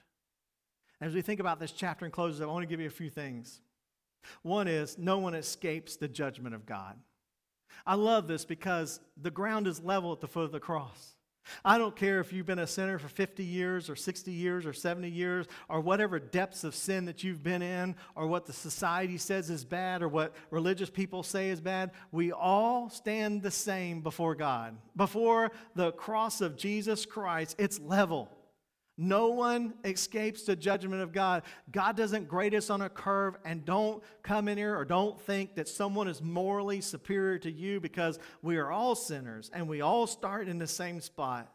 As 0.99 1.13
we 1.13 1.21
think 1.21 1.39
about 1.39 1.59
this 1.59 1.71
chapter 1.71 2.05
and 2.05 2.13
closes, 2.13 2.41
I 2.41 2.45
want 2.45 2.63
to 2.63 2.67
give 2.67 2.80
you 2.80 2.88
a 2.88 2.91
few 2.91 3.09
things. 3.09 3.61
One 4.41 4.67
is 4.67 4.97
no 4.97 5.19
one 5.19 5.36
escapes 5.36 5.95
the 5.95 6.07
judgment 6.07 6.55
of 6.55 6.65
God. 6.65 6.97
I 7.86 7.95
love 7.95 8.28
this 8.28 8.45
because 8.45 8.99
the 9.15 9.32
ground 9.32 9.67
is 9.67 9.84
level 9.84 10.11
at 10.11 10.21
the 10.21 10.28
foot 10.28 10.45
of 10.45 10.51
the 10.51 10.59
cross. 10.59 11.16
I 11.64 11.78
don't 11.78 11.95
care 11.95 12.20
if 12.20 12.32
you've 12.34 12.45
been 12.45 12.60
a 12.60 12.68
sinner 12.68 13.00
for 13.00 13.08
50 13.08 13.43
years 13.43 13.89
or 13.89 13.95
60 13.95 14.32
years 14.32 14.66
or 14.66 14.74
70 14.74 15.10
years 15.10 15.48
or 15.70 15.82
whatever 15.82 16.20
depths 16.20 16.64
of 16.64 16.76
sin 16.76 17.06
that 17.06 17.24
you've 17.24 17.43
been 17.43 17.62
in 17.62 17.95
or 18.16 18.28
what 18.28 18.45
the 18.45 18.54
society 18.54 19.18
says 19.18 19.50
is 19.50 19.66
bad 19.66 20.02
or 20.02 20.08
what 20.08 20.36
religious 20.52 20.89
people 20.89 21.24
say 21.24 21.50
is 21.50 21.62
bad. 21.62 21.91
We 22.12 22.32
all 22.32 22.89
stand 22.89 23.41
the 23.41 23.52
same 23.52 24.02
before 24.02 24.36
God. 24.36 24.78
Before 24.95 25.52
the 25.76 25.91
cross 25.91 26.41
of 26.41 26.58
Jesus 26.58 27.06
Christ, 27.06 27.56
it's 27.58 27.80
level. 27.80 28.37
No 28.98 29.28
one 29.28 29.76
escapes 29.84 30.43
the 30.43 30.56
judgment 30.56 31.04
of 31.04 31.14
God. 31.14 31.43
God 31.72 31.95
doesn't 31.95 32.28
grade 32.28 32.56
us 32.56 32.72
on 32.72 32.82
a 32.82 32.89
curve, 32.89 33.36
and 33.45 33.64
don't 33.64 34.04
come 34.24 34.48
in 34.48 34.58
here 34.58 34.76
or 34.76 34.86
don't 34.86 35.20
think 35.22 35.56
that 35.56 35.68
someone 35.68 36.08
is 36.08 36.22
morally 36.22 36.82
superior 36.82 37.38
to 37.39 37.52
you 37.52 37.80
because 37.80 38.18
we 38.41 38.58
are 38.58 38.72
all 38.72 38.95
sinners 38.95 39.52
and 39.54 39.68
we 39.68 39.82
all 39.82 40.08
start 40.08 40.48
in 40.48 40.58
the 40.58 40.68
same 40.68 41.00
spot. 41.00 41.54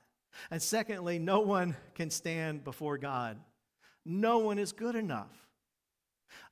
And 0.50 0.62
secondly, 0.62 1.18
no 1.18 1.40
one 1.40 1.76
can 1.94 2.10
stand 2.10 2.62
before 2.62 2.96
God. 2.96 3.38
No 4.04 4.38
one 4.38 4.58
is 4.58 4.72
good 4.72 4.94
enough. 4.94 5.36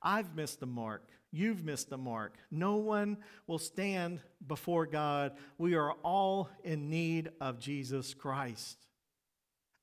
I've 0.01 0.35
missed 0.35 0.59
the 0.59 0.67
mark. 0.67 1.07
You've 1.31 1.63
missed 1.63 1.89
the 1.89 1.97
mark. 1.97 2.35
No 2.51 2.75
one 2.75 3.17
will 3.47 3.59
stand 3.59 4.19
before 4.45 4.85
God. 4.85 5.33
We 5.57 5.75
are 5.75 5.93
all 6.03 6.49
in 6.63 6.89
need 6.89 7.31
of 7.39 7.59
Jesus 7.59 8.13
Christ. 8.13 8.85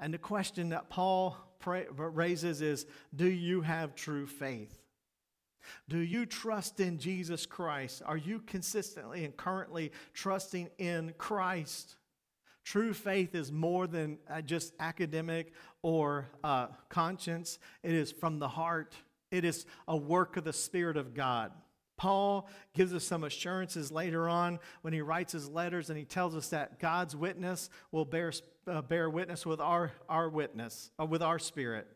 And 0.00 0.14
the 0.14 0.18
question 0.18 0.70
that 0.70 0.88
Paul 0.88 1.36
pray, 1.58 1.86
raises 1.90 2.62
is 2.62 2.86
Do 3.14 3.26
you 3.26 3.62
have 3.62 3.94
true 3.94 4.26
faith? 4.26 4.78
Do 5.88 5.98
you 5.98 6.24
trust 6.24 6.80
in 6.80 6.98
Jesus 6.98 7.46
Christ? 7.46 8.02
Are 8.06 8.16
you 8.16 8.40
consistently 8.40 9.24
and 9.24 9.36
currently 9.36 9.92
trusting 10.14 10.70
in 10.78 11.14
Christ? 11.18 11.96
True 12.64 12.92
faith 12.92 13.34
is 13.34 13.50
more 13.50 13.86
than 13.86 14.18
uh, 14.30 14.42
just 14.42 14.74
academic 14.78 15.52
or 15.82 16.28
uh, 16.44 16.68
conscience, 16.88 17.58
it 17.82 17.92
is 17.92 18.12
from 18.12 18.38
the 18.38 18.48
heart, 18.48 18.94
it 19.30 19.44
is 19.44 19.64
a 19.86 19.96
work 19.96 20.36
of 20.36 20.44
the 20.44 20.52
Spirit 20.52 20.96
of 20.96 21.14
God. 21.14 21.52
Paul 21.98 22.48
gives 22.72 22.94
us 22.94 23.04
some 23.04 23.24
assurances 23.24 23.92
later 23.92 24.28
on 24.28 24.58
when 24.80 24.94
he 24.94 25.02
writes 25.02 25.32
his 25.32 25.48
letters 25.50 25.90
and 25.90 25.98
he 25.98 26.06
tells 26.06 26.34
us 26.34 26.48
that 26.48 26.78
God's 26.78 27.14
witness 27.14 27.68
will 27.92 28.06
bear, 28.06 28.32
uh, 28.66 28.80
bear 28.80 29.10
witness 29.10 29.44
with 29.44 29.60
our, 29.60 29.92
our 30.08 30.30
witness, 30.30 30.90
uh, 30.98 31.04
with 31.04 31.22
our 31.22 31.38
spirit. 31.38 31.86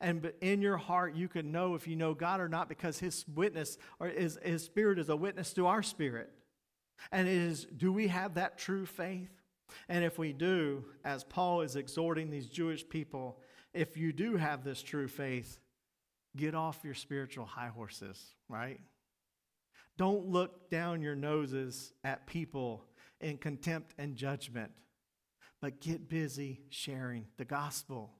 And 0.00 0.32
in 0.40 0.62
your 0.62 0.76
heart, 0.76 1.14
you 1.14 1.26
can 1.26 1.50
know 1.50 1.74
if 1.74 1.88
you 1.88 1.96
know 1.96 2.14
God 2.14 2.40
or 2.40 2.48
not 2.48 2.68
because 2.68 2.98
his 2.98 3.24
witness 3.34 3.78
or 3.98 4.08
his, 4.08 4.38
his 4.42 4.64
spirit 4.64 4.98
is 4.98 5.08
a 5.08 5.16
witness 5.16 5.52
to 5.54 5.66
our 5.66 5.82
spirit. 5.82 6.30
And 7.10 7.26
it 7.26 7.34
is, 7.34 7.64
do 7.64 7.92
we 7.92 8.08
have 8.08 8.34
that 8.34 8.58
true 8.58 8.86
faith? 8.86 9.30
And 9.88 10.04
if 10.04 10.18
we 10.18 10.32
do, 10.32 10.84
as 11.04 11.24
Paul 11.24 11.62
is 11.62 11.76
exhorting 11.76 12.30
these 12.30 12.46
Jewish 12.46 12.88
people, 12.88 13.40
if 13.74 13.96
you 13.96 14.12
do 14.12 14.36
have 14.36 14.64
this 14.64 14.82
true 14.82 15.08
faith, 15.08 15.58
get 16.36 16.54
off 16.54 16.80
your 16.84 16.94
spiritual 16.94 17.44
high 17.44 17.68
horses, 17.68 18.34
right? 18.48 18.80
Don't 19.96 20.26
look 20.26 20.70
down 20.70 21.02
your 21.02 21.16
noses 21.16 21.92
at 22.04 22.26
people 22.26 22.84
in 23.20 23.38
contempt 23.38 23.94
and 23.98 24.14
judgment, 24.14 24.70
but 25.60 25.80
get 25.80 26.08
busy 26.08 26.60
sharing 26.68 27.26
the 27.38 27.44
gospel. 27.44 28.12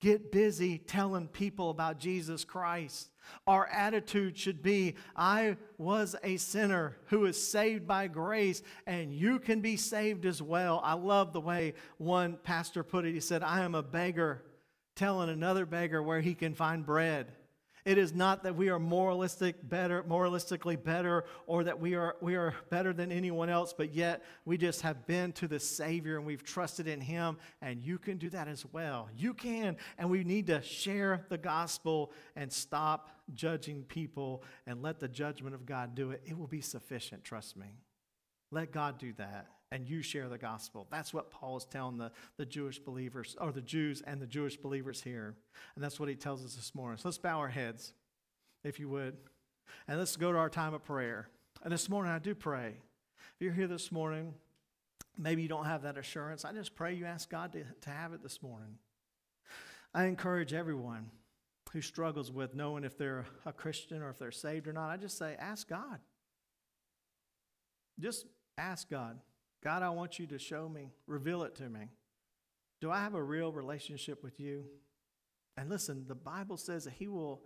Get 0.00 0.30
busy 0.30 0.76
telling 0.78 1.26
people 1.26 1.70
about 1.70 1.98
Jesus 1.98 2.44
Christ. 2.44 3.08
Our 3.46 3.66
attitude 3.66 4.36
should 4.36 4.62
be 4.62 4.94
I 5.16 5.56
was 5.78 6.14
a 6.22 6.36
sinner 6.36 6.98
who 7.06 7.24
is 7.24 7.42
saved 7.42 7.86
by 7.86 8.06
grace, 8.08 8.62
and 8.86 9.12
you 9.12 9.38
can 9.38 9.62
be 9.62 9.76
saved 9.78 10.26
as 10.26 10.42
well. 10.42 10.80
I 10.84 10.92
love 10.92 11.32
the 11.32 11.40
way 11.40 11.74
one 11.96 12.38
pastor 12.42 12.84
put 12.84 13.06
it. 13.06 13.14
He 13.14 13.20
said, 13.20 13.42
I 13.42 13.62
am 13.62 13.74
a 13.74 13.82
beggar 13.82 14.42
telling 14.96 15.30
another 15.30 15.64
beggar 15.64 16.02
where 16.02 16.20
he 16.20 16.34
can 16.34 16.54
find 16.54 16.84
bread. 16.84 17.32
It 17.86 17.98
is 17.98 18.12
not 18.12 18.42
that 18.42 18.56
we 18.56 18.68
are 18.68 18.80
moralistic 18.80 19.56
better, 19.62 20.02
moralistically 20.02 20.82
better, 20.82 21.24
or 21.46 21.62
that 21.62 21.78
we 21.78 21.94
are, 21.94 22.16
we 22.20 22.34
are 22.34 22.52
better 22.68 22.92
than 22.92 23.12
anyone 23.12 23.48
else, 23.48 23.72
but 23.72 23.94
yet 23.94 24.24
we 24.44 24.58
just 24.58 24.82
have 24.82 25.06
been 25.06 25.30
to 25.34 25.46
the 25.46 25.60
Savior 25.60 26.16
and 26.16 26.26
we've 26.26 26.42
trusted 26.42 26.88
in 26.88 27.00
Him, 27.00 27.36
and 27.62 27.80
you 27.80 27.96
can 27.96 28.18
do 28.18 28.28
that 28.30 28.48
as 28.48 28.66
well. 28.72 29.08
You 29.16 29.34
can, 29.34 29.76
and 29.98 30.10
we 30.10 30.24
need 30.24 30.48
to 30.48 30.60
share 30.62 31.26
the 31.28 31.38
gospel 31.38 32.10
and 32.34 32.52
stop 32.52 33.08
judging 33.34 33.84
people 33.84 34.42
and 34.66 34.82
let 34.82 34.98
the 34.98 35.06
judgment 35.06 35.54
of 35.54 35.64
God 35.64 35.94
do 35.94 36.10
it. 36.10 36.22
It 36.26 36.36
will 36.36 36.48
be 36.48 36.62
sufficient, 36.62 37.22
trust 37.22 37.56
me. 37.56 37.68
Let 38.50 38.72
God 38.72 38.98
do 38.98 39.12
that 39.18 39.46
and 39.76 39.86
you 39.86 40.00
share 40.00 40.26
the 40.30 40.38
gospel. 40.38 40.86
That's 40.90 41.12
what 41.12 41.30
Paul 41.30 41.58
is 41.58 41.66
telling 41.66 41.98
the, 41.98 42.10
the 42.38 42.46
Jewish 42.46 42.78
believers, 42.78 43.36
or 43.38 43.52
the 43.52 43.60
Jews 43.60 44.02
and 44.06 44.22
the 44.22 44.26
Jewish 44.26 44.56
believers 44.56 45.02
here. 45.02 45.34
And 45.74 45.84
that's 45.84 46.00
what 46.00 46.08
he 46.08 46.14
tells 46.14 46.42
us 46.42 46.54
this 46.54 46.74
morning. 46.74 46.96
So 46.96 47.08
let's 47.08 47.18
bow 47.18 47.38
our 47.38 47.50
heads, 47.50 47.92
if 48.64 48.80
you 48.80 48.88
would. 48.88 49.18
And 49.86 49.98
let's 49.98 50.16
go 50.16 50.32
to 50.32 50.38
our 50.38 50.48
time 50.48 50.72
of 50.72 50.82
prayer. 50.82 51.28
And 51.62 51.70
this 51.70 51.90
morning, 51.90 52.10
I 52.10 52.18
do 52.18 52.34
pray. 52.34 52.68
If 53.34 53.40
you're 53.40 53.52
here 53.52 53.66
this 53.66 53.92
morning, 53.92 54.32
maybe 55.18 55.42
you 55.42 55.48
don't 55.48 55.66
have 55.66 55.82
that 55.82 55.98
assurance. 55.98 56.46
I 56.46 56.54
just 56.54 56.74
pray 56.74 56.94
you 56.94 57.04
ask 57.04 57.28
God 57.28 57.52
to, 57.52 57.62
to 57.82 57.90
have 57.90 58.14
it 58.14 58.22
this 58.22 58.42
morning. 58.42 58.78
I 59.92 60.04
encourage 60.04 60.54
everyone 60.54 61.10
who 61.70 61.82
struggles 61.82 62.32
with 62.32 62.54
knowing 62.54 62.82
if 62.82 62.96
they're 62.96 63.26
a 63.44 63.52
Christian 63.52 64.00
or 64.00 64.08
if 64.08 64.18
they're 64.18 64.30
saved 64.30 64.68
or 64.68 64.72
not. 64.72 64.88
I 64.88 64.96
just 64.96 65.18
say, 65.18 65.36
ask 65.38 65.68
God. 65.68 65.98
Just 68.00 68.24
ask 68.56 68.88
God. 68.88 69.18
God, 69.62 69.82
I 69.82 69.90
want 69.90 70.18
you 70.18 70.26
to 70.28 70.38
show 70.38 70.68
me, 70.68 70.92
reveal 71.06 71.42
it 71.42 71.54
to 71.56 71.68
me. 71.68 71.88
Do 72.80 72.90
I 72.90 73.00
have 73.00 73.14
a 73.14 73.22
real 73.22 73.52
relationship 73.52 74.22
with 74.22 74.38
you? 74.38 74.64
And 75.56 75.70
listen, 75.70 76.04
the 76.06 76.14
Bible 76.14 76.56
says 76.56 76.84
that 76.84 76.94
He 76.94 77.08
will, 77.08 77.42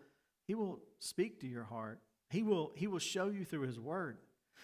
He 0.46 0.54
will 0.54 0.80
speak 0.98 1.40
to 1.40 1.46
your 1.46 1.64
heart. 1.64 2.00
He 2.28 2.42
will, 2.42 2.72
he 2.76 2.86
will 2.86 2.98
show 2.98 3.28
you 3.28 3.44
through 3.44 3.62
His 3.62 3.78
Word. 3.78 4.18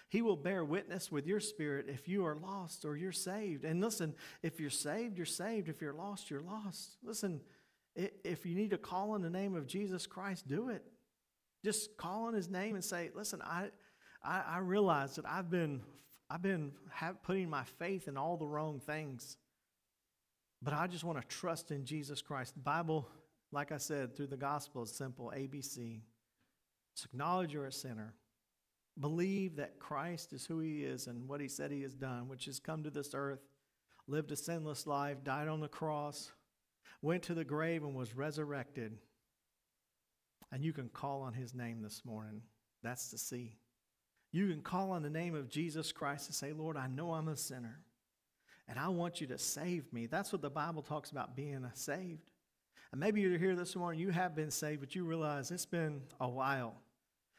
He 0.08 0.22
will 0.22 0.36
bear 0.36 0.64
witness 0.64 1.10
with 1.10 1.26
your 1.26 1.40
spirit 1.40 1.86
if 1.88 2.06
you 2.06 2.24
are 2.26 2.36
lost 2.36 2.84
or 2.84 2.96
you're 2.96 3.12
saved. 3.12 3.64
And 3.64 3.80
listen, 3.80 4.14
if 4.42 4.60
you're 4.60 4.70
saved, 4.70 5.16
you're 5.16 5.26
saved. 5.26 5.68
If 5.68 5.80
you're 5.80 5.92
lost, 5.92 6.30
you're 6.30 6.42
lost. 6.42 6.96
Listen, 7.02 7.40
if 7.96 8.46
you 8.46 8.54
need 8.54 8.70
to 8.70 8.78
call 8.78 9.12
on 9.12 9.22
the 9.22 9.30
name 9.30 9.54
of 9.56 9.66
Jesus 9.66 10.06
Christ, 10.06 10.46
do 10.46 10.68
it. 10.68 10.84
Just 11.64 11.96
call 11.96 12.26
on 12.26 12.34
His 12.34 12.48
name 12.48 12.74
and 12.74 12.84
say, 12.84 13.10
Listen, 13.14 13.40
I, 13.42 13.70
I, 14.22 14.42
I 14.46 14.58
realize 14.58 15.16
that 15.16 15.24
I've 15.26 15.50
been 15.50 15.82
I've 16.28 16.42
been 16.42 16.72
putting 17.22 17.48
my 17.48 17.64
faith 17.78 18.08
in 18.08 18.16
all 18.16 18.36
the 18.36 18.46
wrong 18.46 18.80
things. 18.80 19.36
But 20.62 20.74
I 20.74 20.86
just 20.86 21.04
want 21.04 21.20
to 21.20 21.26
trust 21.26 21.70
in 21.70 21.84
Jesus 21.84 22.22
Christ. 22.22 22.54
The 22.54 22.60
Bible, 22.60 23.08
like 23.52 23.72
I 23.72 23.76
said, 23.76 24.16
through 24.16 24.28
the 24.28 24.36
gospel 24.36 24.82
is 24.82 24.90
simple 24.90 25.32
ABC. 25.36 26.00
It's 26.94 27.04
acknowledge 27.04 27.52
you're 27.52 27.66
a 27.66 27.72
sinner. 27.72 28.14
Believe 28.98 29.56
that 29.56 29.78
Christ 29.78 30.32
is 30.32 30.46
who 30.46 30.60
he 30.60 30.82
is 30.82 31.06
and 31.06 31.28
what 31.28 31.40
he 31.40 31.48
said 31.48 31.70
he 31.70 31.82
has 31.82 31.94
done, 31.94 32.28
which 32.28 32.48
is 32.48 32.58
come 32.58 32.82
to 32.84 32.90
this 32.90 33.10
earth, 33.14 33.40
lived 34.08 34.32
a 34.32 34.36
sinless 34.36 34.86
life, 34.86 35.22
died 35.22 35.48
on 35.48 35.60
the 35.60 35.68
cross, 35.68 36.32
went 37.02 37.22
to 37.24 37.34
the 37.34 37.44
grave, 37.44 37.84
and 37.84 37.94
was 37.94 38.16
resurrected. 38.16 38.96
And 40.50 40.64
you 40.64 40.72
can 40.72 40.88
call 40.88 41.20
on 41.22 41.34
his 41.34 41.54
name 41.54 41.82
this 41.82 42.02
morning. 42.04 42.40
That's 42.82 43.10
the 43.10 43.18
C. 43.18 43.58
You 44.32 44.48
can 44.48 44.60
call 44.62 44.90
on 44.90 45.02
the 45.02 45.10
name 45.10 45.34
of 45.34 45.48
Jesus 45.48 45.92
Christ 45.92 46.26
and 46.26 46.34
say, 46.34 46.52
Lord, 46.52 46.76
I 46.76 46.88
know 46.88 47.14
I'm 47.14 47.28
a 47.28 47.36
sinner. 47.36 47.80
and 48.68 48.78
I 48.78 48.88
want 48.88 49.20
you 49.20 49.26
to 49.28 49.38
save 49.38 49.92
me. 49.92 50.06
That's 50.06 50.32
what 50.32 50.42
the 50.42 50.50
Bible 50.50 50.82
talks 50.82 51.10
about 51.10 51.36
being 51.36 51.64
saved. 51.74 52.30
And 52.92 53.00
maybe 53.00 53.20
you're 53.20 53.38
here 53.38 53.56
this 53.56 53.76
morning, 53.76 54.00
you 54.00 54.10
have 54.10 54.34
been 54.34 54.50
saved, 54.50 54.80
but 54.80 54.94
you 54.94 55.04
realize 55.04 55.50
it's 55.50 55.66
been 55.66 56.02
a 56.20 56.28
while. 56.28 56.74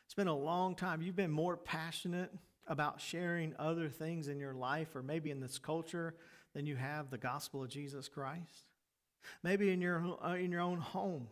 It's 0.06 0.14
been 0.14 0.28
a 0.28 0.36
long 0.36 0.76
time. 0.76 1.02
You've 1.02 1.16
been 1.16 1.32
more 1.32 1.58
passionate 1.58 2.32
about 2.68 3.02
sharing 3.02 3.54
other 3.60 3.90
things 3.90 4.28
in 4.28 4.40
your 4.40 4.54
life 4.54 4.96
or 4.96 5.02
maybe 5.02 5.32
in 5.32 5.40
this 5.40 5.58
culture 5.58 6.16
than 6.54 6.66
you 6.66 6.76
have 6.76 7.10
the 7.10 7.18
gospel 7.18 7.64
of 7.64 7.70
Jesus 7.70 8.08
Christ. 8.08 8.66
Maybe 9.44 9.72
in 9.72 9.82
your, 9.82 10.18
uh, 10.24 10.36
in 10.36 10.52
your 10.52 10.62
own 10.62 10.80
home, 10.80 11.28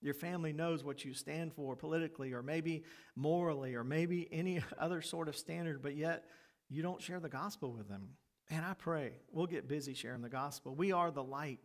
your 0.00 0.14
family 0.14 0.52
knows 0.52 0.82
what 0.82 1.04
you 1.04 1.12
stand 1.12 1.52
for 1.52 1.76
politically 1.76 2.32
or 2.32 2.42
maybe 2.42 2.84
morally 3.16 3.74
or 3.74 3.84
maybe 3.84 4.28
any 4.32 4.62
other 4.78 5.02
sort 5.02 5.28
of 5.28 5.36
standard, 5.36 5.82
but 5.82 5.96
yet 5.96 6.24
you 6.68 6.82
don't 6.82 7.02
share 7.02 7.20
the 7.20 7.28
gospel 7.28 7.72
with 7.72 7.88
them. 7.88 8.10
And 8.48 8.64
I 8.64 8.74
pray 8.74 9.12
we'll 9.32 9.46
get 9.46 9.68
busy 9.68 9.94
sharing 9.94 10.22
the 10.22 10.28
gospel. 10.28 10.74
We 10.74 10.92
are 10.92 11.10
the 11.10 11.22
light, 11.22 11.60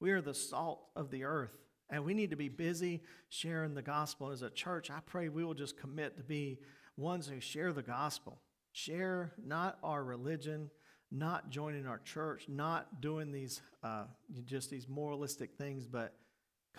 we 0.00 0.10
are 0.10 0.20
the 0.20 0.34
salt 0.34 0.86
of 0.94 1.10
the 1.10 1.24
earth. 1.24 1.56
And 1.88 2.04
we 2.04 2.14
need 2.14 2.30
to 2.30 2.36
be 2.36 2.48
busy 2.48 3.02
sharing 3.28 3.74
the 3.74 3.82
gospel 3.82 4.32
as 4.32 4.42
a 4.42 4.50
church. 4.50 4.90
I 4.90 4.98
pray 5.06 5.28
we 5.28 5.44
will 5.44 5.54
just 5.54 5.78
commit 5.78 6.16
to 6.16 6.24
be 6.24 6.58
ones 6.96 7.28
who 7.28 7.38
share 7.38 7.72
the 7.72 7.82
gospel. 7.82 8.40
Share 8.72 9.32
not 9.42 9.78
our 9.84 10.02
religion, 10.02 10.68
not 11.12 11.50
joining 11.50 11.86
our 11.86 11.98
church, 11.98 12.46
not 12.48 13.00
doing 13.00 13.30
these 13.30 13.62
uh, 13.84 14.04
just 14.44 14.68
these 14.68 14.88
moralistic 14.88 15.54
things, 15.54 15.86
but 15.86 16.14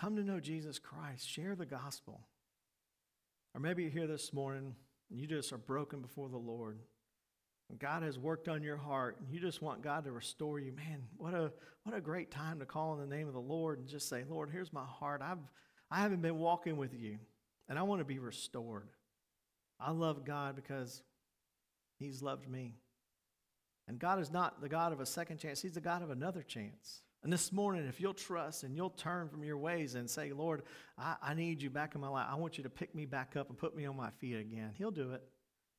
come 0.00 0.16
to 0.16 0.22
know 0.22 0.40
Jesus 0.40 0.78
Christ. 0.78 1.28
Share 1.28 1.54
the 1.54 1.66
gospel. 1.66 2.20
Or 3.54 3.60
maybe 3.60 3.82
you're 3.82 3.92
here 3.92 4.06
this 4.06 4.32
morning 4.32 4.74
and 5.10 5.18
you 5.18 5.26
just 5.26 5.52
are 5.52 5.58
broken 5.58 6.00
before 6.00 6.28
the 6.28 6.36
Lord. 6.36 6.78
God 7.76 8.02
has 8.02 8.18
worked 8.18 8.48
on 8.48 8.62
your 8.62 8.78
heart, 8.78 9.18
and 9.20 9.30
you 9.30 9.40
just 9.40 9.60
want 9.60 9.82
God 9.82 10.04
to 10.04 10.12
restore 10.12 10.58
you. 10.58 10.72
Man, 10.72 11.02
what 11.18 11.34
a 11.34 11.52
what 11.82 11.94
a 11.94 12.00
great 12.00 12.30
time 12.30 12.58
to 12.60 12.66
call 12.66 12.92
on 12.92 13.00
the 13.00 13.14
name 13.14 13.28
of 13.28 13.34
the 13.34 13.40
Lord 13.40 13.78
and 13.78 13.86
just 13.86 14.08
say, 14.08 14.24
Lord, 14.28 14.50
here's 14.50 14.72
my 14.72 14.84
heart. 14.84 15.20
I've 15.22 15.38
I 15.90 16.00
haven't 16.00 16.22
been 16.22 16.38
walking 16.38 16.78
with 16.78 16.94
you, 16.94 17.18
and 17.68 17.78
I 17.78 17.82
want 17.82 18.00
to 18.00 18.06
be 18.06 18.18
restored. 18.18 18.88
I 19.78 19.90
love 19.90 20.24
God 20.24 20.56
because 20.56 21.02
He's 21.98 22.22
loved 22.22 22.48
me. 22.48 22.78
And 23.86 23.98
God 23.98 24.18
is 24.18 24.30
not 24.30 24.60
the 24.60 24.68
God 24.68 24.92
of 24.92 25.00
a 25.00 25.06
second 25.06 25.38
chance, 25.38 25.60
He's 25.60 25.72
the 25.72 25.80
God 25.80 26.02
of 26.02 26.10
another 26.10 26.42
chance. 26.42 27.02
And 27.24 27.32
this 27.32 27.50
morning, 27.50 27.86
if 27.86 28.00
you'll 28.00 28.14
trust 28.14 28.62
and 28.62 28.76
you'll 28.76 28.90
turn 28.90 29.28
from 29.28 29.42
your 29.42 29.58
ways 29.58 29.96
and 29.96 30.08
say, 30.08 30.32
Lord, 30.32 30.62
I, 30.96 31.16
I 31.20 31.34
need 31.34 31.60
you 31.60 31.68
back 31.68 31.94
in 31.94 32.00
my 32.00 32.08
life, 32.08 32.26
I 32.30 32.36
want 32.36 32.58
you 32.58 32.64
to 32.64 32.70
pick 32.70 32.94
me 32.94 33.06
back 33.06 33.36
up 33.36 33.48
and 33.48 33.58
put 33.58 33.76
me 33.76 33.86
on 33.86 33.96
my 33.96 34.10
feet 34.10 34.36
again, 34.36 34.70
He'll 34.76 34.92
do 34.92 35.12
it. 35.12 35.22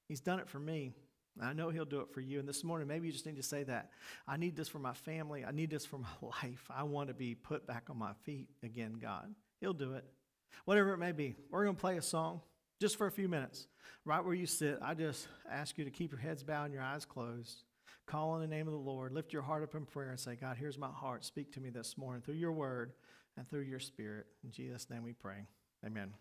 He's 0.07 0.19
done 0.19 0.39
it 0.39 0.49
for 0.49 0.59
me. 0.59 0.93
I 1.41 1.53
know 1.53 1.69
He'll 1.69 1.85
do 1.85 2.01
it 2.01 2.11
for 2.13 2.19
you. 2.19 2.39
And 2.39 2.49
this 2.49 2.63
morning, 2.63 2.87
maybe 2.87 3.07
you 3.07 3.13
just 3.13 3.25
need 3.25 3.37
to 3.37 3.43
say 3.43 3.63
that. 3.63 3.91
I 4.27 4.35
need 4.35 4.55
this 4.57 4.67
for 4.67 4.79
my 4.79 4.93
family. 4.93 5.45
I 5.45 5.51
need 5.51 5.69
this 5.69 5.85
for 5.85 5.97
my 5.99 6.07
life. 6.21 6.65
I 6.69 6.83
want 6.83 7.07
to 7.07 7.13
be 7.13 7.35
put 7.35 7.65
back 7.65 7.85
on 7.89 7.97
my 7.97 8.13
feet 8.23 8.49
again, 8.61 8.97
God. 9.01 9.33
He'll 9.61 9.73
do 9.73 9.93
it. 9.93 10.03
Whatever 10.65 10.93
it 10.93 10.97
may 10.97 11.13
be. 11.13 11.35
We're 11.51 11.63
going 11.63 11.75
to 11.75 11.81
play 11.81 11.97
a 11.97 12.01
song 12.01 12.41
just 12.81 12.97
for 12.97 13.07
a 13.07 13.11
few 13.11 13.29
minutes. 13.29 13.67
Right 14.03 14.23
where 14.23 14.33
you 14.33 14.45
sit, 14.45 14.79
I 14.81 14.93
just 14.93 15.27
ask 15.49 15.77
you 15.77 15.85
to 15.85 15.91
keep 15.91 16.11
your 16.11 16.19
heads 16.19 16.43
bowed 16.43 16.65
and 16.65 16.73
your 16.73 16.83
eyes 16.83 17.05
closed. 17.05 17.63
Call 18.09 18.31
on 18.31 18.41
the 18.41 18.47
name 18.47 18.67
of 18.67 18.73
the 18.73 18.79
Lord. 18.79 19.11
Lift 19.11 19.33
your 19.33 19.43
heart 19.43 19.61
up 19.61 19.75
in 19.75 19.85
prayer 19.85 20.09
and 20.09 20.19
say, 20.19 20.35
God, 20.35 20.57
here's 20.57 20.79
my 20.79 20.89
heart. 20.89 21.23
Speak 21.23 21.53
to 21.53 21.59
me 21.59 21.69
this 21.69 21.95
morning 21.95 22.23
through 22.23 22.35
your 22.35 22.51
word 22.51 22.93
and 23.37 23.47
through 23.47 23.61
your 23.61 23.79
spirit. 23.79 24.25
In 24.43 24.49
Jesus' 24.49 24.89
name 24.89 25.03
we 25.03 25.13
pray. 25.13 25.45
Amen. 25.85 26.13